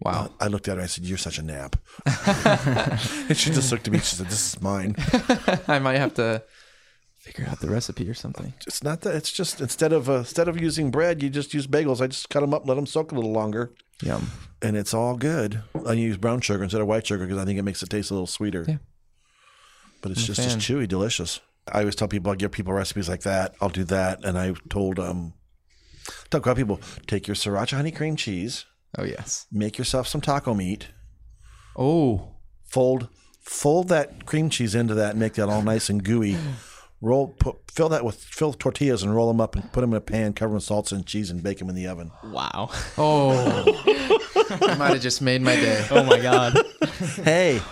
Wow. 0.00 0.30
I 0.40 0.46
looked 0.48 0.68
at 0.68 0.76
her. 0.76 0.82
I 0.82 0.86
said, 0.86 1.04
"You're 1.04 1.18
such 1.18 1.38
a 1.38 1.42
nap." 1.42 1.76
and 2.06 3.36
she 3.36 3.50
just 3.50 3.70
looked 3.72 3.86
at 3.86 3.92
me. 3.92 3.98
She 4.00 4.16
said, 4.16 4.26
"This 4.26 4.54
is 4.54 4.60
mine." 4.62 4.94
I 5.68 5.78
might 5.78 5.96
have 5.98 6.14
to 6.14 6.42
figure 7.18 7.46
out 7.48 7.60
the 7.60 7.68
recipe 7.68 8.08
or 8.08 8.14
something. 8.14 8.54
It's 8.66 8.82
not 8.82 9.02
that. 9.02 9.14
It's 9.14 9.30
just 9.30 9.60
instead 9.60 9.92
of 9.92 10.08
uh, 10.08 10.14
instead 10.18 10.48
of 10.48 10.60
using 10.60 10.90
bread, 10.90 11.22
you 11.22 11.30
just 11.30 11.54
use 11.54 11.66
bagels. 11.66 12.00
I 12.00 12.06
just 12.06 12.30
cut 12.30 12.40
them 12.40 12.54
up, 12.54 12.66
let 12.66 12.74
them 12.74 12.86
soak 12.86 13.12
a 13.12 13.14
little 13.14 13.32
longer, 13.32 13.72
Yum. 14.02 14.30
and 14.62 14.76
it's 14.76 14.94
all 14.94 15.16
good. 15.16 15.62
I 15.86 15.92
use 15.92 16.16
brown 16.16 16.40
sugar 16.40 16.62
instead 16.62 16.80
of 16.80 16.86
white 16.86 17.06
sugar 17.06 17.26
because 17.26 17.40
I 17.40 17.44
think 17.44 17.58
it 17.58 17.62
makes 17.62 17.82
it 17.82 17.90
taste 17.90 18.10
a 18.10 18.14
little 18.14 18.26
sweeter. 18.26 18.64
Yeah. 18.66 18.76
But 20.02 20.12
it's 20.12 20.26
I'm 20.26 20.32
a 20.32 20.34
just 20.34 20.58
chewy, 20.58 20.88
delicious. 20.88 21.40
I 21.70 21.80
always 21.80 21.94
tell 21.94 22.08
people 22.08 22.32
I 22.32 22.36
give 22.36 22.52
people 22.52 22.72
recipes 22.72 23.08
like 23.08 23.20
that. 23.22 23.54
I'll 23.60 23.68
do 23.68 23.84
that, 23.84 24.24
and 24.24 24.38
I 24.38 24.54
told 24.70 24.98
um, 24.98 25.34
tell 26.30 26.40
people 26.54 26.80
take 27.06 27.28
your 27.28 27.34
sriracha 27.34 27.76
honey 27.76 27.90
cream 27.90 28.16
cheese, 28.16 28.64
Oh 28.98 29.04
yes. 29.04 29.46
make 29.52 29.78
yourself 29.78 30.06
some 30.08 30.20
taco 30.20 30.54
meat, 30.54 30.88
Oh. 31.76 32.34
fold 32.64 33.08
fold 33.40 33.88
that 33.88 34.26
cream 34.26 34.50
cheese 34.50 34.74
into 34.74 34.94
that, 34.94 35.10
and 35.12 35.20
make 35.20 35.34
that 35.34 35.48
all 35.48 35.62
nice 35.62 35.88
and 35.88 36.04
gooey. 36.04 36.36
Roll, 37.02 37.28
put, 37.28 37.56
fill 37.72 37.88
that 37.88 38.04
with 38.04 38.16
fill 38.22 38.52
tortillas 38.52 39.02
and 39.02 39.14
roll 39.14 39.28
them 39.28 39.40
up 39.40 39.54
and 39.56 39.72
put 39.72 39.80
them 39.80 39.90
in 39.92 39.96
a 39.96 40.00
pan, 40.02 40.34
cover 40.34 40.50
them 40.50 40.54
with 40.56 40.64
salsa 40.64 40.92
and 40.92 41.06
cheese, 41.06 41.30
and 41.30 41.42
bake 41.42 41.58
them 41.58 41.70
in 41.70 41.74
the 41.74 41.86
oven. 41.86 42.10
Wow. 42.24 42.68
Oh. 42.98 43.64
I 44.50 44.74
might 44.74 44.92
have 44.92 45.00
just 45.00 45.22
made 45.22 45.40
my 45.40 45.56
day. 45.56 45.86
Oh 45.90 46.04
my 46.04 46.18
god. 46.20 46.58
Hey, 47.24 47.62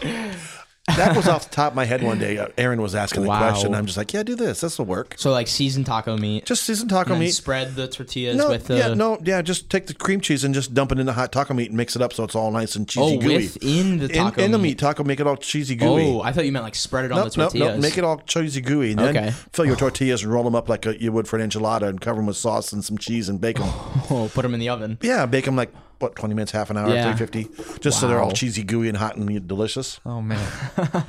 that 0.98 1.16
was 1.16 1.26
off 1.28 1.44
the 1.50 1.54
top 1.54 1.72
of 1.72 1.76
my 1.76 1.84
head 1.84 2.02
one 2.02 2.18
day. 2.18 2.38
Uh, 2.38 2.48
Aaron 2.58 2.80
was 2.82 2.94
asking 2.94 3.22
the 3.22 3.28
Wow. 3.28 3.38
question. 3.50 3.74
I'm 3.74 3.86
just 3.86 3.96
like, 3.96 4.12
yeah, 4.12 4.22
do 4.22 4.34
this. 4.36 4.60
This 4.60 4.78
will 4.78 4.86
work. 4.86 5.14
So 5.16 5.30
like 5.30 5.48
seasoned 5.48 5.86
taco 5.86 6.16
meat. 6.16 6.44
Just 6.44 6.64
seasoned 6.64 6.90
taco 6.90 7.12
and 7.12 7.20
then 7.20 7.26
meat. 7.28 7.32
spread 7.32 7.74
the 7.74 7.88
tortillas 7.88 8.36
No, 8.36 8.50
with 8.50 8.66
the 8.66 8.76
yeah, 8.78 8.94
no, 8.94 9.18
yeah. 9.24 9.40
Just 9.42 9.70
take 9.70 9.86
the 9.86 9.94
cream 9.94 10.20
cheese 10.20 10.44
and 10.44 10.54
just 10.54 10.74
dump 10.74 10.92
it 10.92 10.98
in 10.98 11.06
the 11.06 11.12
hot 11.14 11.32
taco 11.32 11.54
meat 11.54 11.68
and 11.68 11.76
mix 11.76 11.96
it 11.96 12.02
up 12.02 12.12
so 12.12 12.24
it's 12.24 12.34
all 12.34 12.50
nice 12.50 12.76
and 12.76 12.88
cheesy 12.88 13.16
oh 13.16 13.20
gooey. 13.20 13.36
within 13.36 13.98
the 13.98 14.06
in, 14.06 14.12
taco 14.12 14.42
in 14.42 14.50
the 14.52 14.58
meat. 14.58 14.78
taco, 14.78 15.04
make 15.04 15.20
it 15.20 15.26
all 15.26 15.36
cheesy 15.36 15.74
gooey. 15.76 16.06
Oh, 16.06 16.20
I 16.22 16.32
thought 16.32 16.44
you 16.44 16.52
meant 16.52 16.64
like 16.64 16.74
spread 16.74 17.04
it 17.04 17.12
on 17.12 17.24
the 17.24 17.30
tortillas. 17.30 17.80
Make 17.82 17.96
it 17.98 18.04
all 18.04 18.18
cheesy 18.18 18.60
gooey, 18.60 18.90
and 18.92 18.98
then 19.00 19.32
fill 19.52 19.64
your 19.66 19.76
tortillas 19.84 20.22
and 20.22 20.32
roll 20.32 20.44
them 20.44 20.54
up 20.54 20.68
like 20.68 20.84
a, 20.86 21.00
you 21.00 21.12
would 21.12 21.26
for 21.28 21.38
an 21.38 21.48
enchilada, 21.48 21.88
and 21.88 22.00
cover 22.00 22.16
them 22.18 22.26
with 22.26 22.36
sauce 22.36 22.72
and 22.72 22.84
some 22.84 22.98
cheese 22.98 23.28
and 23.28 23.40
bake 23.40 23.56
them. 23.58 23.68
Oh, 24.10 24.30
put 24.32 24.42
them 24.42 24.54
in 24.54 24.60
the 24.60 24.68
oven. 24.70 24.96
yeah, 25.02 25.26
bake 25.26 25.44
them 25.44 25.54
like 25.56 25.70
what 25.98 26.14
twenty 26.16 26.34
minutes, 26.34 26.52
half 26.52 26.70
an 26.70 26.76
hour, 26.76 26.88
Yeah. 26.92 27.10
three 27.14 27.18
fifty, 27.18 27.48
just 27.80 28.00
so 28.00 28.08
they're 28.08 28.20
all 28.20 28.32
cheesy 28.32 28.62
gooey 28.62 28.88
and 28.88 28.96
hot 28.96 29.16
and 29.16 29.46
delicious. 29.48 30.00
Oh 30.06 30.20
man. 30.22 30.38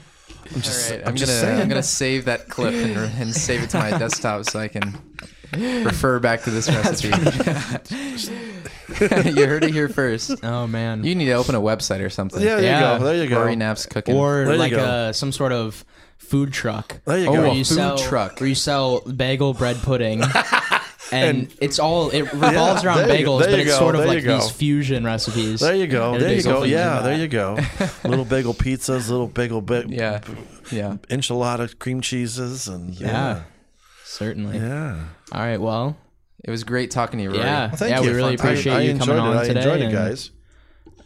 I'm 0.51 0.61
just, 0.61 0.89
All 0.91 0.97
right, 0.97 1.03
I'm 1.05 1.09
I'm, 1.09 1.15
just 1.15 1.31
gonna 1.31 1.41
saying. 1.41 1.61
I'm 1.61 1.69
gonna 1.69 1.83
save 1.83 2.25
that 2.25 2.49
clip 2.49 2.73
and, 2.73 2.97
and 3.21 3.35
save 3.35 3.63
it 3.63 3.69
to 3.71 3.77
my 3.77 3.91
desktop 3.91 4.45
so 4.45 4.59
I 4.59 4.67
can 4.67 4.97
refer 5.53 6.19
back 6.19 6.43
to 6.43 6.51
this 6.51 6.67
recipe. 6.69 7.09
you 9.29 9.45
heard 9.45 9.63
it 9.63 9.71
here 9.71 9.89
first. 9.89 10.43
Oh 10.43 10.65
man. 10.65 11.03
You 11.03 11.13
need 11.13 11.25
to 11.25 11.33
open 11.33 11.53
a 11.55 11.61
website 11.61 12.03
or 12.03 12.09
something. 12.09 12.41
Yeah, 12.41 12.55
there 12.55 12.63
Yeah. 12.63 12.93
you 12.93 12.99
go. 12.99 13.05
There 13.05 13.23
you 13.23 13.29
go. 13.29 13.39
Rory 13.41 13.55
Knapp's 13.55 13.85
cooking. 13.85 14.15
or 14.15 14.45
There 14.45 14.53
you 14.53 14.59
like 14.59 14.71
go. 14.71 15.09
a 15.09 15.13
some 15.13 15.31
sort 15.31 15.51
of 15.51 15.85
food 16.17 16.51
truck. 16.51 16.99
There 17.05 17.19
you 17.19 17.27
Oh, 17.29 17.33
go. 17.33 17.41
where 17.41 17.51
a 17.51 17.53
you 17.53 17.63
food 17.65 17.75
sell 17.75 17.97
truck. 17.97 18.39
where 18.39 18.49
you 18.49 18.55
sell 18.55 19.01
bagel 19.01 19.53
bread 19.53 19.77
pudding. 19.77 20.21
And, 21.11 21.51
it's 21.59 21.79
all 21.79 22.09
it 22.11 22.21
revolves 22.33 22.83
Yeah, 22.83 22.89
around 22.89 23.07
there 23.07 23.19
you 23.19 23.25
bagels, 23.25 23.39
but 23.39 23.53
it's 23.59 23.69
go, 23.71 23.77
sort 23.79 23.95
of 23.95 24.05
like 24.05 24.23
these 24.23 24.49
fusion 24.51 25.03
recipes. 25.03 25.59
There 25.59 25.75
you 25.75 25.87
go. 25.87 26.17
There 26.17 26.33
you 26.33 26.43
go. 26.43 26.63
Yeah, 26.63 27.01
there 27.01 27.17
you 27.17 27.27
go. 27.27 27.57
little 28.03 28.25
bagel 28.25 28.53
pizzas, 28.53 29.09
little 29.09 29.27
bagel 29.27 29.61
ba- 29.61 29.85
yeah, 29.87 30.21
yeah. 30.71 30.97
enchilada 31.09 31.77
cream 31.79 32.01
cheeses, 32.01 32.67
and 32.67 32.93
Yeah, 32.93 33.07
yeah, 33.07 33.41
certainly. 34.05 34.57
yeah. 34.57 35.03
All 35.31 35.41
right, 35.41 35.59
well, 35.59 35.97
It 36.43 36.51
was 36.51 36.63
great 36.63 36.91
talking 36.91 37.17
to 37.17 37.23
you, 37.23 37.29
Rory. 37.31 37.41
Yeah. 37.41 37.67
Well, 37.67 37.75
thank 37.77 37.89
Yeah, 37.91 38.01
you. 38.01 38.09
we 38.11 38.15
really 38.15 38.37
Fun- 38.37 38.47
I- 38.47 38.49
appreciate 38.51 38.73
I 38.75 38.81
you 38.81 38.97
coming 38.97 39.15
it. 39.17 39.19
on 39.19 39.37
I 39.37 39.45
today 39.47 39.59
enjoyed 39.61 39.81
it, 39.81 39.85
and- 39.85 39.93
guys. 39.93 40.31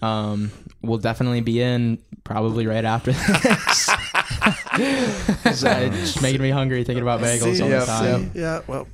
um, 0.02 0.52
we'll 0.82 0.98
definitely 1.00 1.42
be 1.42 1.62
in 1.62 1.98
probably 2.24 2.68
right 2.68 2.86
after 2.86 3.12
this. 3.14 3.90
it's 5.46 5.64
uh, 5.64 6.20
making 6.22 6.42
me 6.42 6.50
hungry 6.50 6.84
thinking 6.84 7.02
about 7.02 7.22
bagels 7.22 7.56
See, 7.58 7.62
all 7.64 7.70
the 7.70 7.86
time. 7.86 8.34
see, 8.34 8.40
yeah. 8.40 8.62
Well, 8.68 8.88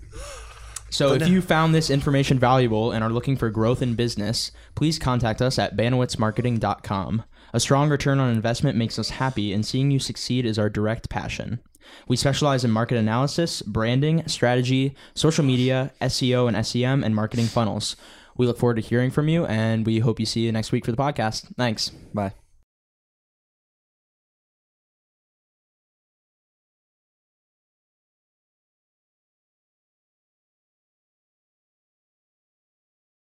So 0.89 1.09
But 1.09 1.21
if 1.21 1.27
no- 1.27 1.33
you 1.33 1.41
found 1.41 1.73
this 1.73 1.89
information 1.89 2.39
valuable 2.39 2.91
and 2.91 3.03
are 3.03 3.09
looking 3.09 3.37
for 3.37 3.49
growth 3.49 3.81
in 3.81 3.95
business, 3.95 4.51
please 4.75 4.97
contact 4.99 5.41
us 5.41 5.59
at 5.59 5.75
banowitsmarketing.com. 5.77 7.23
A 7.53 7.59
strong 7.59 7.89
return 7.89 8.19
on 8.19 8.31
investment 8.31 8.77
makes 8.77 8.99
us 8.99 9.11
happy, 9.11 9.53
and 9.53 9.65
seeing 9.65 9.91
you 9.91 9.99
succeed 9.99 10.45
is 10.45 10.59
our 10.59 10.69
direct 10.69 11.09
passion. 11.09 11.59
We 12.07 12.15
specialize 12.15 12.63
in 12.63 12.71
market 12.71 12.97
analysis, 12.97 13.61
branding, 13.63 14.27
strategy, 14.27 14.95
social 15.15 15.43
media, 15.43 15.91
SEO 16.01 16.47
and 16.47 16.65
SEM, 16.65 17.03
and 17.03 17.15
marketing 17.15 17.47
funnels. 17.47 17.95
We 18.37 18.45
look 18.45 18.59
forward 18.59 18.75
to 18.75 18.81
hearing 18.81 19.09
from 19.09 19.27
you, 19.27 19.45
and 19.45 19.85
we 19.85 19.99
hope 19.99 20.19
you 20.19 20.25
see 20.25 20.41
you 20.41 20.51
next 20.51 20.71
week 20.71 20.85
for 20.85 20.91
the 20.91 20.97
podcast. 20.97 21.53
Thanks. 21.57 21.89
Bye. 22.13 22.33